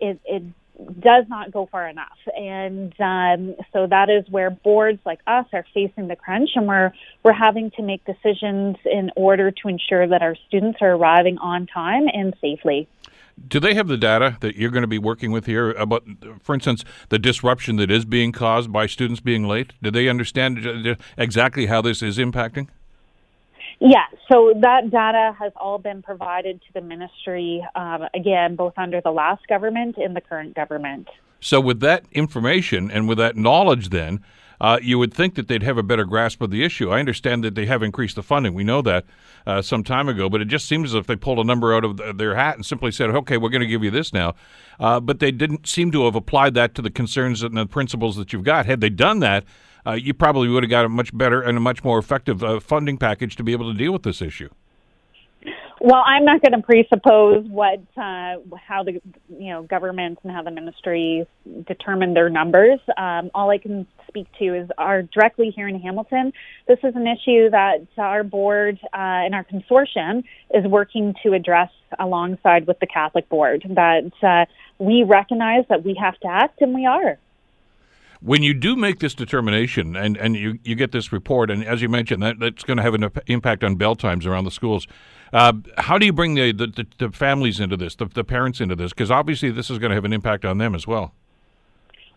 it 0.00 0.18
it 0.24 0.42
does 1.00 1.26
not 1.28 1.52
go 1.52 1.66
far 1.66 1.86
enough, 1.86 2.18
and 2.34 2.94
um, 2.98 3.54
so 3.74 3.86
that 3.86 4.08
is 4.08 4.28
where 4.30 4.50
boards 4.50 4.98
like 5.04 5.20
us 5.26 5.46
are 5.52 5.66
facing 5.74 6.08
the 6.08 6.16
crunch, 6.16 6.50
and 6.54 6.66
we're 6.66 6.92
we're 7.22 7.32
having 7.32 7.70
to 7.72 7.82
make 7.82 8.02
decisions 8.06 8.76
in 8.86 9.10
order 9.16 9.50
to 9.50 9.68
ensure 9.68 10.08
that 10.08 10.22
our 10.22 10.34
students 10.48 10.78
are 10.80 10.92
arriving 10.92 11.36
on 11.38 11.66
time 11.66 12.08
and 12.12 12.34
safely. 12.40 12.88
Do 13.48 13.60
they 13.60 13.74
have 13.74 13.86
the 13.86 13.98
data 13.98 14.38
that 14.40 14.56
you're 14.56 14.70
going 14.70 14.82
to 14.82 14.88
be 14.88 14.98
working 14.98 15.30
with 15.30 15.46
here 15.46 15.70
about, 15.72 16.04
for 16.42 16.54
instance, 16.54 16.84
the 17.10 17.18
disruption 17.18 17.76
that 17.76 17.90
is 17.90 18.04
being 18.04 18.32
caused 18.32 18.72
by 18.72 18.86
students 18.86 19.20
being 19.20 19.46
late? 19.46 19.72
Do 19.82 19.90
they 19.90 20.08
understand 20.08 20.96
exactly 21.18 21.66
how 21.66 21.82
this 21.82 22.02
is 22.02 22.18
impacting? 22.18 22.68
Yeah, 23.78 24.06
so 24.32 24.54
that 24.62 24.90
data 24.90 25.36
has 25.38 25.52
all 25.56 25.78
been 25.78 26.00
provided 26.00 26.62
to 26.62 26.72
the 26.72 26.80
ministry, 26.80 27.66
um, 27.74 28.04
again, 28.14 28.56
both 28.56 28.72
under 28.78 29.02
the 29.02 29.10
last 29.10 29.46
government 29.48 29.98
and 29.98 30.16
the 30.16 30.22
current 30.22 30.54
government. 30.54 31.08
So, 31.40 31.60
with 31.60 31.80
that 31.80 32.04
information 32.12 32.90
and 32.90 33.06
with 33.06 33.18
that 33.18 33.36
knowledge, 33.36 33.90
then, 33.90 34.24
uh, 34.60 34.78
you 34.82 34.98
would 34.98 35.12
think 35.12 35.34
that 35.34 35.48
they'd 35.48 35.62
have 35.62 35.78
a 35.78 35.82
better 35.82 36.04
grasp 36.04 36.40
of 36.42 36.50
the 36.50 36.64
issue. 36.64 36.90
I 36.90 37.00
understand 37.00 37.44
that 37.44 37.54
they 37.54 37.66
have 37.66 37.82
increased 37.82 38.16
the 38.16 38.22
funding. 38.22 38.54
We 38.54 38.64
know 38.64 38.82
that 38.82 39.04
uh, 39.46 39.62
some 39.62 39.84
time 39.84 40.08
ago, 40.08 40.28
but 40.28 40.40
it 40.40 40.46
just 40.46 40.66
seems 40.66 40.90
as 40.90 40.94
if 40.94 41.06
they 41.06 41.16
pulled 41.16 41.38
a 41.38 41.44
number 41.44 41.74
out 41.74 41.84
of 41.84 42.18
their 42.18 42.34
hat 42.34 42.56
and 42.56 42.64
simply 42.64 42.90
said, 42.90 43.10
okay, 43.10 43.36
we're 43.36 43.50
going 43.50 43.60
to 43.60 43.66
give 43.66 43.84
you 43.84 43.90
this 43.90 44.12
now. 44.12 44.34
Uh, 44.80 45.00
but 45.00 45.20
they 45.20 45.30
didn't 45.30 45.66
seem 45.66 45.90
to 45.92 46.04
have 46.04 46.14
applied 46.14 46.54
that 46.54 46.74
to 46.74 46.82
the 46.82 46.90
concerns 46.90 47.42
and 47.42 47.56
the 47.56 47.66
principles 47.66 48.16
that 48.16 48.32
you've 48.32 48.44
got. 48.44 48.66
Had 48.66 48.80
they 48.80 48.90
done 48.90 49.20
that, 49.20 49.44
uh, 49.86 49.92
you 49.92 50.12
probably 50.12 50.48
would 50.48 50.64
have 50.64 50.70
got 50.70 50.84
a 50.84 50.88
much 50.88 51.16
better 51.16 51.40
and 51.40 51.56
a 51.56 51.60
much 51.60 51.84
more 51.84 51.98
effective 51.98 52.42
uh, 52.42 52.58
funding 52.58 52.98
package 52.98 53.36
to 53.36 53.44
be 53.44 53.52
able 53.52 53.70
to 53.72 53.78
deal 53.78 53.92
with 53.92 54.02
this 54.02 54.20
issue. 54.20 54.48
Well, 55.80 56.02
I'm 56.06 56.24
not 56.24 56.40
going 56.40 56.52
to 56.52 56.66
presuppose 56.66 57.44
what 57.48 57.80
uh, 57.98 58.36
how 58.56 58.82
the 58.82 59.00
you 59.28 59.50
know 59.50 59.62
government 59.62 60.18
and 60.22 60.32
how 60.32 60.42
the 60.42 60.50
ministry 60.50 61.26
determine 61.66 62.14
their 62.14 62.30
numbers. 62.30 62.80
Um, 62.96 63.30
all 63.34 63.50
I 63.50 63.58
can 63.58 63.86
speak 64.08 64.26
to 64.38 64.54
is 64.54 64.70
our 64.78 65.02
directly 65.02 65.52
here 65.54 65.68
in 65.68 65.78
Hamilton. 65.78 66.32
This 66.66 66.78
is 66.82 66.96
an 66.96 67.06
issue 67.06 67.50
that 67.50 67.86
our 67.98 68.24
board 68.24 68.78
uh, 68.84 68.88
and 68.96 69.34
our 69.34 69.44
consortium 69.44 70.24
is 70.54 70.64
working 70.64 71.14
to 71.24 71.34
address 71.34 71.70
alongside 71.98 72.66
with 72.66 72.80
the 72.80 72.86
Catholic 72.86 73.28
board. 73.28 73.62
That 73.68 74.10
uh, 74.22 74.46
we 74.82 75.02
recognize 75.02 75.64
that 75.68 75.84
we 75.84 75.94
have 76.00 76.18
to 76.20 76.28
act, 76.28 76.62
and 76.62 76.74
we 76.74 76.86
are 76.86 77.18
when 78.26 78.42
you 78.42 78.52
do 78.52 78.74
make 78.74 78.98
this 78.98 79.14
determination 79.14 79.94
and, 79.94 80.16
and 80.16 80.34
you, 80.34 80.58
you 80.64 80.74
get 80.74 80.90
this 80.90 81.12
report, 81.12 81.48
and 81.48 81.64
as 81.64 81.80
you 81.80 81.88
mentioned, 81.88 82.20
that, 82.24 82.40
that's 82.40 82.64
going 82.64 82.76
to 82.76 82.82
have 82.82 82.94
an 82.94 83.08
impact 83.28 83.62
on 83.62 83.76
bell 83.76 83.94
times 83.94 84.26
around 84.26 84.44
the 84.44 84.50
schools. 84.50 84.88
Uh, 85.32 85.52
how 85.78 85.96
do 85.96 86.06
you 86.06 86.12
bring 86.12 86.34
the, 86.34 86.50
the, 86.50 86.86
the, 86.98 87.10
families 87.10 87.60
into 87.60 87.76
this, 87.76 87.94
the, 87.94 88.06
the 88.06 88.24
parents 88.24 88.60
into 88.60 88.74
this? 88.74 88.92
Because 88.92 89.12
obviously, 89.12 89.52
this 89.52 89.70
is 89.70 89.78
going 89.78 89.90
to 89.90 89.94
have 89.94 90.04
an 90.04 90.12
impact 90.12 90.44
on 90.44 90.58
them 90.58 90.74
as 90.74 90.88
well 90.88 91.14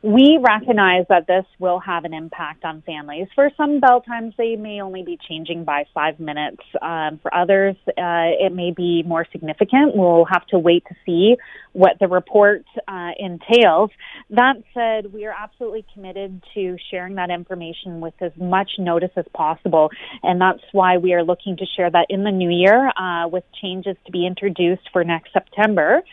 we 0.01 0.39
recognize 0.41 1.05
that 1.09 1.27
this 1.27 1.45
will 1.59 1.79
have 1.79 2.05
an 2.05 2.13
impact 2.13 2.63
on 2.63 2.81
families. 2.83 3.27
For 3.35 3.51
some 3.57 3.81
bell 3.81 3.99
times, 3.99 4.33
they 4.37 4.55
may 4.55 4.81
only 4.81 5.03
be 5.03 5.17
changing 5.27 5.65
by 5.65 5.85
five 5.93 6.19
minutes. 6.21 6.63
Um, 6.81 7.19
for 7.21 7.33
others, 7.35 7.75
uh, 7.85 8.31
it 8.39 8.53
may 8.53 8.71
be 8.71 9.03
more 9.05 9.25
significant. 9.31 9.95
We'll 9.95 10.25
have 10.31 10.45
to 10.47 10.59
wait 10.59 10.85
to 10.87 10.95
see 11.05 11.35
what 11.73 11.99
the 11.99 12.07
report 12.07 12.63
uh, 12.87 13.11
entails. 13.19 13.89
That 14.29 14.55
said, 14.73 15.11
we 15.11 15.25
are 15.25 15.35
absolutely 15.37 15.85
committed 15.93 16.43
to 16.53 16.77
sharing 16.89 17.15
that 17.15 17.29
information 17.29 17.99
with 17.99 18.13
as 18.21 18.31
much 18.37 18.71
notice 18.79 19.11
as 19.17 19.25
possible, 19.33 19.89
and 20.23 20.39
that's 20.39 20.63
why 20.71 20.97
we 20.97 21.13
are 21.13 21.23
looking 21.23 21.57
to 21.57 21.65
share 21.75 21.91
that 21.91 22.07
in 22.09 22.23
the 22.23 22.31
new 22.31 22.49
year 22.49 22.89
uh, 22.97 23.27
with 23.27 23.43
changes 23.61 23.97
to 24.05 24.11
be 24.13 24.25
introduced 24.25 24.89
for 24.93 25.03
next 25.03 25.33
September 25.33 26.03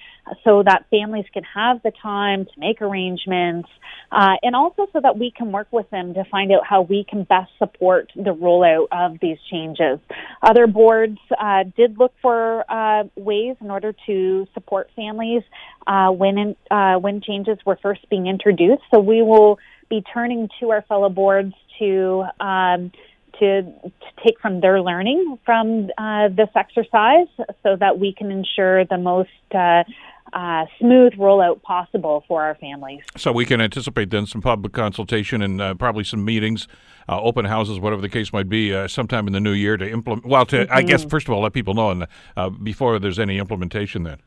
so 0.45 0.63
that 0.63 0.87
families 0.91 1.27
can 1.33 1.45
have 1.45 1.83
the 1.83 1.93
time 2.03 2.45
to 2.47 2.51
make 2.59 2.83
arrangements, 2.83 3.69
uh, 4.11 4.35
and 4.43 4.57
also 4.57 4.87
so 4.93 5.01
that 5.01 5.19
we 5.19 5.31
can 5.31 5.53
work 5.53 5.69
with 5.71 5.89
them 5.91 6.15
to 6.15 6.25
find 6.31 6.53
out 6.53 6.67
how 6.67 6.83
we 6.83 7.05
can 7.09 7.25
best 7.25 7.51
support 7.59 8.11
the 8.17 8.35
rollout 8.35 8.87
of 8.93 9.19
these 9.21 9.39
changes. 9.51 9.99
Other 10.43 10.67
boards 10.67 11.19
uh, 11.39 11.65
did 11.77 11.99
look 11.99 12.13
for 12.23 12.65
uh, 12.71 13.05
ways 13.17 13.57
in 13.61 13.71
order 13.71 13.95
to 14.07 14.47
support 14.55 14.91
families 14.97 15.43
uh, 15.87 16.11
when 16.11 16.39
in, 16.39 16.57
uh, 16.71 16.99
when 16.99 17.21
changes 17.21 17.59
were 17.65 17.79
first 17.83 18.09
being 18.11 18.27
introduced. 18.27 18.83
So 18.93 19.01
we 19.01 19.23
will 19.23 19.59
be 19.89 20.03
turning 20.13 20.49
to 20.61 20.71
our 20.71 20.83
fellow 20.83 21.09
boards 21.09 21.55
to. 21.79 22.25
Um, 22.41 22.93
to, 23.39 23.63
to 23.63 23.93
take 24.25 24.39
from 24.41 24.61
their 24.61 24.81
learning 24.81 25.39
from 25.45 25.91
uh, 25.99 26.29
this 26.29 26.49
exercise 26.55 27.29
so 27.63 27.77
that 27.77 27.99
we 27.99 28.13
can 28.13 28.31
ensure 28.31 28.85
the 28.85 28.99
most 28.99 29.31
uh, 29.55 29.85
uh, 30.33 30.67
smooth 30.79 31.13
rollout 31.15 31.63
possible 31.63 32.25
for 32.27 32.43
our 32.43 32.55
families. 32.57 33.03
So 33.17 33.33
we 33.33 33.45
can 33.45 33.61
anticipate 33.61 34.11
then 34.11 34.27
some 34.27 34.43
public 34.43 34.73
consultation 34.73 35.43
and 35.43 35.61
uh, 35.61 35.75
probably 35.75 36.05
some 36.05 36.25
meetings, 36.25 36.69
uh, 37.09 37.21
open 37.21 37.45
houses, 37.45 37.79
whatever 37.79 38.03
the 38.03 38.09
case 38.09 38.33
might 38.33 38.49
be, 38.49 38.75
uh, 38.75 38.89
sometime 38.89 39.27
in 39.27 39.33
the 39.33 39.41
new 39.41 39.53
year 39.53 39.77
to 39.77 39.89
implement. 39.89 40.27
Well, 40.27 40.47
to 40.47 40.65
mm-hmm. 40.65 40.73
I 40.73 40.83
guess 40.83 41.03
mm-hmm. 41.03 41.11
first 41.11 41.29
of 41.29 41.35
all 41.35 41.43
let 41.43 41.53
people 41.53 41.75
know, 41.75 41.91
and 41.91 42.07
uh, 42.37 42.51
before 42.51 42.99
there's 42.99 43.19
any 43.19 43.39
implementation, 43.39 44.03
then. 44.03 44.19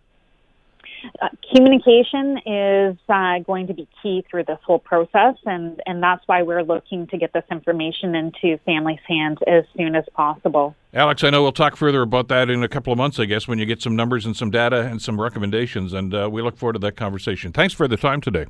Uh, 1.22 1.30
communication 1.54 2.38
is 2.46 2.98
uh, 3.10 3.40
going 3.40 3.68
to 3.68 3.74
be 3.74 3.88
key 4.02 4.24
through 4.30 4.44
this 4.44 4.60
whole 4.64 4.80
process, 4.80 5.36
and, 5.46 5.82
and 5.86 6.02
that's 6.02 6.22
why 6.28 6.42
we're 6.42 6.64
looking 6.64 7.08
to 7.08 7.18
get 7.18 7.34
this 7.34 7.44
information 7.52 8.16
into 8.16 8.58
families' 8.66 9.00
hands 9.08 9.38
as 9.48 9.64
soon 9.78 9.96
as 9.96 10.06
possible. 10.14 10.76
Alex, 10.94 11.24
I 11.24 11.30
know 11.30 11.44
we'll 11.44 11.52
talk 11.52 11.76
further 11.76 12.02
about 12.02 12.28
that 12.30 12.50
in 12.50 12.64
a 12.64 12.68
couple 12.68 12.92
of 12.92 12.98
months, 12.98 13.20
I 13.20 13.26
guess, 13.26 13.48
when 13.48 13.60
you 13.60 13.66
get 13.66 13.82
some 13.82 13.96
numbers 13.96 14.26
and 14.26 14.36
some 14.36 14.52
data 14.52 14.82
and 14.82 15.02
some 15.02 15.20
recommendations, 15.20 15.94
and 15.94 16.14
uh, 16.14 16.30
we 16.32 16.42
look 16.42 16.58
forward 16.58 16.74
to 16.74 16.80
that 16.80 16.96
conversation. 16.96 17.52
Thanks 17.52 17.74
for 17.74 17.88
the 17.88 17.98
time 17.98 18.22
today. 18.22 18.46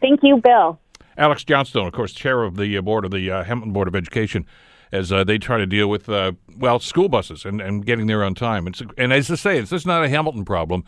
Thank 0.00 0.20
you, 0.22 0.36
Bill. 0.38 0.78
Alex 1.16 1.44
Johnstone, 1.44 1.86
of 1.86 1.92
course, 1.92 2.12
chair 2.12 2.42
of 2.42 2.56
the 2.56 2.76
uh, 2.76 2.82
board 2.82 3.04
of 3.04 3.10
the 3.10 3.30
uh, 3.30 3.44
Hamilton 3.44 3.72
Board 3.72 3.88
of 3.88 3.94
Education 3.94 4.46
as 4.92 5.12
uh, 5.12 5.24
they 5.24 5.38
try 5.38 5.58
to 5.58 5.66
deal 5.66 5.88
with 5.88 6.08
uh, 6.08 6.32
well 6.56 6.78
school 6.78 7.08
buses 7.08 7.44
and, 7.44 7.60
and 7.60 7.86
getting 7.86 8.06
there 8.06 8.24
on 8.24 8.34
time. 8.34 8.66
It's, 8.66 8.82
and 8.98 9.12
as 9.12 9.30
I 9.30 9.34
say, 9.36 9.58
it's 9.58 9.70
just 9.70 9.86
not 9.86 10.04
a 10.04 10.08
Hamilton 10.08 10.44
problem. 10.44 10.84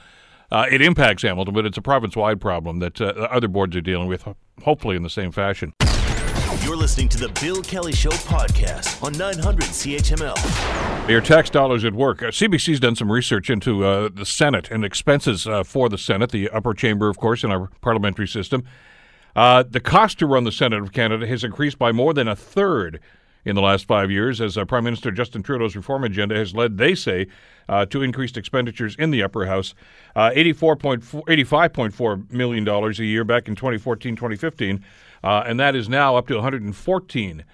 Uh, 0.53 0.67
it 0.71 0.83
impacts 0.83 1.23
Hamilton, 1.23 1.55
but 1.55 1.65
it's 1.65 1.79
a 1.79 1.83
province 1.83 2.15
wide 2.15 2.39
problem 2.39 2.79
that 2.81 3.01
uh, 3.01 3.07
other 3.31 3.49
boards 3.49 3.75
are 3.75 3.81
dealing 3.81 4.07
with, 4.07 4.29
hopefully 4.63 4.97
in 4.97 5.03
the 5.03 5.09
same 5.09 5.33
fashion. 5.33 5.73
You're 6.63 6.77
listening 6.77 7.09
to 7.09 7.19
the 7.19 7.29
Bill 7.41 7.63
Kelly 7.63 7.93
Show 7.93 8.11
podcast 8.11 9.03
on 9.03 9.15
900 9.15 9.65
CHML. 9.65 11.09
Your 11.09 11.23
tax 11.23 11.49
dollars 11.49 11.87
at 11.87 11.95
work. 11.95 12.23
Uh, 12.23 12.27
CBC's 12.27 12.81
done 12.81 12.95
some 12.95 13.11
research 13.11 13.49
into 13.49 13.83
uh, 13.87 14.11
the 14.13 14.27
Senate 14.27 14.71
and 14.71 14.85
expenses 14.85 15.47
uh, 15.47 15.65
for 15.65 15.89
the 15.89 15.97
Senate, 15.97 16.31
the 16.31 16.51
upper 16.51 16.75
chamber, 16.75 17.09
of 17.09 17.17
course, 17.17 17.43
in 17.43 17.51
our 17.51 17.71
parliamentary 17.81 18.29
system. 18.29 18.63
Uh, 19.35 19.65
the 19.67 19.81
cost 19.81 20.19
to 20.19 20.27
run 20.27 20.45
the 20.45 20.53
Senate 20.53 20.83
of 20.83 20.93
Canada 20.93 21.27
has 21.27 21.43
increased 21.43 21.79
by 21.79 21.93
more 21.93 22.13
than 22.13 22.29
a 22.29 22.37
third 22.37 23.01
in 23.45 23.57
the 23.57 23.63
last 23.63 23.87
five 23.87 24.11
years 24.11 24.41
as 24.41 24.57
uh, 24.57 24.65
Prime 24.65 24.85
Minister 24.85 25.11
Justin 25.11 25.43
Trudeau's 25.43 25.75
reform 25.75 26.05
agenda 26.05 26.37
has 26.37 26.55
led, 26.55 26.79
they 26.79 26.95
say, 26.95 27.27
uh, 27.69 27.87
to 27.87 28.03
increased 28.03 28.37
expenditures 28.37 28.95
in 28.97 29.11
the 29.11 29.23
upper 29.23 29.47
house. 29.47 29.75
Uh, 30.15 30.31
$85.4 30.31 32.31
million 32.31 32.69
a 32.69 32.91
year 33.03 33.25
back 33.25 33.49
in 33.49 33.55
2014 33.55 34.17
2015, 34.17 34.85
uh, 35.25 35.45
and 35.47 35.59
that 35.59 35.75
is 35.75 35.89
now 35.89 36.17
up 36.17 36.27
to 36.29 36.35
114 36.35 37.45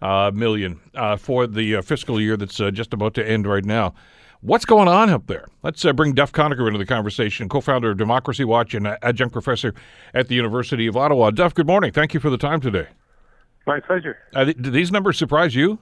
uh, 0.00 0.30
million 0.34 0.80
uh, 0.94 1.16
for 1.16 1.46
the 1.46 1.80
fiscal 1.82 2.20
year 2.20 2.36
that's 2.36 2.58
just 2.72 2.92
about 2.92 3.14
to 3.14 3.26
end 3.26 3.46
right 3.46 3.64
now. 3.64 3.94
What's 4.40 4.64
going 4.64 4.86
on 4.86 5.10
up 5.10 5.26
there? 5.26 5.48
Let's 5.64 5.84
uh, 5.84 5.92
bring 5.92 6.12
Duff 6.12 6.30
Conacher 6.30 6.68
into 6.68 6.78
the 6.78 6.86
conversation, 6.86 7.48
co-founder 7.48 7.90
of 7.90 7.96
Democracy 7.96 8.44
Watch 8.44 8.72
and 8.72 8.86
adjunct 9.02 9.32
professor 9.32 9.74
at 10.14 10.28
the 10.28 10.36
University 10.36 10.86
of 10.86 10.96
Ottawa. 10.96 11.32
Duff, 11.32 11.54
good 11.54 11.66
morning. 11.66 11.90
Thank 11.90 12.14
you 12.14 12.20
for 12.20 12.30
the 12.30 12.38
time 12.38 12.60
today. 12.60 12.86
My 13.68 13.80
pleasure. 13.80 14.16
Uh, 14.34 14.46
th- 14.46 14.56
do 14.56 14.70
these 14.70 14.90
numbers 14.90 15.18
surprise 15.18 15.54
you? 15.54 15.78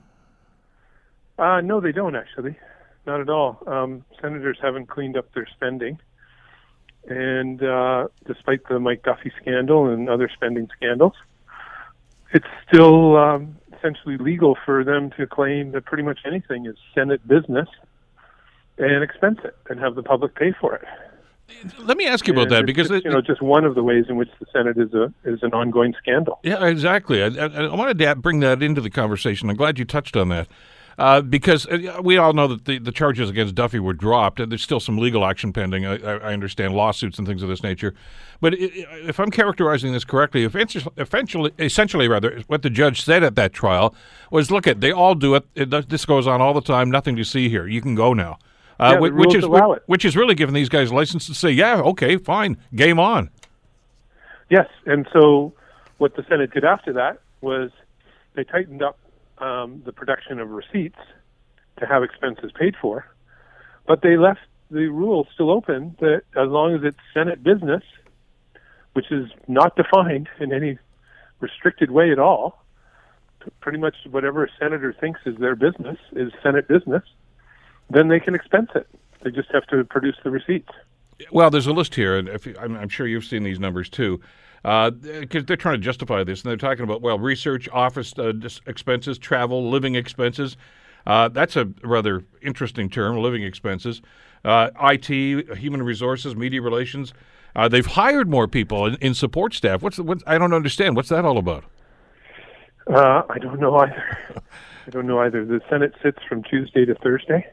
Uh, 1.39 1.61
no, 1.61 1.81
they 1.81 1.93
don't 1.93 2.17
actually. 2.17 2.59
Not 3.07 3.21
at 3.21 3.29
all. 3.29 3.63
Um, 3.69 4.05
senators 4.21 4.59
haven't 4.61 4.89
cleaned 4.89 5.17
up 5.17 5.33
their 5.35 5.47
spending. 5.55 6.01
And 7.09 7.63
uh, 7.63 8.09
despite 8.27 8.67
the 8.69 8.81
Mike 8.81 9.05
Duffy 9.05 9.31
scandal 9.41 9.89
and 9.89 10.09
other 10.09 10.29
spending 10.35 10.69
scandals, 10.77 11.13
it's 12.33 12.49
still 12.67 13.17
um, 13.17 13.57
essentially 13.79 14.17
legal 14.17 14.59
for 14.65 14.83
them 14.83 15.13
to 15.17 15.25
claim 15.25 15.71
that 15.71 15.85
pretty 15.85 16.03
much 16.03 16.19
anything 16.27 16.67
is 16.67 16.75
Senate 16.93 17.27
business 17.29 17.69
and 18.79 19.05
expense 19.05 19.39
it 19.45 19.57
and 19.71 19.79
have 19.79 19.95
the 19.95 20.03
public 20.03 20.35
pay 20.35 20.53
for 20.61 20.75
it. 20.75 20.85
Let 21.79 21.97
me 21.97 22.07
ask 22.07 22.27
you 22.27 22.33
about 22.33 22.45
And 22.45 22.51
that 22.53 22.67
because 22.67 22.89
just, 22.89 23.05
it, 23.05 23.05
you 23.05 23.11
know 23.11 23.21
just 23.21 23.41
one 23.41 23.65
of 23.65 23.75
the 23.75 23.83
ways 23.83 24.07
in 24.09 24.17
which 24.17 24.31
the 24.41 24.47
Senate 24.53 24.77
is 24.79 24.93
a 24.95 25.13
is 25.25 25.43
an 25.43 25.53
ongoing 25.53 25.95
scandal. 25.99 26.41
Yeah, 26.43 26.67
exactly. 26.67 27.23
I, 27.23 27.27
I, 27.27 27.47
I 27.67 27.75
wanted 27.75 27.99
to 27.99 28.15
bring 28.17 28.41
that 28.41 28.63
into 28.63 28.81
the 28.81 28.91
conversation. 28.91 29.49
I'm 29.49 29.57
glad 29.57 29.79
you 29.79 29.85
touched 29.85 30.17
on 30.17 30.29
that. 30.31 30.49
Uh, 30.99 31.21
because 31.21 31.67
uh, 31.67 32.01
we 32.03 32.17
all 32.17 32.33
know 32.33 32.49
that 32.49 32.65
the, 32.65 32.79
the 32.79 32.91
charges 32.91 33.29
against 33.29 33.55
Duffy 33.55 33.79
were 33.79 33.93
dropped, 33.93 34.41
and 34.41 34.51
there's 34.51 34.63
still 34.63 34.81
some 34.81 34.97
legal 34.97 35.27
action 35.27 35.53
pending. 35.53 35.85
I, 35.85 35.99
I 35.99 36.33
understand 36.33 36.75
lawsuits 36.75 37.19
and 37.19 37.29
things 37.29 37.43
of 37.43 37.51
this 37.51 37.63
nature. 37.63 37.95
But 38.41 38.55
if 38.59 39.21
I'm 39.21 39.31
characterizing 39.31 39.93
this 39.93 40.05
correctly, 40.05 40.45
eventually, 40.45 41.53
essentially, 41.59 42.09
rather, 42.09 42.43
what 42.47 42.63
the 42.63 42.71
judge 42.71 43.03
said 43.03 43.23
at 43.23 43.35
that 43.35 43.53
trial 43.53 43.95
was, 44.31 44.51
"Look, 44.51 44.67
at 44.67 44.81
they 44.81 44.91
all 44.91 45.15
do 45.15 45.35
it. 45.35 45.47
it. 45.55 45.89
This 45.91 46.07
goes 46.07 46.27
on 46.27 46.41
all 46.41 46.55
the 46.55 46.63
time. 46.63 46.91
Nothing 46.91 47.15
to 47.17 47.25
see 47.25 47.51
here. 47.51 47.67
You 47.67 47.83
can 47.83 47.95
go 47.95 48.15
now." 48.15 48.39
Uh, 48.79 48.93
yeah, 48.93 49.01
which, 49.01 49.13
which 49.15 49.35
is 49.35 49.45
it. 49.45 49.83
which 49.87 50.05
is 50.05 50.17
really 50.17 50.35
giving 50.35 50.55
these 50.55 50.69
guys 50.69 50.93
license 50.93 51.27
to 51.27 51.35
say, 51.35 51.51
"Yeah, 51.51 51.81
okay, 51.81 52.17
fine, 52.17 52.59
game 52.75 52.99
on." 52.99 53.31
Yes, 54.51 54.69
and 54.85 55.09
so 55.13 55.55
what 55.99 56.15
the 56.15 56.25
Senate 56.29 56.53
did 56.53 56.65
after 56.65 56.93
that 56.93 57.21
was 57.41 57.71
they 58.35 58.45
tightened 58.45 58.83
up 58.83 58.99
um, 59.39 59.83
the 59.85 59.93
production 59.93 60.39
of 60.41 60.51
receipts 60.51 60.99
to 61.79 61.87
have 61.87 62.03
expenses 62.03 62.53
paid 62.59 62.75
for, 62.81 63.07
but 63.87 64.03
they 64.03 64.17
left 64.17 64.41
the 64.71 64.89
rule 64.89 65.27
still 65.33 65.51
open 65.51 65.97
that 66.01 66.23
as 66.37 66.49
long 66.49 66.75
as 66.75 66.83
it's 66.83 66.99
Senate 67.15 67.43
business, 67.43 67.83
which 68.93 69.11
is 69.11 69.31
not 69.49 69.77
defined 69.77 70.29
in 70.41 70.53
any 70.53 70.79
restricted 71.41 71.91
way 71.91 72.11
at 72.11 72.19
all, 72.19 72.65
pretty 73.61 73.79
much 73.79 73.95
whatever 74.11 74.45
a 74.45 74.49
senator 74.59 74.95
thinks 74.99 75.21
is 75.25 75.37
their 75.39 75.55
business 75.55 75.99
is 76.13 76.33
Senate 76.43 76.67
business, 76.67 77.03
then 77.91 78.09
they 78.09 78.21
can 78.21 78.35
expense 78.35 78.71
it. 78.75 78.87
They 79.23 79.31
just 79.31 79.51
have 79.53 79.67
to 79.69 79.85
produce 79.85 80.17
the 80.25 80.31
receipts. 80.31 80.73
Well, 81.33 81.51
there's 81.51 81.67
a 81.67 81.73
list 81.73 81.95
here, 81.95 82.17
and 82.19 82.29
if, 82.29 82.47
I'm, 82.61 82.77
I'm 82.77 82.89
sure 82.89 83.07
you've 83.07 83.25
seen 83.25 83.43
these 83.43 83.59
numbers 83.59 83.89
too 83.89 84.21
because 84.67 85.43
uh, 85.43 85.47
they're 85.47 85.57
trying 85.57 85.79
to 85.79 85.85
justify 85.85 86.25
this, 86.25 86.43
and 86.43 86.51
they're 86.51 86.57
talking 86.57 86.83
about 86.83 87.01
well, 87.01 87.21
research, 87.21 87.69
office 87.69 88.13
uh, 88.19 88.33
expenses, 88.67 89.17
travel, 89.17 89.71
living 89.71 89.95
expenses. 89.95 90.57
Uh, 91.07 91.29
that's 91.29 91.55
a 91.55 91.69
rather 91.85 92.25
interesting 92.43 92.91
term, 92.91 93.17
living 93.19 93.45
expenses. 93.45 94.03
Uh, 94.45 94.71
IT, 94.83 95.57
human 95.57 95.85
resources, 95.85 96.35
media 96.35 96.61
relations. 96.61 97.15
Uh, 97.55 97.69
they've 97.69 97.87
hired 97.87 98.29
more 98.29 98.49
people 98.49 98.87
in, 98.87 98.97
in 98.97 99.15
support 99.15 99.55
staff. 99.55 99.83
What's 99.83 100.01
what? 100.01 100.21
I 100.27 100.37
don't 100.37 100.53
understand. 100.53 100.97
What's 100.97 101.11
that 101.11 101.25
all 101.25 101.39
about? 101.39 101.63
Uh, 102.89 103.23
I 103.31 103.39
don't 103.39 103.61
know 103.61 103.77
either. 103.77 104.19
I 104.87 104.91
don't 104.91 105.07
know 105.07 105.21
either. 105.21 105.45
The 105.45 105.61
Senate 105.71 105.95
sits 106.03 106.19
from 106.29 106.43
Tuesday 106.43 106.85
to 106.85 106.97
Thursday, 106.97 107.47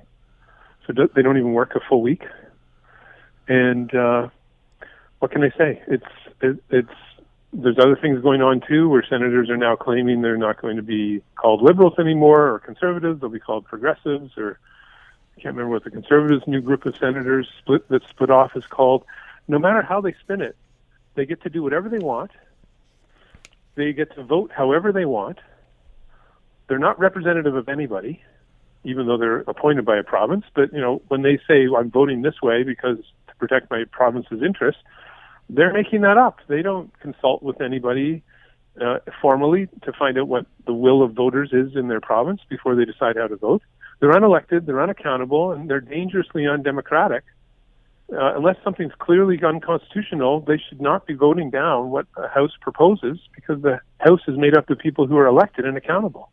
so 0.85 0.93
they 1.15 1.21
don't 1.21 1.37
even 1.37 1.53
work 1.53 1.75
a 1.75 1.79
full 1.87 2.01
week. 2.01 2.23
And 3.47 3.93
uh, 3.93 4.29
what 5.19 5.31
can 5.31 5.43
I 5.43 5.49
say? 5.57 5.81
It's 5.87 6.05
it, 6.41 6.63
it's 6.69 6.89
there's 7.53 7.77
other 7.77 7.95
things 7.95 8.21
going 8.21 8.41
on 8.41 8.61
too, 8.67 8.89
where 8.89 9.05
senators 9.07 9.49
are 9.49 9.57
now 9.57 9.75
claiming 9.75 10.21
they're 10.21 10.37
not 10.37 10.61
going 10.61 10.75
to 10.77 10.81
be 10.81 11.21
called 11.35 11.61
liberals 11.61 11.93
anymore 11.99 12.49
or 12.53 12.59
conservatives; 12.59 13.21
they'll 13.21 13.29
be 13.29 13.39
called 13.39 13.65
progressives. 13.65 14.37
Or 14.37 14.59
I 15.37 15.41
can't 15.41 15.55
remember 15.55 15.73
what 15.73 15.83
the 15.83 15.91
conservatives' 15.91 16.47
new 16.47 16.61
group 16.61 16.85
of 16.85 16.95
senators 16.97 17.47
split 17.59 17.87
that 17.89 18.01
split 18.09 18.29
off 18.29 18.55
is 18.55 18.65
called. 18.65 19.03
No 19.47 19.59
matter 19.59 19.81
how 19.81 20.01
they 20.01 20.13
spin 20.21 20.41
it, 20.41 20.55
they 21.15 21.25
get 21.25 21.41
to 21.43 21.49
do 21.49 21.61
whatever 21.61 21.89
they 21.89 21.99
want. 21.99 22.31
They 23.75 23.93
get 23.93 24.15
to 24.15 24.23
vote 24.23 24.51
however 24.55 24.91
they 24.91 25.05
want. 25.05 25.39
They're 26.67 26.79
not 26.79 26.99
representative 26.99 27.55
of 27.55 27.67
anybody, 27.67 28.21
even 28.83 29.07
though 29.07 29.17
they're 29.17 29.41
appointed 29.41 29.85
by 29.85 29.97
a 29.97 30.03
province. 30.03 30.45
But 30.55 30.73
you 30.73 30.81
know, 30.81 31.01
when 31.07 31.21
they 31.21 31.39
say 31.47 31.67
I'm 31.77 31.91
voting 31.91 32.21
this 32.21 32.41
way 32.41 32.63
because 32.63 32.97
to 33.27 33.35
protect 33.37 33.71
my 33.71 33.85
province's 33.91 34.41
interests 34.43 34.81
they're 35.49 35.73
making 35.73 36.01
that 36.01 36.17
up. 36.17 36.39
They 36.47 36.61
don't 36.61 36.91
consult 36.99 37.43
with 37.43 37.61
anybody 37.61 38.23
uh, 38.81 38.99
formally 39.21 39.67
to 39.83 39.93
find 39.93 40.17
out 40.17 40.27
what 40.27 40.45
the 40.65 40.73
will 40.73 41.03
of 41.03 41.13
voters 41.13 41.49
is 41.53 41.75
in 41.75 41.87
their 41.87 42.01
province 42.01 42.41
before 42.49 42.75
they 42.75 42.85
decide 42.85 43.17
how 43.17 43.27
to 43.27 43.35
vote. 43.35 43.61
They're 43.99 44.11
unelected, 44.11 44.65
they're 44.65 44.81
unaccountable, 44.81 45.51
and 45.51 45.69
they're 45.69 45.81
dangerously 45.81 46.47
undemocratic. 46.47 47.23
Uh, 48.11 48.35
unless 48.35 48.57
something's 48.63 48.93
clearly 48.99 49.39
unconstitutional, 49.43 50.41
they 50.41 50.57
should 50.69 50.81
not 50.81 51.05
be 51.05 51.13
voting 51.13 51.49
down 51.49 51.89
what 51.89 52.05
the 52.17 52.27
House 52.27 52.51
proposes 52.59 53.19
because 53.33 53.61
the 53.61 53.79
House 53.99 54.21
is 54.27 54.37
made 54.37 54.57
up 54.57 54.69
of 54.69 54.77
people 54.77 55.07
who 55.07 55.17
are 55.17 55.27
elected 55.27 55.65
and 55.65 55.77
accountable 55.77 56.29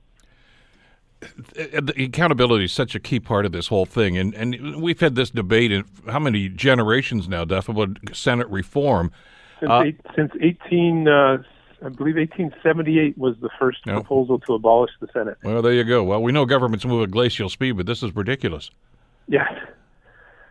accountability 1.57 2.65
is 2.65 2.73
such 2.73 2.95
a 2.95 3.01
key 3.01 3.21
part 3.21 3.45
of 3.45 3.53
this 3.53 3.69
whole 3.69 3.87
thing, 3.87 4.17
and 4.17 4.35
and 4.35 4.81
we've 4.81 5.01
had 5.01 5.15
this 5.15 5.31
debate 5.31 5.71
in 5.71 5.85
how 6.09 6.19
many 6.19 6.49
generations 6.49 7.29
now, 7.29 7.45
Duff, 7.45 7.69
about 7.69 7.99
Senate 8.13 8.49
reform. 8.49 9.13
Since, 9.61 9.71
uh, 9.71 9.83
eight, 9.85 10.01
since 10.17 10.33
eighteen, 10.41 11.09
uh, 11.09 11.43
I 11.85 11.89
believe 11.91 12.17
eighteen 12.17 12.55
seventy 12.63 12.99
eight 12.99 13.19
was 13.19 13.37
the 13.41 13.51
first 13.59 13.83
proposal 13.83 14.39
to 14.41 14.55
abolish 14.55 14.91
the 15.01 15.09
Senate. 15.13 15.37
Well, 15.45 15.61
there 15.61 15.75
you 15.75 15.85
go. 15.85 16.03
Well, 16.03 16.23
we 16.23 16.33
know 16.33 16.47
governments 16.47 16.85
move 16.87 17.03
at 17.03 17.11
glacial 17.11 17.51
speed, 17.51 17.77
but 17.77 17.87
this 17.87 18.03
is 18.03 18.17
ridiculous. 18.17 18.71
Yes, 19.29 19.53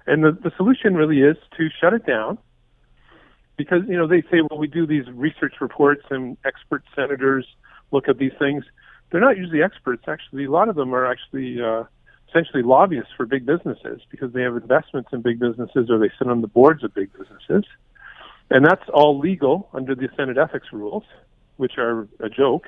and 0.05 0.24
the 0.24 0.32
the 0.32 0.51
solution 0.55 0.95
really 0.95 1.22
is 1.22 1.38
to 1.57 1.70
shut 1.82 1.93
it 1.93 2.05
down, 2.05 2.38
because 3.57 3.82
you 3.88 3.97
know 3.97 4.05
they 4.05 4.22
say, 4.24 4.41
well, 4.49 4.59
we 4.59 4.67
do 4.67 4.86
these 4.86 5.07
research 5.09 5.55
reports 5.59 6.03
and 6.11 6.38
expert 6.45 6.84
senators 6.95 7.47
look 7.91 8.07
at 8.07 8.20
these 8.20 8.34
things 8.38 8.63
they're 9.12 9.22
not 9.22 9.38
usually 9.38 9.64
experts. 9.64 10.03
Actually, 10.07 10.45
a 10.45 10.51
lot 10.51 10.70
of 10.70 10.76
them 10.76 10.93
are 10.93 11.05
actually 11.05 11.62
uh, 11.62 11.84
essentially 12.30 12.64
lobbyists 12.64 13.12
for 13.16 13.26
big 13.26 13.45
businesses 13.45 14.01
because 14.10 14.32
they 14.34 14.41
have 14.41 14.55
investments 14.55 15.10
in 15.12 15.22
big 15.22 15.39
businesses 15.39 15.89
or 15.89 15.97
they 15.97 16.12
sit 16.18 16.28
on 16.28 16.41
the 16.41 16.47
boards 16.47 16.84
of 16.84 16.93
big 16.93 17.12
businesses. 17.14 17.66
And 18.49 18.66
that's 18.66 18.88
all 18.93 19.20
legal 19.20 19.70
under 19.74 19.95
the 19.95 20.10
Senate 20.16 20.38
ethics 20.38 20.68
rules, 20.72 21.03
which 21.57 21.78
are 21.78 22.07
a 22.20 22.30
joke. 22.30 22.68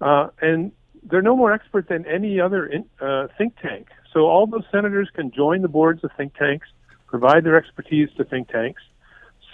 Uh, 0.00 0.28
and 0.40 0.72
they're 1.02 1.22
no 1.22 1.36
more 1.36 1.52
expert 1.52 1.88
than 1.88 2.06
any 2.06 2.40
other 2.40 2.66
in, 2.66 2.84
uh, 3.00 3.28
think 3.36 3.54
tank. 3.60 3.88
So 4.12 4.26
all 4.26 4.46
those 4.46 4.64
senators 4.70 5.08
can 5.12 5.30
join 5.30 5.62
the 5.62 5.68
boards 5.68 6.04
of 6.04 6.10
think 6.16 6.34
tanks, 6.36 6.68
provide 7.06 7.44
their 7.44 7.56
expertise 7.56 8.08
to 8.16 8.24
think 8.24 8.48
tanks, 8.48 8.82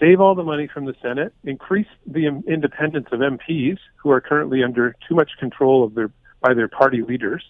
save 0.00 0.20
all 0.20 0.34
the 0.34 0.42
money 0.42 0.66
from 0.66 0.86
the 0.86 0.94
Senate, 1.02 1.32
increase 1.44 1.86
the 2.06 2.26
independence 2.26 3.06
of 3.12 3.20
MPs 3.20 3.78
who 3.96 4.10
are 4.10 4.20
currently 4.20 4.64
under 4.64 4.96
too 5.06 5.14
much 5.14 5.32
control 5.38 5.84
of 5.84 5.94
their 5.94 6.10
by 6.40 6.54
their 6.54 6.68
party 6.68 7.02
leaders, 7.02 7.44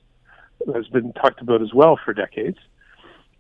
has 0.75 0.89
been 0.89 1.13
talked 1.13 1.41
about 1.41 1.63
as 1.63 1.73
well 1.73 1.97
for 2.05 2.13
decades, 2.13 2.59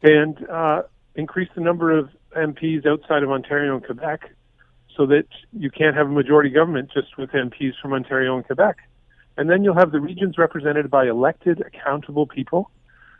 and 0.01 0.49
uh, 0.49 0.83
increase 1.17 1.49
the 1.57 1.61
number 1.61 1.91
of 1.91 2.09
MPs 2.37 2.87
outside 2.87 3.25
of 3.25 3.31
Ontario 3.33 3.75
and 3.75 3.85
Quebec, 3.85 4.31
so 4.97 5.07
that 5.07 5.27
you 5.53 5.69
can't 5.69 5.97
have 5.97 6.07
a 6.07 6.11
majority 6.11 6.51
government 6.51 6.89
just 6.95 7.19
with 7.19 7.31
MPs 7.31 7.73
from 7.83 7.93
Ontario 7.93 8.37
and 8.37 8.47
Quebec, 8.47 8.77
and 9.37 9.51
then 9.51 9.65
you'll 9.65 9.75
have 9.75 9.91
the 9.91 9.99
regions 9.99 10.39
represented 10.39 10.89
by 10.89 11.09
elected, 11.09 11.61
accountable 11.63 12.27
people 12.29 12.71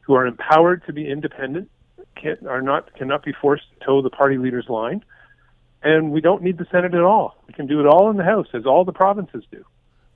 who 0.03 0.15
are 0.15 0.25
empowered 0.25 0.85
to 0.87 0.93
be 0.93 1.11
independent, 1.11 1.69
can, 2.15 2.37
are 2.49 2.63
not 2.63 2.95
cannot 2.95 3.25
be 3.25 3.33
forced 3.33 3.65
to 3.73 3.85
toe 3.85 4.03
the 4.03 4.11
party 4.11 4.39
leader's 4.39 4.69
line 4.69 5.03
and 5.83 6.13
we 6.13 6.21
don't 6.21 6.43
need 6.43 6.59
the 6.59 6.67
Senate 6.71 6.95
at 6.95 7.03
all. 7.03 7.37
We 7.47 7.55
can 7.55 7.67
do 7.67 7.81
it 7.81 7.87
all 7.87 8.11
in 8.11 8.17
the 8.17 8.25
House, 8.25 8.49
as 8.55 8.67
all 8.67 8.85
the 8.85 8.93
provinces 8.93 9.45
do. 9.51 9.65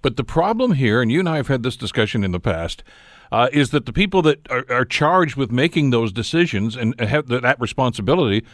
But 0.03 0.17
the 0.17 0.25
problem 0.25 0.73
here, 0.73 1.01
and 1.01 1.11
you 1.11 1.21
and 1.21 1.29
I 1.29 1.37
have 1.37 1.49
had 1.49 1.62
this 1.62 1.77
discussion 1.77 2.25
in 2.25 2.33
the 2.33 2.41
past, 2.41 2.83
uh, 3.33 3.49
is 3.53 3.70
that 3.70 3.87
the 3.87 3.93
people 3.93 4.22
that 4.22 4.47
are, 4.51 4.64
are, 4.70 4.85
charged 4.85 5.37
with 5.37 5.51
making 5.51 5.91
those 5.91 6.12
decisions 6.12 6.77
and 6.77 6.99
have 7.01 7.29
that 7.29 7.57
responsibility 7.61 8.45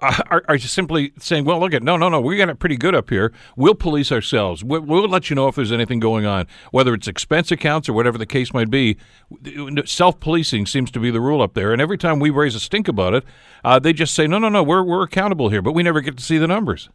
are, 0.00 0.44
are 0.48 0.58
simply 0.58 1.12
saying, 1.18 1.44
well, 1.44 1.60
look 1.60 1.74
at, 1.74 1.82
no, 1.82 1.96
no, 1.96 2.08
no, 2.08 2.20
we 2.20 2.36
got 2.36 2.48
it 2.48 2.58
pretty 2.58 2.76
good 2.76 2.94
up 2.94 3.10
here. 3.10 3.32
We'll 3.56 3.74
police 3.74 4.10
ourselves. 4.10 4.64
We'll, 4.64 4.80
we'll, 4.80 5.08
let 5.08 5.30
you 5.30 5.36
know 5.36 5.48
if 5.48 5.54
there's 5.54 5.72
anything 5.72 6.00
going 6.00 6.26
on, 6.26 6.46
whether 6.70 6.94
it's 6.94 7.06
expense 7.06 7.50
accounts 7.50 7.88
or 7.88 7.92
whatever 7.92 8.18
the 8.18 8.26
case 8.26 8.52
might 8.52 8.70
be. 8.70 8.96
Self 9.84 10.20
policing 10.20 10.66
seems 10.66 10.90
to 10.92 11.00
be 11.00 11.10
the 11.10 11.20
rule 11.20 11.42
up 11.42 11.54
there. 11.54 11.72
And 11.72 11.80
every 11.80 11.98
time 11.98 12.18
we 12.18 12.30
raise 12.30 12.54
a 12.54 12.60
stink 12.60 12.88
about 12.88 13.14
it, 13.14 13.24
uh, 13.64 13.78
they 13.78 13.92
just 13.92 14.14
say, 14.14 14.26
no, 14.26 14.38
no, 14.38 14.48
no, 14.48 14.62
we're, 14.62 14.82
we're 14.82 15.04
accountable 15.04 15.50
here, 15.50 15.62
but 15.62 15.72
we 15.72 15.82
never 15.82 16.00
get 16.00 16.16
to 16.16 16.22
see 16.22 16.38
the 16.38 16.48
numbers. 16.48 16.88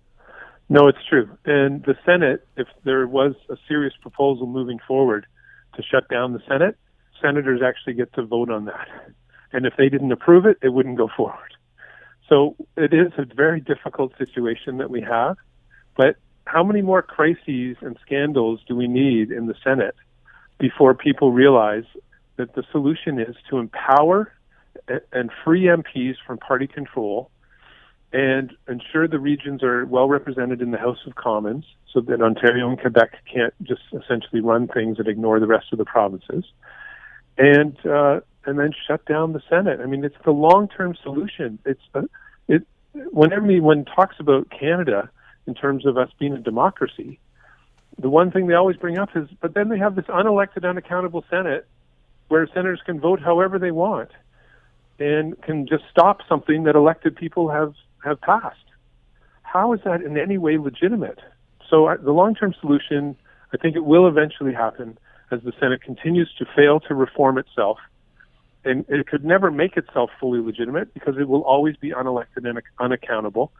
No, 0.69 0.87
it's 0.87 0.99
true. 1.07 1.29
And 1.45 1.83
the 1.83 1.95
Senate, 2.05 2.47
if 2.55 2.67
there 2.83 3.07
was 3.07 3.33
a 3.49 3.55
serious 3.67 3.93
proposal 4.01 4.45
moving 4.45 4.79
forward 4.87 5.25
to 5.75 5.83
shut 5.83 6.07
down 6.09 6.33
the 6.33 6.41
Senate, 6.47 6.77
senators 7.21 7.61
actually 7.63 7.93
get 7.93 8.13
to 8.13 8.23
vote 8.23 8.49
on 8.49 8.65
that. 8.65 8.87
and 9.51 9.65
if 9.65 9.73
they 9.77 9.89
didn't 9.89 10.11
approve 10.11 10.45
it, 10.45 10.57
it 10.61 10.69
wouldn't 10.69 10.97
go 10.97 11.09
forward. 11.15 11.53
So 12.27 12.55
it 12.77 12.93
is 12.93 13.11
a 13.17 13.25
very 13.25 13.59
difficult 13.59 14.13
situation 14.17 14.77
that 14.77 14.89
we 14.91 15.01
have. 15.01 15.37
But 15.97 16.17
how 16.45 16.63
many 16.63 16.81
more 16.81 17.01
crises 17.01 17.77
and 17.81 17.97
scandals 18.05 18.59
do 18.67 18.75
we 18.75 18.87
need 18.87 19.31
in 19.31 19.47
the 19.47 19.55
Senate 19.63 19.95
before 20.59 20.93
people 20.93 21.31
realize 21.31 21.85
that 22.37 22.53
the 22.53 22.63
solution 22.71 23.19
is 23.19 23.35
to 23.49 23.57
empower 23.57 24.31
and 25.11 25.31
free 25.43 25.63
MPs 25.63 26.15
from 26.25 26.37
party 26.37 26.67
control 26.67 27.31
and 28.11 28.53
ensure 28.67 29.07
the 29.07 29.19
regions 29.19 29.63
are 29.63 29.85
well 29.85 30.07
represented 30.07 30.61
in 30.61 30.71
the 30.71 30.77
House 30.77 30.99
of 31.05 31.15
Commons 31.15 31.65
so 31.91 32.01
that 32.01 32.21
Ontario 32.21 32.67
and 32.69 32.79
Quebec 32.79 33.11
can't 33.31 33.53
just 33.61 33.81
essentially 33.93 34.41
run 34.41 34.67
things 34.67 34.97
and 34.97 35.07
ignore 35.07 35.39
the 35.39 35.47
rest 35.47 35.67
of 35.71 35.77
the 35.77 35.85
provinces. 35.85 36.45
And 37.39 37.77
uh, 37.85 38.19
and 38.45 38.59
then 38.59 38.71
shut 38.87 39.05
down 39.05 39.33
the 39.33 39.41
Senate. 39.49 39.79
I 39.79 39.85
mean, 39.85 40.03
it's 40.03 40.15
the 40.25 40.31
long-term 40.31 40.95
solution. 41.01 41.57
It's 41.65 41.81
uh, 41.95 42.01
it 42.47 42.63
when 43.11 43.31
everyone 43.31 43.85
talks 43.85 44.17
about 44.19 44.49
Canada 44.49 45.09
in 45.47 45.55
terms 45.55 45.85
of 45.85 45.97
us 45.97 46.09
being 46.19 46.33
a 46.33 46.37
democracy, 46.37 47.19
the 47.97 48.09
one 48.09 48.31
thing 48.31 48.47
they 48.47 48.53
always 48.53 48.77
bring 48.77 48.97
up 48.97 49.09
is, 49.15 49.27
but 49.41 49.53
then 49.53 49.69
they 49.69 49.77
have 49.77 49.95
this 49.95 50.05
unelected, 50.05 50.67
unaccountable 50.67 51.23
Senate 51.29 51.65
where 52.27 52.45
senators 52.47 52.81
can 52.85 52.99
vote 52.99 53.19
however 53.19 53.57
they 53.57 53.71
want 53.71 54.11
and 54.99 55.41
can 55.41 55.65
just 55.65 55.83
stop 55.89 56.19
something 56.27 56.63
that 56.63 56.75
elected 56.75 57.15
people 57.15 57.49
have 57.49 57.73
have 58.03 58.19
passed. 58.21 58.57
How 59.43 59.73
is 59.73 59.79
that 59.85 60.01
in 60.01 60.17
any 60.17 60.37
way 60.37 60.57
legitimate? 60.57 61.19
So 61.69 61.87
uh, 61.87 61.97
the 61.97 62.11
long-term 62.11 62.53
solution, 62.59 63.15
I 63.53 63.57
think 63.57 63.75
it 63.75 63.85
will 63.85 64.07
eventually 64.07 64.53
happen 64.53 64.97
as 65.31 65.41
the 65.43 65.53
Senate 65.59 65.81
continues 65.81 66.33
to 66.37 66.45
fail 66.55 66.79
to 66.81 66.95
reform 66.95 67.37
itself. 67.37 67.77
And 68.65 68.85
it 68.89 69.07
could 69.07 69.23
never 69.23 69.51
make 69.51 69.77
itself 69.77 70.09
fully 70.19 70.39
legitimate 70.41 70.93
because 70.93 71.17
it 71.17 71.27
will 71.27 71.43
always 71.43 71.77
be 71.77 71.91
unelected 71.91 72.47
and 72.47 72.61
unaccountable 72.79 73.51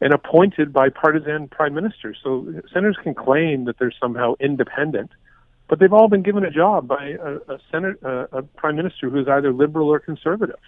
and 0.00 0.12
appointed 0.12 0.72
by 0.72 0.88
partisan 0.88 1.48
prime 1.48 1.74
ministers. 1.74 2.18
So 2.22 2.46
senators 2.72 2.98
can 3.02 3.14
claim 3.14 3.64
that 3.66 3.78
they're 3.78 3.92
somehow 4.00 4.34
independent, 4.40 5.10
but 5.68 5.78
they've 5.78 5.92
all 5.92 6.08
been 6.08 6.22
given 6.22 6.44
a 6.44 6.50
job 6.50 6.88
by 6.88 7.16
a, 7.20 7.36
a 7.52 7.58
senate, 7.70 8.02
a 8.02 8.42
prime 8.56 8.76
minister 8.76 9.10
who 9.10 9.20
is 9.20 9.28
either 9.28 9.52
liberal 9.52 9.88
or 9.88 10.00
conservative 10.00 10.60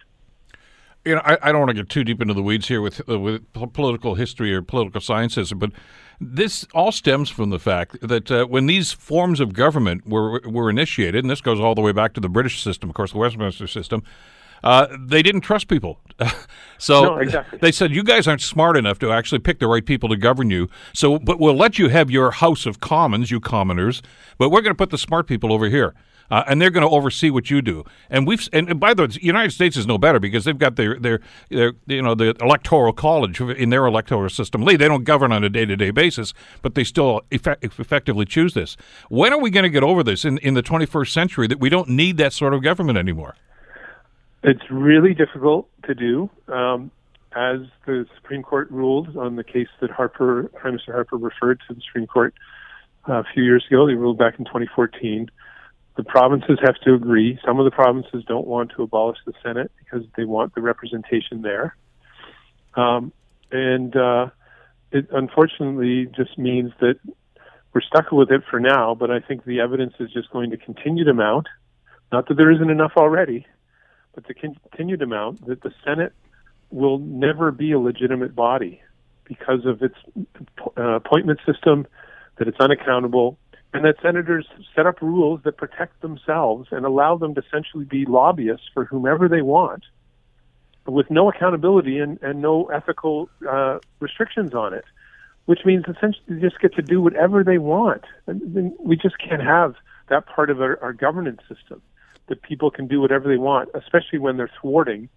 you 1.05 1.15
know, 1.15 1.23
I, 1.25 1.39
I, 1.43 1.53
don't 1.53 1.61
want 1.61 1.71
to 1.71 1.75
get 1.75 1.89
too 1.89 2.05
deep 2.05 2.21
into 2.21 2.35
the 2.35 2.43
weeds 2.43 2.69
here 2.69 2.83
with 2.83 3.09
uh, 3.09 3.19
with 3.19 3.53
political 3.73 4.15
history 4.15 4.55
or 4.55 4.63
political 4.63 5.01
sciences, 5.01 5.53
but 5.53 5.73
this 6.21 6.67
all 6.75 6.93
stems 6.93 7.31
from 7.31 7.51
the 7.51 7.59
fact 7.59 7.97
that 8.03 8.31
uh, 8.31 8.45
when 8.45 8.67
these 8.67 8.93
forms 8.93 9.41
of 9.41 9.55
government 9.55 10.07
were 10.07 10.41
were 10.45 10.69
initiated, 10.69 11.25
and 11.25 11.31
this 11.31 11.41
goes 11.41 11.59
all 11.59 11.75
the 11.75 11.81
way 11.81 11.93
back 11.93 12.13
to 12.15 12.21
the 12.21 12.29
British 12.29 12.63
system, 12.63 12.91
of 12.91 12.95
course, 12.95 13.13
the 13.13 13.19
Westminster 13.19 13.67
system. 13.67 14.03
Uh, 14.63 14.95
they 15.01 15.23
didn't 15.23 15.41
trust 15.41 15.69
people. 15.69 15.99
so 16.79 17.03
no, 17.03 17.17
exactly. 17.17 17.59
they 17.63 17.73
said, 17.73 17.95
You 17.95 18.03
guys 18.03 18.29
aren't 18.29 18.43
smart 18.43 18.77
enough 18.77 18.99
to 18.99 19.11
actually 19.11 19.39
pick 19.39 19.59
the 19.59 19.67
right 19.67 19.87
people 19.87 20.11
to 20.11 20.19
govern 20.19 20.51
you. 20.51 20.69
So, 20.93 21.19
but 21.19 21.41
we'll 21.41 21.57
let 21.57 21.79
you 21.79 21.89
have 21.89 22.11
your 22.11 22.31
House 22.31 22.67
of 22.67 22.79
Commons, 22.79 23.31
you 23.31 23.41
commoners, 23.41 24.03
but 24.37 24.51
we're 24.51 24.61
going 24.61 24.75
to 24.75 24.77
put 24.77 24.91
the 24.91 24.99
smart 24.99 25.27
people 25.27 25.51
over 25.51 25.71
here 25.71 25.95
uh, 26.31 26.45
and 26.47 26.61
they're 26.61 26.71
going 26.71 26.87
to 26.87 26.95
oversee 26.95 27.31
what 27.31 27.51
you 27.51 27.61
do. 27.63 27.85
And 28.09 28.27
we've 28.27 28.49
and, 28.53 28.79
by 28.79 28.95
the 28.95 29.03
way, 29.03 29.09
the 29.09 29.25
United 29.25 29.51
States 29.51 29.77
is 29.77 29.87
no 29.87 29.99
better 29.99 30.21
because 30.21 30.45
they've 30.45 30.57
got 30.59 30.77
their, 30.77 30.99
their 30.99 31.21
their 31.49 31.73
you 31.87 32.03
know 32.03 32.15
the 32.15 32.37
electoral 32.41 32.93
college 32.93 33.41
in 33.41 33.71
their 33.71 33.87
electoral 33.87 34.29
system. 34.29 34.65
They 34.65 34.77
don't 34.77 35.05
govern 35.05 35.33
on 35.33 35.45
a 35.45 35.49
day 35.49 35.67
to 35.67 35.77
day 35.77 35.91
basis, 35.91 36.33
but 36.63 36.75
they 36.75 36.85
still 36.85 37.23
effect- 37.31 37.65
effectively 37.65 38.25
choose 38.25 38.55
this. 38.55 38.77
When 39.09 39.33
are 39.33 39.41
we 39.41 39.51
going 39.51 39.65
to 39.65 39.71
get 39.71 39.83
over 39.83 40.03
this 40.03 40.25
in 40.25 40.39
in 40.39 40.55
the 40.55 40.63
21st 40.63 41.13
century 41.13 41.47
that 41.49 41.61
we 41.61 41.69
don't 41.69 41.89
need 41.89 42.17
that 42.19 42.33
sort 42.33 42.55
of 42.55 42.63
government 42.63 42.99
anymore? 42.99 43.37
It's 44.43 44.71
really 44.71 45.15
difficult 45.15 45.69
to 45.85 45.95
do. 45.95 46.31
Um, 46.49 46.91
as 47.33 47.61
the 47.87 48.07
Supreme 48.17 48.43
Court 48.43 48.69
ruled 48.71 49.17
on 49.17 49.37
the 49.37 49.45
case 49.45 49.69
that 49.81 49.91
Harper, 49.91 50.51
Prime 50.55 50.73
Minister 50.73 50.93
Harper 50.93 51.17
referred 51.17 51.61
to 51.69 51.75
the 51.75 51.81
Supreme 51.81 52.07
Court 52.07 52.35
uh, 53.09 53.21
a 53.21 53.25
few 53.33 53.45
years 53.45 53.65
ago, 53.71 53.87
they 53.87 53.95
ruled 53.95 54.19
back 54.19 54.39
in 54.39 54.45
2014 54.47 55.31
the 55.97 56.05
provinces 56.05 56.59
have 56.63 56.77
to 56.85 56.95
agree. 56.95 57.39
Some 57.45 57.59
of 57.59 57.65
the 57.65 57.71
provinces 57.71 58.25
don't 58.27 58.47
want 58.47 58.73
to 58.77 58.83
abolish 58.83 59.19
the 59.27 59.33
Senate 59.43 59.71
because 59.79 60.07
they 60.17 60.25
want 60.25 60.55
the 60.55 60.61
representation 60.61 61.43
there. 61.43 61.77
Um, 62.75 63.13
and 63.51 63.95
uh, 63.97 64.29
it 64.93 65.09
unfortunately 65.11 66.07
just 66.15 66.39
means 66.39 66.73
that 66.81 66.99
we're 67.73 67.81
stuck 67.81 68.11
with 68.13 68.31
it 68.31 68.43
for 68.51 68.59
now, 68.59 68.95
but 68.95 69.11
I 69.11 69.21
think 69.21 69.45
the 69.45 69.61
evidence 69.61 69.95
is 70.01 70.11
just 70.11 70.31
going 70.31 70.51
to 70.51 70.57
continue 70.57 71.05
to 71.05 71.15
mount. 71.15 71.47
Not 72.13 72.29
that 72.29 72.35
there 72.35 72.51
isn't 72.51 72.71
enough 72.71 72.93
already, 72.97 73.47
but 74.15 74.27
to 74.27 74.35
continue 74.35 74.97
to 74.97 75.07
mount 75.07 75.47
that 75.47 75.63
the 75.63 75.73
Senate 75.85 76.13
will 76.71 76.99
never 76.99 77.53
be 77.53 77.73
a 77.73 77.79
legitimate 77.79 78.35
body 78.35 78.81
because 79.25 79.65
of 79.65 79.83
its 79.83 79.95
uh, 80.77 80.83
appointment 80.83 81.39
system, 81.47 81.87
that 82.39 82.49
it's 82.49 82.59
unaccountable, 82.59 83.39
and 83.73 83.85
that 83.85 83.97
senators 84.03 84.47
set 84.75 84.87
up 84.87 85.01
rules 85.01 85.41
that 85.45 85.57
protect 85.57 86.01
themselves 86.01 86.69
and 86.71 86.85
allow 86.85 87.17
them 87.17 87.35
to 87.35 87.43
essentially 87.43 87.85
be 87.85 88.05
lobbyists 88.05 88.67
for 88.75 88.85
whomever 88.85 89.29
they 89.29 89.43
want 89.43 89.85
with 90.87 91.11
no 91.11 91.29
accountability 91.31 91.99
and, 91.99 92.19
and 92.23 92.43
no 92.43 92.67
ethical 92.67 93.29
uh, 93.49 93.79
restrictions 94.01 94.55
on 94.55 94.75
it, 94.75 94.85
which 95.47 95.61
means 95.65 95.85
essentially 95.85 96.25
they 96.29 96.41
just 96.41 96.61
get 96.61 96.75
to 96.75 96.83
do 96.83 97.01
whatever 97.01 97.45
they 97.45 97.59
want. 97.59 98.05
And 98.27 98.73
we 98.79 98.97
just 98.97 99.17
can't 99.19 99.43
have 99.43 99.75
that 100.09 100.27
part 100.27 100.51
of 100.51 100.61
our, 100.61 100.83
our 100.83 100.93
governance 100.93 101.41
system 101.49 101.81
that 102.27 102.43
people 102.43 102.71
can 102.71 102.87
do 102.87 103.01
whatever 103.01 103.29
they 103.29 103.39
want, 103.39 103.69
especially 103.75 104.19
when 104.19 104.37
they're 104.37 104.51
thwarting 104.61 105.09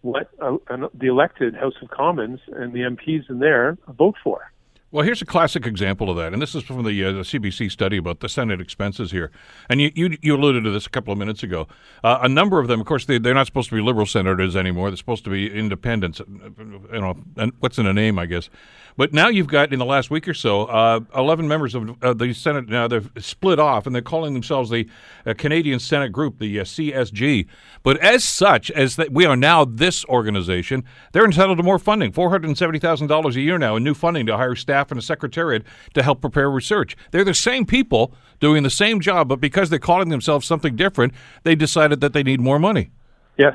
what 0.00 0.30
uh, 0.40 0.56
the 0.94 1.06
elected 1.06 1.54
House 1.54 1.74
of 1.80 1.90
Commons 1.90 2.40
and 2.48 2.72
the 2.72 2.80
MPs 2.80 3.30
in 3.30 3.38
there 3.38 3.78
vote 3.88 4.16
for. 4.22 4.51
Well, 4.92 5.06
here's 5.06 5.22
a 5.22 5.24
classic 5.24 5.66
example 5.66 6.10
of 6.10 6.18
that, 6.18 6.34
and 6.34 6.42
this 6.42 6.54
is 6.54 6.64
from 6.64 6.84
the, 6.84 7.02
uh, 7.02 7.12
the 7.12 7.20
CBC 7.20 7.72
study 7.72 7.96
about 7.96 8.20
the 8.20 8.28
Senate 8.28 8.60
expenses 8.60 9.10
here. 9.10 9.30
And 9.70 9.80
you, 9.80 9.90
you, 9.94 10.18
you 10.20 10.36
alluded 10.36 10.64
to 10.64 10.70
this 10.70 10.86
a 10.86 10.90
couple 10.90 11.14
of 11.14 11.18
minutes 11.18 11.42
ago. 11.42 11.66
Uh, 12.04 12.18
a 12.20 12.28
number 12.28 12.60
of 12.60 12.68
them, 12.68 12.78
of 12.78 12.86
course, 12.86 13.06
they, 13.06 13.16
they're 13.16 13.32
not 13.32 13.46
supposed 13.46 13.70
to 13.70 13.74
be 13.74 13.80
liberal 13.80 14.04
senators 14.04 14.54
anymore. 14.54 14.90
They're 14.90 14.98
supposed 14.98 15.24
to 15.24 15.30
be 15.30 15.50
independents. 15.50 16.20
You 16.28 17.00
know, 17.00 17.16
and 17.38 17.52
what's 17.60 17.78
in 17.78 17.86
a 17.86 17.94
name, 17.94 18.18
I 18.18 18.26
guess. 18.26 18.50
But 18.96 19.12
now 19.12 19.28
you've 19.28 19.46
got 19.46 19.72
in 19.72 19.78
the 19.78 19.84
last 19.84 20.10
week 20.10 20.28
or 20.28 20.34
so, 20.34 20.64
uh, 20.64 21.00
11 21.16 21.48
members 21.48 21.74
of 21.74 21.98
the 22.00 22.32
Senate 22.34 22.68
now 22.68 22.88
they've 22.88 23.10
split 23.18 23.58
off, 23.58 23.86
and 23.86 23.94
they're 23.94 24.02
calling 24.02 24.34
themselves 24.34 24.70
the 24.70 24.88
uh, 25.26 25.34
Canadian 25.36 25.78
Senate 25.78 26.10
Group, 26.10 26.38
the 26.38 26.60
uh, 26.60 26.64
CSG. 26.64 27.46
But 27.82 27.98
as 27.98 28.24
such, 28.24 28.70
as 28.70 28.96
that 28.96 29.12
we 29.12 29.24
are 29.24 29.36
now 29.36 29.64
this 29.64 30.04
organization, 30.06 30.84
they're 31.12 31.24
entitled 31.24 31.58
to 31.58 31.62
more 31.62 31.78
funding, 31.78 32.12
$470,000 32.12 33.34
a 33.34 33.40
year 33.40 33.58
now 33.58 33.76
in 33.76 33.84
new 33.84 33.94
funding 33.94 34.26
to 34.26 34.36
hire 34.36 34.54
staff 34.54 34.90
and 34.90 34.98
a 34.98 35.02
secretariat 35.02 35.62
to 35.94 36.02
help 36.02 36.20
prepare 36.20 36.50
research. 36.50 36.96
They're 37.10 37.24
the 37.24 37.34
same 37.34 37.64
people 37.64 38.14
doing 38.40 38.62
the 38.62 38.70
same 38.70 39.00
job, 39.00 39.28
but 39.28 39.40
because 39.40 39.70
they're 39.70 39.78
calling 39.78 40.10
themselves 40.10 40.46
something 40.46 40.76
different, 40.76 41.14
they 41.44 41.54
decided 41.54 42.00
that 42.00 42.12
they 42.12 42.22
need 42.22 42.40
more 42.40 42.58
money. 42.58 42.90
Yes. 43.38 43.54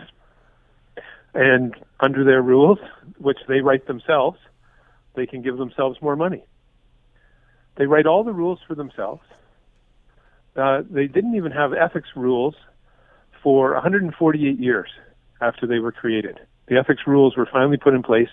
And 1.34 1.76
under 2.00 2.24
their 2.24 2.42
rules, 2.42 2.80
which 3.20 3.38
they 3.48 3.62
write 3.62 3.86
themselves, 3.88 4.40
they 5.18 5.26
can 5.26 5.41
give 5.41 5.57
themselves 5.57 6.01
more 6.01 6.15
money. 6.15 6.45
They 7.76 7.88
write 7.88 8.05
all 8.05 8.24
the 8.24 8.32
rules 8.32 8.59
for 8.65 8.76
themselves. 8.76 9.22
Uh, 10.55 10.84
they 10.89 11.07
didn't 11.07 11.36
even 11.36 11.51
have 11.51 11.74
ethics 11.74 12.09
rules 12.15 12.55
for 13.43 13.74
148 13.74 14.59
years 14.59 14.89
after 15.41 15.68
they 15.68 15.80
were 15.80 15.91
created. 15.91 16.39
The 16.68 16.78
ethics 16.78 17.01
rules 17.05 17.36
were 17.36 17.47
finally 17.51 17.78
put 17.78 17.93
in 17.93 18.03
place 18.03 18.30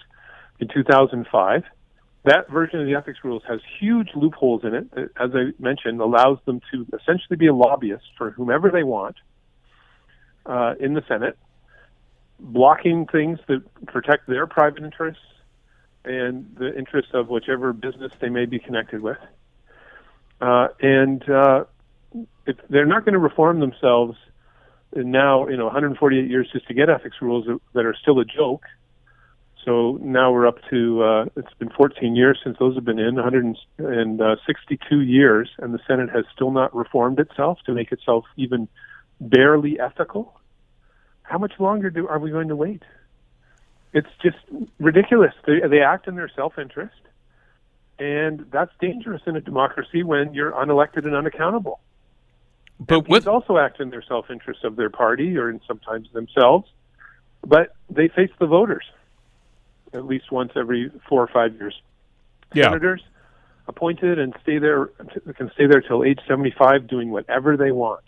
in 0.60 0.68
2005. 0.68 1.64
That 2.24 2.50
version 2.50 2.80
of 2.80 2.86
the 2.86 2.94
ethics 2.94 3.18
rules 3.22 3.42
has 3.48 3.60
huge 3.80 4.08
loopholes 4.14 4.62
in 4.64 4.74
it 4.74 4.90
that, 4.94 5.10
as 5.20 5.30
I 5.34 5.52
mentioned, 5.62 6.00
allows 6.00 6.38
them 6.46 6.60
to 6.72 6.86
essentially 6.98 7.36
be 7.36 7.48
a 7.48 7.54
lobbyist 7.54 8.04
for 8.16 8.30
whomever 8.30 8.70
they 8.70 8.82
want 8.82 9.16
uh, 10.46 10.74
in 10.80 10.94
the 10.94 11.02
Senate, 11.06 11.36
blocking 12.38 13.06
things 13.06 13.38
that 13.48 13.62
protect 13.86 14.26
their 14.26 14.46
private 14.46 14.82
interests 14.82 15.22
and 16.04 16.54
the 16.58 16.76
interests 16.76 17.12
of 17.14 17.28
whichever 17.28 17.72
business 17.72 18.12
they 18.20 18.28
may 18.28 18.46
be 18.46 18.58
connected 18.58 19.00
with. 19.00 19.18
Uh, 20.40 20.68
and 20.80 21.28
uh, 21.28 21.64
if 22.46 22.56
they're 22.68 22.86
not 22.86 23.04
going 23.04 23.14
to 23.14 23.18
reform 23.18 23.60
themselves 23.60 24.16
now, 24.94 25.48
you 25.48 25.56
know, 25.56 25.64
148 25.64 26.28
years 26.28 26.48
just 26.52 26.68
to 26.68 26.74
get 26.74 26.88
ethics 26.88 27.16
rules 27.20 27.46
that 27.72 27.84
are 27.84 27.96
still 28.00 28.20
a 28.20 28.24
joke. 28.24 28.64
So 29.64 29.98
now 30.02 30.30
we're 30.30 30.46
up 30.46 30.58
to 30.70 31.02
uh, 31.02 31.24
it's 31.36 31.54
been 31.58 31.70
14 31.70 32.14
years 32.14 32.38
since 32.44 32.58
those 32.58 32.74
have 32.74 32.84
been 32.84 32.98
in 32.98 33.14
162 33.14 35.00
years, 35.00 35.50
and 35.58 35.72
the 35.72 35.78
Senate 35.86 36.10
has 36.10 36.26
still 36.34 36.50
not 36.50 36.74
reformed 36.74 37.18
itself 37.18 37.58
to 37.64 37.72
make 37.72 37.90
itself 37.90 38.26
even 38.36 38.68
barely 39.20 39.80
ethical. 39.80 40.38
How 41.22 41.38
much 41.38 41.54
longer 41.58 41.88
do 41.88 42.06
are 42.06 42.18
we 42.18 42.30
going 42.30 42.48
to 42.48 42.56
wait? 42.56 42.82
It's 43.94 44.10
just 44.22 44.36
ridiculous. 44.78 45.32
They, 45.46 45.60
they 45.66 45.80
act 45.80 46.08
in 46.08 46.16
their 46.16 46.30
self-interest, 46.34 47.00
and 47.98 48.44
that's 48.50 48.72
dangerous 48.80 49.22
in 49.26 49.36
a 49.36 49.40
democracy 49.40 50.02
when 50.02 50.34
you're 50.34 50.52
unelected 50.52 51.06
and 51.06 51.14
unaccountable. 51.14 51.80
But 52.80 53.08
with 53.08 53.28
also 53.28 53.56
act 53.56 53.80
in 53.80 53.90
their 53.90 54.02
self-interest 54.02 54.64
of 54.64 54.74
their 54.74 54.90
party 54.90 55.38
or 55.38 55.48
in 55.48 55.60
sometimes 55.66 56.08
themselves, 56.12 56.68
but 57.46 57.74
they 57.88 58.08
face 58.08 58.32
the 58.40 58.46
voters 58.46 58.84
at 59.94 60.04
least 60.04 60.32
once 60.32 60.52
every 60.56 60.90
four 61.08 61.22
or 61.22 61.28
five 61.28 61.54
years. 61.54 61.80
Yeah. 62.52 62.64
Senators 62.64 63.02
appointed 63.68 64.18
and 64.18 64.34
stay 64.42 64.58
there 64.58 64.86
can 65.36 65.50
stay 65.54 65.66
there 65.66 65.80
till 65.80 66.04
age 66.04 66.18
75 66.26 66.88
doing 66.88 67.10
whatever 67.10 67.56
they 67.56 67.70
want. 67.70 68.02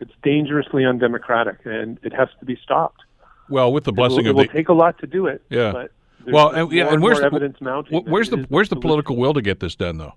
It's 0.00 0.12
dangerously 0.22 0.84
undemocratic 0.84 1.64
and 1.64 1.98
it 2.02 2.12
has 2.12 2.28
to 2.40 2.44
be 2.44 2.58
stopped. 2.62 3.02
Well, 3.48 3.72
with 3.72 3.84
the 3.84 3.92
blessing 3.92 4.26
it 4.26 4.34
will, 4.34 4.40
of 4.40 4.44
it 4.44 4.48
will 4.48 4.52
the 4.52 4.52
take 4.52 4.68
a 4.68 4.72
lot 4.72 4.98
to 4.98 5.06
do 5.06 5.26
it. 5.26 5.42
Yeah. 5.50 5.72
But 5.72 5.92
well, 6.32 6.50
and, 6.50 6.72
yeah, 6.72 6.92
and 6.92 7.02
where's 7.02 7.18
the 7.20 7.26
evidence 7.26 7.60
mounting? 7.60 8.00
wh- 8.02 8.06
where's 8.06 8.30
the 8.30 8.44
where's 8.48 8.68
the 8.68 8.76
political 8.76 9.16
will 9.16 9.34
to 9.34 9.42
get 9.42 9.60
this 9.60 9.74
done 9.76 9.98
though? 9.98 10.14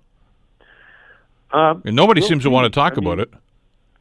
Um, 1.52 1.82
And 1.84 1.96
nobody 1.96 2.20
we'll 2.20 2.28
seems 2.28 2.42
to 2.44 2.50
want 2.50 2.64
to 2.64 2.70
talk 2.70 2.92
I 2.92 2.96
mean, 3.00 3.06
about 3.06 3.18
it. 3.20 3.30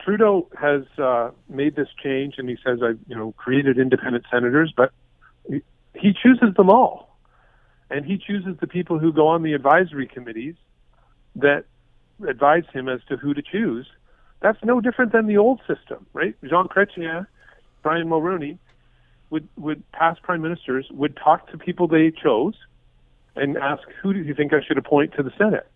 Trudeau 0.01 0.47
has 0.59 0.83
uh, 0.97 1.31
made 1.49 1.75
this 1.75 1.87
change, 2.01 2.35
and 2.37 2.47
he 2.49 2.57
says, 2.65 2.79
"I've 2.83 2.99
you 3.07 3.15
know 3.15 3.33
created 3.33 3.77
independent 3.77 4.25
senators," 4.31 4.73
but 4.75 4.91
he- 5.47 5.61
he 5.95 6.13
chooses 6.13 6.53
them 6.55 6.69
all, 6.69 7.17
and 7.89 8.05
he 8.05 8.17
chooses 8.17 8.57
the 8.59 8.67
people 8.67 8.97
who 8.99 9.11
go 9.11 9.27
on 9.27 9.43
the 9.43 9.53
advisory 9.53 10.07
committees 10.07 10.55
that 11.35 11.65
advise 12.27 12.63
him 12.73 12.87
as 12.89 13.01
to 13.09 13.17
who 13.17 13.33
to 13.33 13.41
choose. 13.41 13.87
That's 14.41 14.63
no 14.63 14.79
different 14.79 15.11
than 15.11 15.25
the 15.27 15.37
old 15.37 15.59
system, 15.67 16.05
right? 16.13 16.33
Jean 16.43 16.67
Chrétien, 16.67 17.27
Brian 17.83 18.07
Mulroney 18.07 18.57
would 19.29 19.47
would 19.57 19.83
past 19.91 20.21
prime 20.23 20.41
ministers 20.41 20.87
would 20.91 21.15
talk 21.15 21.51
to 21.51 21.57
people 21.57 21.87
they 21.87 22.11
chose 22.11 22.55
and 23.35 23.57
ask, 23.57 23.83
"Who 24.01 24.13
do 24.13 24.21
you 24.21 24.33
think 24.33 24.53
I 24.53 24.61
should 24.61 24.77
appoint 24.77 25.13
to 25.13 25.23
the 25.23 25.31
Senate?" 25.37 25.67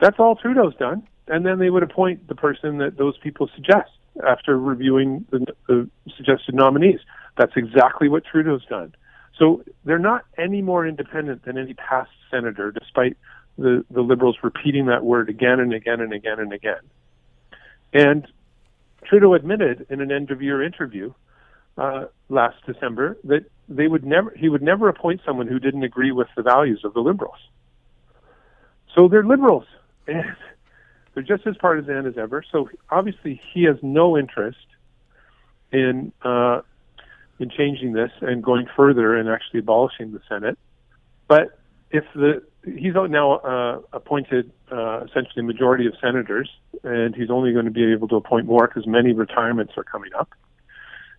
That's 0.00 0.18
all 0.18 0.36
Trudeau's 0.36 0.74
done. 0.76 1.06
And 1.28 1.46
then 1.46 1.58
they 1.58 1.70
would 1.70 1.82
appoint 1.82 2.28
the 2.28 2.34
person 2.34 2.78
that 2.78 2.98
those 2.98 3.16
people 3.18 3.48
suggest 3.54 3.90
after 4.26 4.58
reviewing 4.58 5.24
the, 5.30 5.46
the 5.66 5.88
suggested 6.16 6.54
nominees. 6.54 7.00
That's 7.38 7.56
exactly 7.56 8.08
what 8.08 8.24
Trudeau's 8.24 8.64
done. 8.66 8.94
So 9.38 9.64
they're 9.84 9.98
not 9.98 10.24
any 10.38 10.62
more 10.62 10.86
independent 10.86 11.44
than 11.44 11.58
any 11.58 11.74
past 11.74 12.10
senator, 12.30 12.70
despite 12.70 13.16
the, 13.58 13.84
the 13.90 14.02
Liberals 14.02 14.36
repeating 14.42 14.86
that 14.86 15.04
word 15.04 15.28
again 15.28 15.60
and 15.60 15.72
again 15.72 16.00
and 16.00 16.12
again 16.12 16.38
and 16.38 16.52
again. 16.52 16.80
And 17.92 18.26
Trudeau 19.04 19.34
admitted 19.34 19.86
in 19.90 20.00
an 20.00 20.12
end 20.12 20.30
of 20.30 20.42
year 20.42 20.62
interview 20.62 21.12
uh, 21.76 22.04
last 22.28 22.56
December 22.66 23.18
that 23.24 23.44
they 23.68 23.88
would 23.88 24.04
never 24.04 24.32
he 24.36 24.48
would 24.48 24.62
never 24.62 24.88
appoint 24.88 25.20
someone 25.24 25.46
who 25.46 25.58
didn't 25.58 25.82
agree 25.82 26.12
with 26.12 26.28
the 26.36 26.42
values 26.42 26.82
of 26.84 26.94
the 26.94 27.00
Liberals. 27.00 27.38
So 28.94 29.08
they're 29.08 29.24
liberals, 29.24 29.64
and 30.06 30.36
they're 31.14 31.22
just 31.22 31.46
as 31.46 31.56
partisan 31.56 32.06
as 32.06 32.16
ever. 32.16 32.44
So 32.50 32.68
obviously, 32.90 33.40
he 33.52 33.64
has 33.64 33.76
no 33.82 34.16
interest 34.16 34.66
in 35.72 36.12
uh, 36.22 36.60
in 37.38 37.50
changing 37.50 37.92
this 37.92 38.12
and 38.20 38.42
going 38.42 38.66
further 38.76 39.16
and 39.16 39.28
actually 39.28 39.60
abolishing 39.60 40.12
the 40.12 40.20
Senate. 40.28 40.58
But 41.26 41.58
if 41.90 42.04
the 42.14 42.42
he's 42.64 42.94
now 42.94 43.36
uh, 43.38 43.80
appointed 43.92 44.50
uh, 44.70 45.04
essentially 45.04 45.40
a 45.40 45.42
majority 45.42 45.86
of 45.86 45.94
senators, 46.00 46.50
and 46.82 47.14
he's 47.14 47.30
only 47.30 47.52
going 47.52 47.66
to 47.66 47.70
be 47.70 47.92
able 47.92 48.08
to 48.08 48.16
appoint 48.16 48.46
more 48.46 48.66
because 48.66 48.86
many 48.86 49.12
retirements 49.12 49.74
are 49.76 49.84
coming 49.84 50.12
up. 50.18 50.30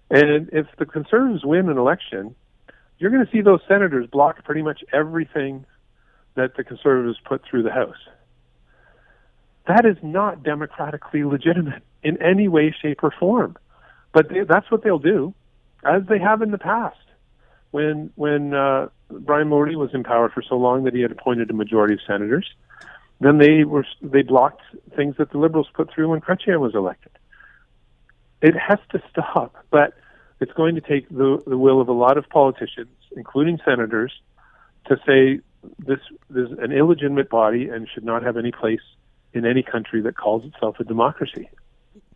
And 0.10 0.50
if 0.54 0.68
the 0.78 0.86
Conservatives 0.86 1.44
win 1.44 1.70
an 1.70 1.78
election, 1.78 2.36
you're 3.00 3.12
going 3.12 3.26
to 3.26 3.32
see 3.32 3.42
those 3.42 3.62
senators 3.68 4.08
block 4.08 4.44
pretty 4.44 4.62
much 4.62 4.84
everything 4.94 5.66
that 6.36 6.56
the 6.56 6.64
Conservatives 6.64 7.18
put 7.26 7.44
through 7.50 7.64
the 7.64 7.72
House. 7.72 7.98
That 9.68 9.86
is 9.86 9.98
not 10.04 10.44
democratically 10.44 11.24
legitimate 11.24 11.82
in 12.04 12.22
any 12.22 12.48
way, 12.48 12.74
shape, 12.82 13.04
or 13.04 13.12
form. 13.12 13.58
But 14.14 14.30
they, 14.30 14.44
that's 14.48 14.70
what 14.70 14.84
they'll 14.84 15.00
do, 15.00 15.34
as 15.84 16.04
they 16.08 16.20
have 16.20 16.42
in 16.42 16.52
the 16.52 16.58
past. 16.58 16.98
When 17.72 18.12
when 18.16 18.54
uh, 18.54 18.88
Brian 19.10 19.50
Mulroney 19.50 19.76
was 19.76 19.90
in 19.94 20.04
power 20.04 20.30
for 20.30 20.42
so 20.42 20.56
long 20.56 20.84
that 20.86 20.94
he 20.94 21.02
had 21.02 21.12
appointed 21.12 21.50
a 21.50 21.54
majority 21.54 21.96
of 21.96 22.00
senators, 22.08 22.48
then 23.20 23.40
they 23.40 23.66
were 23.66 23.86
they 24.02 24.22
blocked 24.22 24.62
things 24.96 25.16
that 25.18 25.32
the 25.32 25.38
Liberals 25.38 25.68
put 25.74 25.92
through 25.92 26.10
when 26.10 26.22
Chrétien 26.22 26.60
was 26.60 26.76
elected. 26.76 27.12
It 28.46 28.56
has 28.56 28.78
to 28.92 29.02
stop, 29.10 29.56
but 29.72 29.96
it's 30.40 30.52
going 30.54 30.76
to 30.76 30.82
take 30.82 31.10
the 31.10 31.42
the 31.48 31.58
will 31.58 31.82
of 31.82 31.88
a 31.88 31.94
lot 31.94 32.16
of 32.20 32.30
politicians, 32.30 32.96
including 33.18 33.58
senators, 33.66 34.14
to 34.86 34.98
say 35.08 35.40
this 35.80 35.98
is 36.30 36.52
an 36.60 36.72
illegitimate 36.72 37.28
body 37.28 37.70
and 37.70 37.88
should 37.92 38.06
not 38.06 38.22
have 38.22 38.38
any 38.38 38.52
place 38.52 38.86
in 39.34 39.48
any 39.48 39.64
country 39.64 40.00
that 40.02 40.16
calls 40.16 40.46
itself 40.46 40.76
a 40.80 40.84
democracy. 40.84 41.50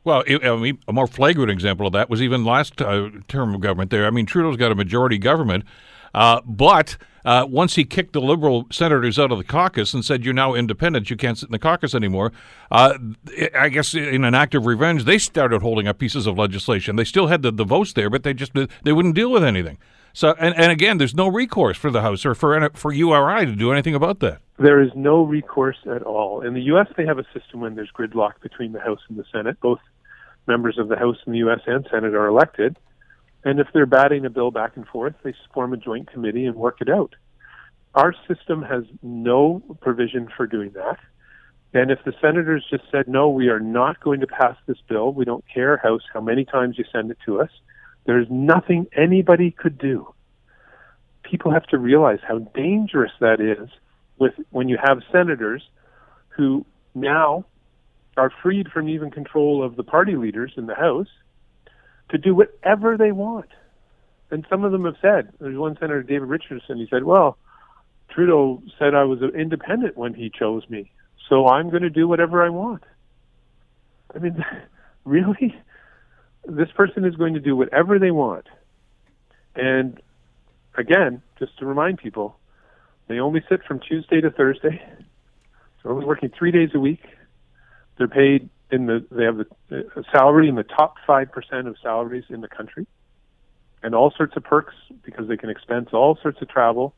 Well, 0.03 0.23
I 0.29 0.39
I 0.47 0.55
mean, 0.55 0.77
a 0.87 0.93
more 0.93 1.07
flagrant 1.07 1.49
example 1.49 1.87
of 1.87 1.93
that 1.93 2.11
was 2.11 2.21
even 2.21 2.45
last 2.45 2.79
uh, 2.79 3.09
term 3.27 3.55
of 3.55 3.61
government 3.61 3.89
there. 3.89 4.05
I 4.05 4.11
mean, 4.11 4.27
Trudeau's 4.27 4.55
got 4.55 4.71
a 4.71 4.75
majority 4.75 5.17
government, 5.17 5.63
uh, 6.13 6.41
but 6.45 6.95
uh, 7.25 7.45
once 7.49 7.75
he 7.75 7.85
kicked 7.85 8.13
the 8.13 8.21
Liberal 8.21 8.67
senators 8.71 9.19
out 9.19 9.31
of 9.31 9.37
the 9.37 9.43
caucus 9.43 9.93
and 9.93 10.03
said, 10.03 10.23
You're 10.23 10.33
now 10.33 10.53
independent, 10.53 11.09
you 11.09 11.15
can't 11.15 11.37
sit 11.37 11.49
in 11.49 11.51
the 11.51 11.59
caucus 11.59 11.93
anymore, 11.95 12.31
uh, 12.71 12.97
I 13.55 13.69
guess 13.69 13.93
in 13.93 14.23
an 14.23 14.35
act 14.35 14.55
of 14.55 14.65
revenge, 14.65 15.03
they 15.03 15.17
started 15.17 15.61
holding 15.61 15.87
up 15.87 15.97
pieces 15.97 16.27
of 16.27 16.37
legislation. 16.37 16.95
They 16.95 17.03
still 17.03 17.27
had 17.27 17.41
the, 17.41 17.51
the 17.51 17.65
votes 17.65 17.93
there, 17.93 18.09
but 18.09 18.23
they 18.23 18.33
just 18.33 18.53
they 18.53 18.91
wouldn't 18.91 19.15
deal 19.15 19.31
with 19.31 19.43
anything. 19.43 19.77
So, 20.13 20.35
and, 20.39 20.55
and 20.55 20.71
again, 20.71 20.97
there's 20.97 21.15
no 21.15 21.27
recourse 21.27 21.77
for 21.77 21.91
the 21.91 22.01
House 22.01 22.25
or 22.25 22.33
for, 22.35 22.69
for 22.73 22.91
URI 22.91 23.45
to 23.45 23.55
do 23.55 23.71
anything 23.71 23.95
about 23.95 24.19
that. 24.19 24.41
There 24.57 24.81
is 24.81 24.91
no 24.95 25.23
recourse 25.23 25.77
at 25.85 26.03
all. 26.03 26.41
In 26.41 26.53
the 26.53 26.61
U.S., 26.63 26.87
they 26.97 27.05
have 27.05 27.19
a 27.19 27.25
system 27.33 27.61
when 27.61 27.75
there's 27.75 27.91
gridlock 27.91 28.41
between 28.41 28.71
the 28.71 28.79
House 28.79 28.99
and 29.07 29.17
the 29.17 29.23
Senate. 29.31 29.59
Both 29.61 29.79
members 30.47 30.77
of 30.77 30.89
the 30.89 30.97
House 30.97 31.17
in 31.25 31.33
the 31.33 31.39
U.S. 31.39 31.61
and 31.67 31.87
Senate 31.89 32.13
are 32.15 32.27
elected. 32.27 32.77
And 33.43 33.59
if 33.59 33.67
they're 33.73 33.85
batting 33.85 34.25
a 34.25 34.29
bill 34.29 34.51
back 34.51 34.75
and 34.75 34.85
forth, 34.87 35.15
they 35.23 35.33
form 35.53 35.73
a 35.73 35.77
joint 35.77 36.11
committee 36.11 36.45
and 36.45 36.55
work 36.55 36.81
it 36.81 36.89
out. 36.89 37.15
Our 37.95 38.13
system 38.27 38.61
has 38.63 38.83
no 39.01 39.61
provision 39.81 40.29
for 40.35 40.45
doing 40.45 40.71
that. 40.71 40.99
And 41.73 41.91
if 41.91 41.99
the 42.03 42.13
senators 42.19 42.65
just 42.69 42.83
said, 42.91 43.07
no, 43.07 43.29
we 43.29 43.49
are 43.49 43.59
not 43.59 43.99
going 43.99 44.21
to 44.21 44.27
pass 44.27 44.55
this 44.65 44.77
bill, 44.87 45.13
we 45.13 45.25
don't 45.25 45.43
care, 45.51 45.77
House, 45.77 46.01
how 46.13 46.21
many 46.21 46.43
times 46.43 46.77
you 46.77 46.85
send 46.91 47.11
it 47.11 47.17
to 47.25 47.39
us, 47.39 47.49
there's 48.05 48.27
nothing 48.29 48.87
anybody 48.95 49.51
could 49.51 49.77
do. 49.77 50.13
People 51.23 51.51
have 51.51 51.65
to 51.67 51.77
realize 51.77 52.19
how 52.27 52.39
dangerous 52.39 53.11
that 53.19 53.39
is 53.39 53.69
with 54.17 54.33
when 54.49 54.67
you 54.67 54.77
have 54.83 55.03
senators 55.11 55.61
who 56.29 56.65
now 56.95 57.45
are 58.17 58.31
freed 58.41 58.67
from 58.69 58.89
even 58.89 59.11
control 59.11 59.63
of 59.63 59.75
the 59.75 59.83
party 59.83 60.15
leaders 60.15 60.53
in 60.57 60.65
the 60.65 60.75
House 60.75 61.07
to 62.09 62.17
do 62.17 62.35
whatever 62.35 62.97
they 62.97 63.11
want. 63.11 63.49
And 64.31 64.45
some 64.49 64.63
of 64.63 64.71
them 64.71 64.85
have 64.85 64.95
said, 65.01 65.31
there's 65.39 65.57
one 65.57 65.75
Senator, 65.79 66.03
David 66.03 66.27
Richardson, 66.27 66.77
he 66.77 66.87
said, 66.89 67.03
well, 67.03 67.37
Trudeau 68.09 68.61
said 68.77 68.93
I 68.93 69.03
was 69.03 69.21
an 69.21 69.31
independent 69.39 69.97
when 69.97 70.13
he 70.13 70.29
chose 70.29 70.67
me, 70.69 70.91
so 71.27 71.47
I'm 71.47 71.69
going 71.69 71.83
to 71.83 71.89
do 71.89 72.07
whatever 72.07 72.43
I 72.43 72.49
want. 72.49 72.83
I 74.13 74.19
mean, 74.19 74.43
really? 75.05 75.55
This 76.45 76.69
person 76.75 77.05
is 77.05 77.15
going 77.15 77.33
to 77.33 77.39
do 77.39 77.55
whatever 77.55 77.99
they 77.99 78.11
want. 78.11 78.47
And 79.55 79.99
again, 80.77 81.21
just 81.37 81.57
to 81.59 81.65
remind 81.65 81.97
people, 81.97 82.37
they 83.07 83.19
only 83.19 83.43
sit 83.49 83.63
from 83.63 83.79
Tuesday 83.79 84.21
to 84.21 84.29
Thursday. 84.29 84.81
They're 85.81 85.91
only 85.91 86.05
working 86.05 86.31
three 86.37 86.51
days 86.51 86.69
a 86.73 86.79
week. 86.79 87.03
They're 87.97 88.07
paid 88.07 88.49
in 88.71 88.85
the 88.85 89.05
they 89.11 89.23
have 89.23 89.37
the 89.37 89.45
a 89.95 90.03
salary 90.11 90.47
in 90.47 90.55
the 90.55 90.63
top 90.63 90.95
five 91.05 91.31
percent 91.31 91.67
of 91.67 91.75
salaries 91.81 92.25
in 92.29 92.41
the 92.41 92.47
country, 92.47 92.85
and 93.83 93.95
all 93.95 94.11
sorts 94.11 94.35
of 94.37 94.43
perks 94.43 94.75
because 95.03 95.27
they 95.27 95.37
can 95.37 95.49
expense 95.49 95.89
all 95.93 96.17
sorts 96.21 96.41
of 96.41 96.49
travel. 96.49 96.93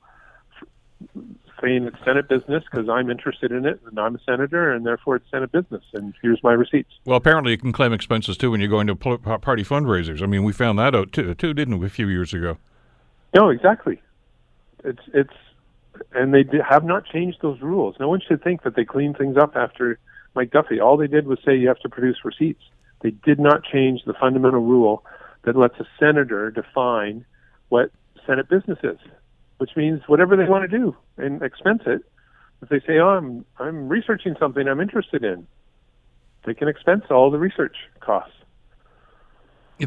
Saying 1.62 1.86
it's 1.86 1.98
Senate 2.04 2.28
business 2.28 2.64
because 2.70 2.90
I'm 2.90 3.10
interested 3.12 3.52
in 3.52 3.66
it 3.66 3.80
and 3.86 4.00
I'm 4.00 4.16
a 4.16 4.20
senator 4.24 4.72
and 4.72 4.86
therefore 4.86 5.16
it's 5.18 5.30
Senate 5.30 5.52
business 5.52 5.84
and 5.94 6.14
here's 6.22 6.42
my 6.44 6.54
receipts. 6.54 6.92
Well, 7.06 7.18
apparently 7.18 7.52
you 7.52 7.58
can 7.58 7.72
claim 7.72 7.94
expenses 7.94 8.36
too 8.36 8.52
when 8.52 8.62
you're 8.62 8.70
going 8.70 8.88
to 8.88 8.96
party 8.96 9.64
fundraisers. 9.64 10.24
I 10.24 10.26
mean, 10.26 10.44
we 10.44 10.54
found 10.54 10.80
that 10.80 10.96
out 10.96 11.12
too, 11.12 11.36
too 11.36 11.54
didn't 11.54 11.80
we, 11.80 11.86
a 11.86 11.90
few 11.90 12.08
years 12.08 12.34
ago? 12.34 12.58
No, 13.36 13.50
exactly. 13.50 14.02
It's 14.84 15.02
it's 15.14 15.34
and 16.14 16.34
they 16.34 16.46
have 16.68 16.84
not 16.84 17.06
changed 17.06 17.40
those 17.42 17.62
rules. 17.62 17.96
No 18.00 18.10
one 18.10 18.22
should 18.28 18.44
think 18.44 18.64
that 18.64 18.76
they 18.76 18.86
cleaned 18.86 19.18
things 19.18 19.38
up 19.38 19.56
after 19.56 20.00
Mike 20.36 20.52
Duffy. 20.52 20.80
All 20.80 20.98
they 20.98 21.08
did 21.08 21.28
was 21.28 21.40
say 21.46 21.56
you 21.56 21.68
have 21.68 21.80
to 21.80 21.90
produce 21.90 22.24
receipts. 22.24 22.64
They 23.02 23.12
did 23.12 23.40
not 23.40 23.64
change 23.64 24.04
the 24.06 24.14
fundamental 24.14 24.62
rule 24.62 25.04
that 25.44 25.56
lets 25.56 25.80
a 25.80 25.88
senator 26.00 26.52
define 26.52 27.26
what 27.70 27.92
Senate 28.26 28.48
business 28.50 28.80
is, 28.84 28.98
which 29.58 29.72
means 29.76 30.02
whatever 30.08 30.36
they 30.36 30.46
want 30.46 30.70
to 30.70 30.78
do 30.78 30.96
and 31.18 31.42
expense 31.42 31.82
it. 31.86 32.04
If 32.62 32.70
they 32.70 32.80
say, 32.80 33.00
"Oh, 33.00 33.10
I'm 33.10 33.46
I'm 33.58 33.90
researching 33.90 34.36
something 34.40 34.68
I'm 34.68 34.80
interested 34.80 35.24
in," 35.24 35.48
they 36.46 36.54
can 36.54 36.68
expense 36.68 37.06
all 37.10 37.32
the 37.32 37.40
research 37.40 37.76
costs. 38.00 38.36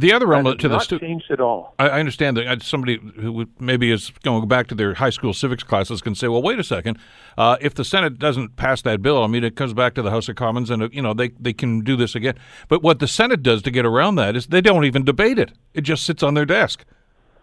The 0.01 0.13
other 0.13 0.33
element 0.33 0.61
to 0.61 0.69
the 0.69 0.75
not 0.75 0.85
stu- 0.85 0.99
changed 0.99 1.31
at 1.31 1.41
all. 1.41 1.75
I 1.79 1.89
I 1.89 2.01
understand 2.01 2.37
that 2.37 2.47
uh, 2.47 2.59
somebody 2.61 2.99
who 3.17 3.47
maybe 3.61 3.91
is 3.91 4.11
going 4.23 4.47
back 4.49 4.67
to 4.69 4.75
their 4.75 4.95
high 4.95 5.11
school 5.11 5.33
civics 5.33 5.63
classes 5.63 6.01
can 6.01 6.15
say, 6.15 6.29
"Well, 6.29 6.43
wait 6.43 6.59
a 6.59 6.65
second. 6.65 6.99
Uh, 7.39 7.57
if 7.61 7.75
the 7.75 7.85
Senate 7.85 8.19
doesn't 8.19 8.57
pass 8.57 8.83
that 8.83 9.03
bill, 9.03 9.23
I 9.23 9.27
mean, 9.27 9.45
it 9.45 9.57
comes 9.57 9.73
back 9.73 9.95
to 9.95 10.03
the 10.03 10.11
House 10.11 10.29
of 10.29 10.37
Commons, 10.37 10.71
and 10.71 10.83
uh, 10.83 10.89
you 10.93 11.03
know 11.03 11.15
they 11.15 11.29
they 11.41 11.53
can 11.53 11.81
do 11.81 11.97
this 11.97 12.15
again." 12.15 12.35
But 12.69 12.83
what 12.83 12.99
the 12.99 13.09
Senate 13.09 13.43
does 13.43 13.63
to 13.63 13.71
get 13.71 13.87
around 13.87 14.17
that 14.17 14.37
is 14.37 14.47
they 14.47 14.61
don't 14.61 14.85
even 14.85 15.05
debate 15.05 15.39
it; 15.39 15.53
it 15.75 15.83
just 15.83 16.05
sits 16.05 16.23
on 16.23 16.35
their 16.35 16.47
desk. 16.47 16.85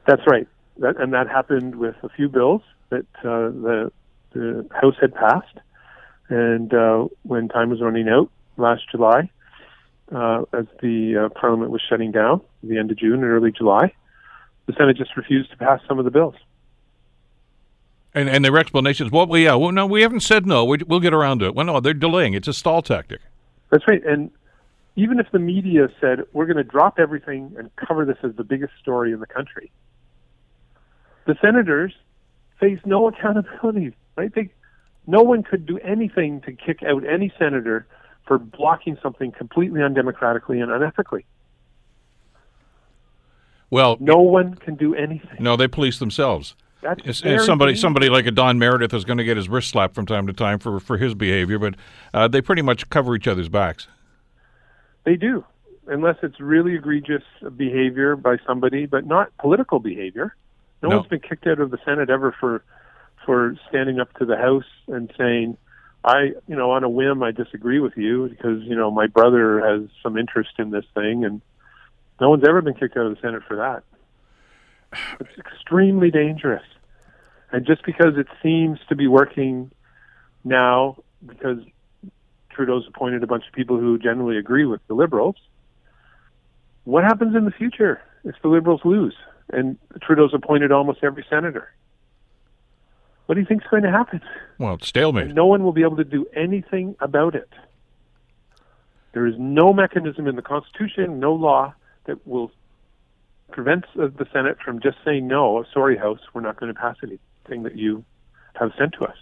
That's 0.06 0.26
right. 0.28 0.48
That, 0.78 1.00
and 1.00 1.14
that 1.14 1.28
happened 1.30 1.76
with 1.76 1.96
a 2.04 2.10
few 2.10 2.28
bills 2.28 2.62
that 2.90 3.06
uh, 3.20 3.50
the, 3.50 3.92
the 4.34 4.68
House 4.72 4.96
had 5.00 5.14
passed. 5.14 5.58
And 6.30 6.74
uh, 6.74 7.08
when 7.24 7.50
time 7.50 7.70
was 7.70 7.82
running 7.82 8.08
out 8.08 8.30
last 8.58 8.84
July, 8.90 9.30
uh, 10.14 10.44
as 10.54 10.66
the 10.82 11.26
uh, 11.26 11.40
Parliament 11.40 11.72
was 11.72 11.82
shutting 11.88 12.12
down, 12.12 12.42
at 12.64 12.70
the 12.70 12.78
end 12.78 12.92
of 12.92 12.98
June 12.98 13.16
and 13.16 13.24
early 13.24 13.52
July, 13.52 13.94
the 14.66 14.74
Senate 14.74 14.98
just 14.98 15.16
refused 15.16 15.52
to 15.52 15.58
pass 15.58 15.80
some 15.88 16.00
of 16.00 16.06
the 16.06 16.12
bills. 16.12 16.36
And 18.14 18.30
and 18.30 18.44
their 18.44 18.58
explanation 18.58 19.08
is, 19.08 19.12
well, 19.12 19.26
we, 19.26 19.46
yeah, 19.46 19.56
well, 19.56 19.72
no, 19.72 19.86
we 19.86 20.02
haven't 20.02 20.20
said 20.20 20.46
no. 20.46 20.66
We, 20.66 20.80
we'll 20.86 21.00
get 21.00 21.14
around 21.14 21.40
to 21.40 21.46
it. 21.46 21.56
Well, 21.56 21.66
no, 21.66 21.80
they're 21.80 21.94
delaying. 21.94 22.34
It's 22.34 22.48
a 22.48 22.54
stall 22.54 22.82
tactic. 22.82 23.22
That's 23.70 23.88
right. 23.88 24.06
And 24.06 24.32
even 24.98 25.20
if 25.20 25.32
the 25.32 25.40
media 25.40 25.88
said 26.02 26.24
we're 26.34 26.46
going 26.46 26.58
to 26.58 26.64
drop 26.64 27.00
everything 27.00 27.56
and 27.58 27.74
cover 27.78 28.04
this 28.04 28.18
as 28.24 28.36
the 28.36 28.44
biggest 28.44 28.74
story 28.82 29.14
in 29.14 29.22
the 29.22 29.28
country, 29.28 29.72
the 31.26 31.36
senators 31.42 31.94
face 32.60 32.80
no 32.86 33.08
accountability. 33.10 33.96
Right? 34.18 34.34
They, 34.36 34.50
no 35.08 35.22
one 35.22 35.44
could 35.44 35.66
do 35.66 35.80
anything 35.80 36.42
to 36.42 36.52
kick 36.52 36.84
out 36.84 37.06
any 37.08 37.32
senator 37.40 37.88
for 38.32 38.38
blocking 38.38 38.98
something 39.04 39.30
completely 39.34 39.82
undemocratically 39.82 40.62
and 40.64 40.72
unethically. 40.72 41.26
Well, 43.70 43.98
No 44.00 44.20
one 44.20 44.56
can 44.56 44.76
do 44.76 44.96
anything. 44.96 45.36
no, 45.38 45.58
they 45.58 45.68
police 45.68 46.00
themselves. 46.00 46.56
That's 46.82 47.20
somebody, 47.46 47.76
somebody 47.76 48.08
like 48.10 48.26
a 48.28 48.32
Don 48.32 48.58
Meredith 48.58 48.94
is 48.94 49.04
going 49.04 49.18
to 49.18 49.26
get 49.26 49.36
his 49.36 49.50
wrist 49.50 49.68
slapped 49.68 49.96
from 49.96 50.06
time 50.06 50.28
to 50.28 50.34
time 50.34 50.60
for, 50.60 50.80
for 50.80 50.96
his 50.98 51.14
behavior, 51.14 51.60
but 51.60 51.76
uh, 52.14 52.30
they 52.30 52.42
pretty 52.42 52.62
much 52.62 52.90
cover 52.90 53.18
each 53.18 53.28
other's 53.28 53.50
backs. 53.50 53.90
They 55.04 55.18
do, 55.18 55.44
unless 55.88 56.16
it's 56.24 56.40
really 56.40 56.76
egregious 56.76 57.24
behavior 57.58 58.16
by 58.16 58.38
somebody, 58.48 58.86
but 58.86 59.06
not 59.06 59.36
political 59.40 59.80
behavior. 59.80 60.38
No, 60.82 60.88
No. 60.88 60.98
one's 61.00 61.10
been 61.10 61.20
kicked 61.20 61.48
out 61.48 61.60
of 61.60 61.70
the 61.70 61.80
Senate 61.84 62.10
ever 62.10 62.34
for 62.40 62.64
for 63.26 63.58
standing 63.68 64.00
up 64.00 64.14
to 64.20 64.26
the 64.26 64.38
House 64.38 64.64
and 64.88 65.12
saying, 65.18 65.58
"I, 66.04 66.34
you 66.48 66.56
know, 66.56 66.72
on 66.72 66.84
a 66.84 66.90
whim, 66.90 67.22
I 67.24 67.32
disagree 67.32 67.80
with 67.80 67.96
you 67.96 68.28
because 68.28 68.64
you 68.64 68.76
know 68.76 68.92
my 68.92 69.08
brother 69.08 69.60
has 69.60 69.90
some 70.02 70.18
interest 70.18 70.52
in 70.58 70.72
this 70.72 70.86
thing," 70.94 71.26
and 71.26 71.42
no 72.20 72.30
one's 72.30 72.44
ever 72.48 72.62
been 72.62 72.74
kicked 72.74 72.98
out 72.98 73.06
of 73.06 73.16
the 73.16 73.22
Senate 73.22 73.44
for 73.48 73.58
that. 73.58 73.84
It's 75.20 75.38
extremely 75.38 76.12
dangerous, 76.12 76.66
and 77.52 77.66
just 77.66 77.86
because 77.86 78.18
it 78.18 78.28
seems 78.44 78.80
to 78.90 78.96
be 78.96 79.08
working 79.08 79.72
now, 80.44 80.98
because 81.26 81.60
Trudeau's 82.50 82.86
appointed 82.88 83.24
a 83.24 83.28
bunch 83.28 83.48
of 83.48 83.54
people 83.54 83.78
who 83.80 83.98
generally 83.98 84.38
agree 84.38 84.66
with 84.66 84.86
the 84.88 84.94
Liberals. 84.94 85.36
What 86.84 87.04
happens 87.04 87.36
in 87.36 87.46
the 87.46 87.52
future 87.52 88.02
if 88.24 88.36
the 88.42 88.50
Liberals 88.50 88.82
lose 88.84 89.16
and 89.52 89.78
Trudeau's 90.02 90.34
appointed 90.34 90.72
almost 90.72 91.00
every 91.04 91.26
senator? 91.30 91.70
What 93.32 93.36
do 93.36 93.40
you 93.40 93.48
think's 93.48 93.66
going 93.72 93.84
to 93.84 93.90
happen? 93.90 94.20
Well, 94.58 94.74
it's 94.74 94.90
stalemate. 94.90 95.34
No 95.34 95.46
one 95.46 95.64
will 95.64 95.72
be 95.72 95.84
able 95.84 95.96
to 95.96 96.04
do 96.04 96.26
anything 96.36 96.98
about 97.00 97.34
it. 97.34 97.48
There 99.14 99.26
is 99.26 99.36
no 99.40 99.72
mechanism 99.72 100.28
in 100.28 100.36
the 100.36 100.42
Constitution, 100.42 101.22
no 101.22 101.32
law 101.32 101.74
that 102.08 102.28
will 102.28 102.52
prevent 103.50 103.86
the 103.96 104.26
Senate 104.34 104.58
from 104.60 104.82
just 104.82 104.98
saying, 105.06 105.30
no, 105.30 105.64
sorry, 105.74 105.96
House, 105.96 106.20
we're 106.34 106.42
not 106.42 106.60
going 106.60 106.74
to 106.74 106.78
pass 106.78 106.98
anything 107.02 107.64
that 107.64 107.78
you 107.78 108.04
have 108.56 108.74
sent 108.78 108.96
to 109.00 109.06
us. 109.06 109.16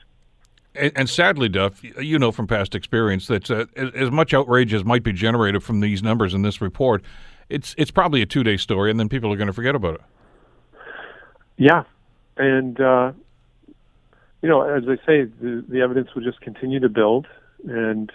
And, 0.73 0.91
and 0.95 1.07
sadly, 1.07 1.47
Duff, 1.47 1.83
you 1.83 2.17
know 2.17 2.31
from 2.31 2.47
past 2.47 2.73
experience 2.73 3.27
that 3.27 3.51
uh, 3.51 3.67
as, 3.75 3.91
as 3.93 4.09
much 4.09 4.33
outrage 4.33 4.73
as 4.73 4.83
might 4.83 5.03
be 5.03 5.13
generated 5.13 5.61
from 5.61 5.81
these 5.81 6.01
numbers 6.01 6.33
in 6.33 6.41
this 6.41 6.61
report, 6.61 7.03
it's 7.47 7.75
it's 7.77 7.91
probably 7.91 8.23
a 8.23 8.25
two 8.25 8.43
day 8.43 8.57
story, 8.57 8.89
and 8.89 8.99
then 8.99 9.07
people 9.07 9.31
are 9.31 9.37
going 9.37 9.45
to 9.45 9.53
forget 9.53 9.75
about 9.75 9.93
it. 9.93 10.01
Yeah, 11.57 11.83
and 12.37 12.81
uh, 12.81 13.11
you 14.41 14.49
know, 14.49 14.61
as 14.61 14.83
I 14.87 14.95
say, 15.05 15.23
the, 15.25 15.63
the 15.67 15.81
evidence 15.81 16.09
will 16.15 16.23
just 16.23 16.41
continue 16.41 16.79
to 16.79 16.89
build, 16.89 17.27
and 17.67 18.11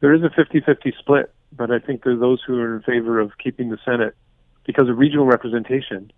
there 0.00 0.14
is 0.14 0.22
a 0.22 0.28
50-50 0.28 0.96
split. 0.98 1.32
But 1.56 1.70
I 1.70 1.78
think 1.78 2.02
there 2.02 2.14
are 2.14 2.16
those 2.16 2.42
who 2.44 2.58
are 2.58 2.76
in 2.76 2.82
favor 2.82 3.20
of 3.20 3.38
keeping 3.38 3.70
the 3.70 3.78
Senate 3.84 4.16
because 4.66 4.88
of 4.88 4.98
regional 4.98 5.26
representation 5.26 6.10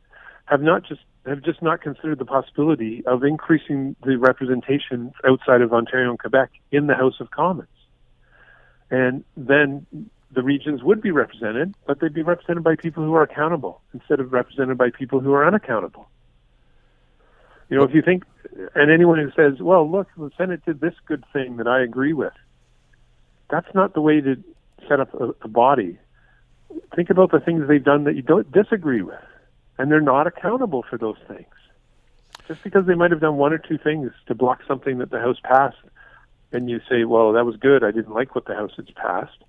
have 0.47 0.63
not 0.63 0.85
just 0.85 1.01
have 1.27 1.43
just 1.43 1.61
not 1.61 1.83
considered 1.83 2.19
the 2.19 2.25
possibility 2.25 3.05
of 3.07 3.25
increasing 3.25 3.97
the 4.05 4.17
representation 4.17 5.13
outside 5.29 5.61
of 5.61 5.73
Ontario 5.73 6.11
and 6.11 6.19
Quebec 6.19 6.51
in 6.71 6.87
the 6.87 6.95
House 6.95 7.21
of 7.21 7.33
Commons, 7.33 7.69
and 8.91 9.25
then 9.37 9.87
the 10.33 10.43
regions 10.43 10.83
would 10.83 11.03
be 11.03 11.11
represented, 11.11 11.75
but 11.87 12.01
they'd 12.01 12.15
be 12.15 12.23
represented 12.23 12.63
by 12.63 12.77
people 12.77 13.05
who 13.05 13.15
are 13.15 13.23
accountable 13.23 13.83
instead 13.93 14.21
of 14.21 14.33
represented 14.33 14.79
by 14.79 14.91
people 14.91 15.21
who 15.21 15.33
are 15.33 15.47
unaccountable. 15.47 16.09
You 17.69 17.77
know, 17.77 17.85
if 17.85 17.95
you 17.95 18.03
think, 18.03 18.25
and 18.75 18.91
anyone 18.91 19.19
who 19.19 19.31
says, 19.33 19.61
well, 19.61 19.91
look, 19.91 20.09
the 20.17 20.31
Senate 20.37 20.65
did 20.65 20.81
this 20.81 20.95
good 21.07 21.25
thing 21.33 21.57
that 21.57 21.67
I 21.67 21.83
agree 21.83 22.13
with, 22.13 22.33
that's 23.51 23.73
not 23.75 23.95
the 23.95 24.01
way 24.01 24.21
to 24.21 24.43
set 24.89 25.01
up 25.01 25.13
a, 25.15 25.35
a 25.43 25.49
body. 25.49 25.99
Think 26.95 27.11
about 27.11 27.33
the 27.33 27.41
things 27.41 27.67
they've 27.67 27.83
done 27.83 28.05
that 28.05 28.15
you 28.15 28.23
don't 28.23 28.51
disagree 28.53 29.03
with, 29.03 29.23
and 29.79 29.91
they're 29.91 30.01
not 30.01 30.27
accountable 30.27 30.85
for 30.89 30.99
those 30.99 31.19
things. 31.27 31.47
Just 32.47 32.63
because 32.63 32.87
they 32.87 32.95
might 32.95 33.11
have 33.11 33.21
done 33.21 33.37
one 33.37 33.53
or 33.53 33.59
two 33.59 33.79
things 33.79 34.13
to 34.27 34.35
block 34.35 34.61
something 34.67 34.99
that 34.99 35.11
the 35.11 35.19
House 35.19 35.39
passed, 35.43 35.77
and 36.53 36.71
you 36.71 36.81
say, 36.89 37.05
well, 37.05 37.33
that 37.33 37.45
was 37.45 37.57
good, 37.57 37.83
I 37.83 37.91
didn't 37.91 38.15
like 38.15 38.35
what 38.35 38.47
the 38.47 38.55
House 38.55 38.73
has 38.77 38.87
passed, 38.95 39.43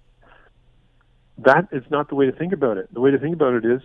that 1.37 1.67
is 1.71 1.83
not 1.91 2.09
the 2.09 2.15
way 2.15 2.25
to 2.25 2.31
think 2.31 2.53
about 2.53 2.77
it. 2.77 2.91
The 2.91 2.99
way 2.99 3.11
to 3.11 3.19
think 3.19 3.35
about 3.35 3.53
it 3.53 3.65
is, 3.65 3.81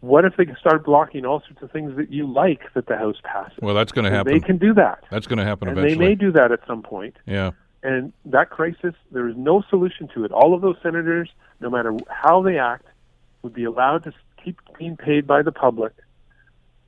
what 0.00 0.24
if 0.24 0.36
they 0.36 0.46
start 0.58 0.84
blocking 0.84 1.24
all 1.26 1.40
sorts 1.40 1.62
of 1.62 1.70
things 1.70 1.96
that 1.96 2.10
you 2.10 2.26
like 2.30 2.60
that 2.74 2.86
the 2.86 2.96
House 2.96 3.16
passes? 3.22 3.58
Well, 3.60 3.74
that's 3.74 3.92
going 3.92 4.04
to 4.06 4.10
happen. 4.10 4.32
They 4.32 4.40
can 4.40 4.56
do 4.58 4.72
that, 4.74 5.04
That's 5.10 5.26
going 5.26 5.38
to 5.38 5.44
happen 5.44 5.68
and 5.68 5.78
eventually. 5.78 6.04
they 6.04 6.08
may 6.10 6.14
do 6.14 6.32
that 6.32 6.52
at 6.52 6.60
some 6.66 6.82
point. 6.82 7.16
yeah. 7.26 7.50
And 7.82 8.12
that 8.26 8.50
crisis, 8.50 8.94
there 9.10 9.26
is 9.26 9.34
no 9.38 9.62
solution 9.70 10.06
to 10.14 10.24
it. 10.26 10.32
All 10.32 10.52
of 10.54 10.60
those 10.60 10.76
senators, 10.82 11.30
no 11.60 11.70
matter 11.70 11.96
how 12.08 12.42
they 12.42 12.58
act, 12.58 12.84
would 13.42 13.54
be 13.54 13.64
allowed 13.64 14.04
to 14.04 14.12
keep 14.44 14.58
being 14.78 14.98
paid 14.98 15.26
by 15.26 15.40
the 15.40 15.50
public 15.52 15.92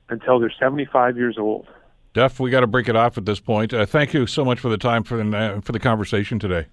until 0.09 0.39
they're 0.39 0.53
75 0.59 1.17
years 1.17 1.37
old. 1.39 1.65
Duff, 2.13 2.39
we 2.39 2.51
got 2.51 2.59
to 2.59 2.67
break 2.67 2.87
it 2.87 2.95
off 2.95 3.17
at 3.17 3.25
this 3.25 3.39
point. 3.39 3.73
Uh, 3.73 3.87
thank 3.87 4.13
you 4.13 4.27
so 4.27 4.45
much 4.45 4.59
for 4.59 4.69
the 4.69 4.77
time 4.77 5.01
for 5.03 5.17
the, 5.23 5.35
uh, 5.35 5.61
for 5.61 5.71
the 5.71 5.79
conversation 5.79 6.37
today. 6.37 6.67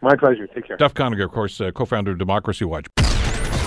My 0.00 0.16
pleasure. 0.16 0.48
Take 0.48 0.66
care. 0.66 0.76
Duff 0.76 0.94
Conacher, 0.94 1.24
of 1.24 1.30
course, 1.30 1.60
uh, 1.60 1.70
co-founder 1.70 2.10
of 2.10 2.18
Democracy 2.18 2.64
Watch. 2.64 2.86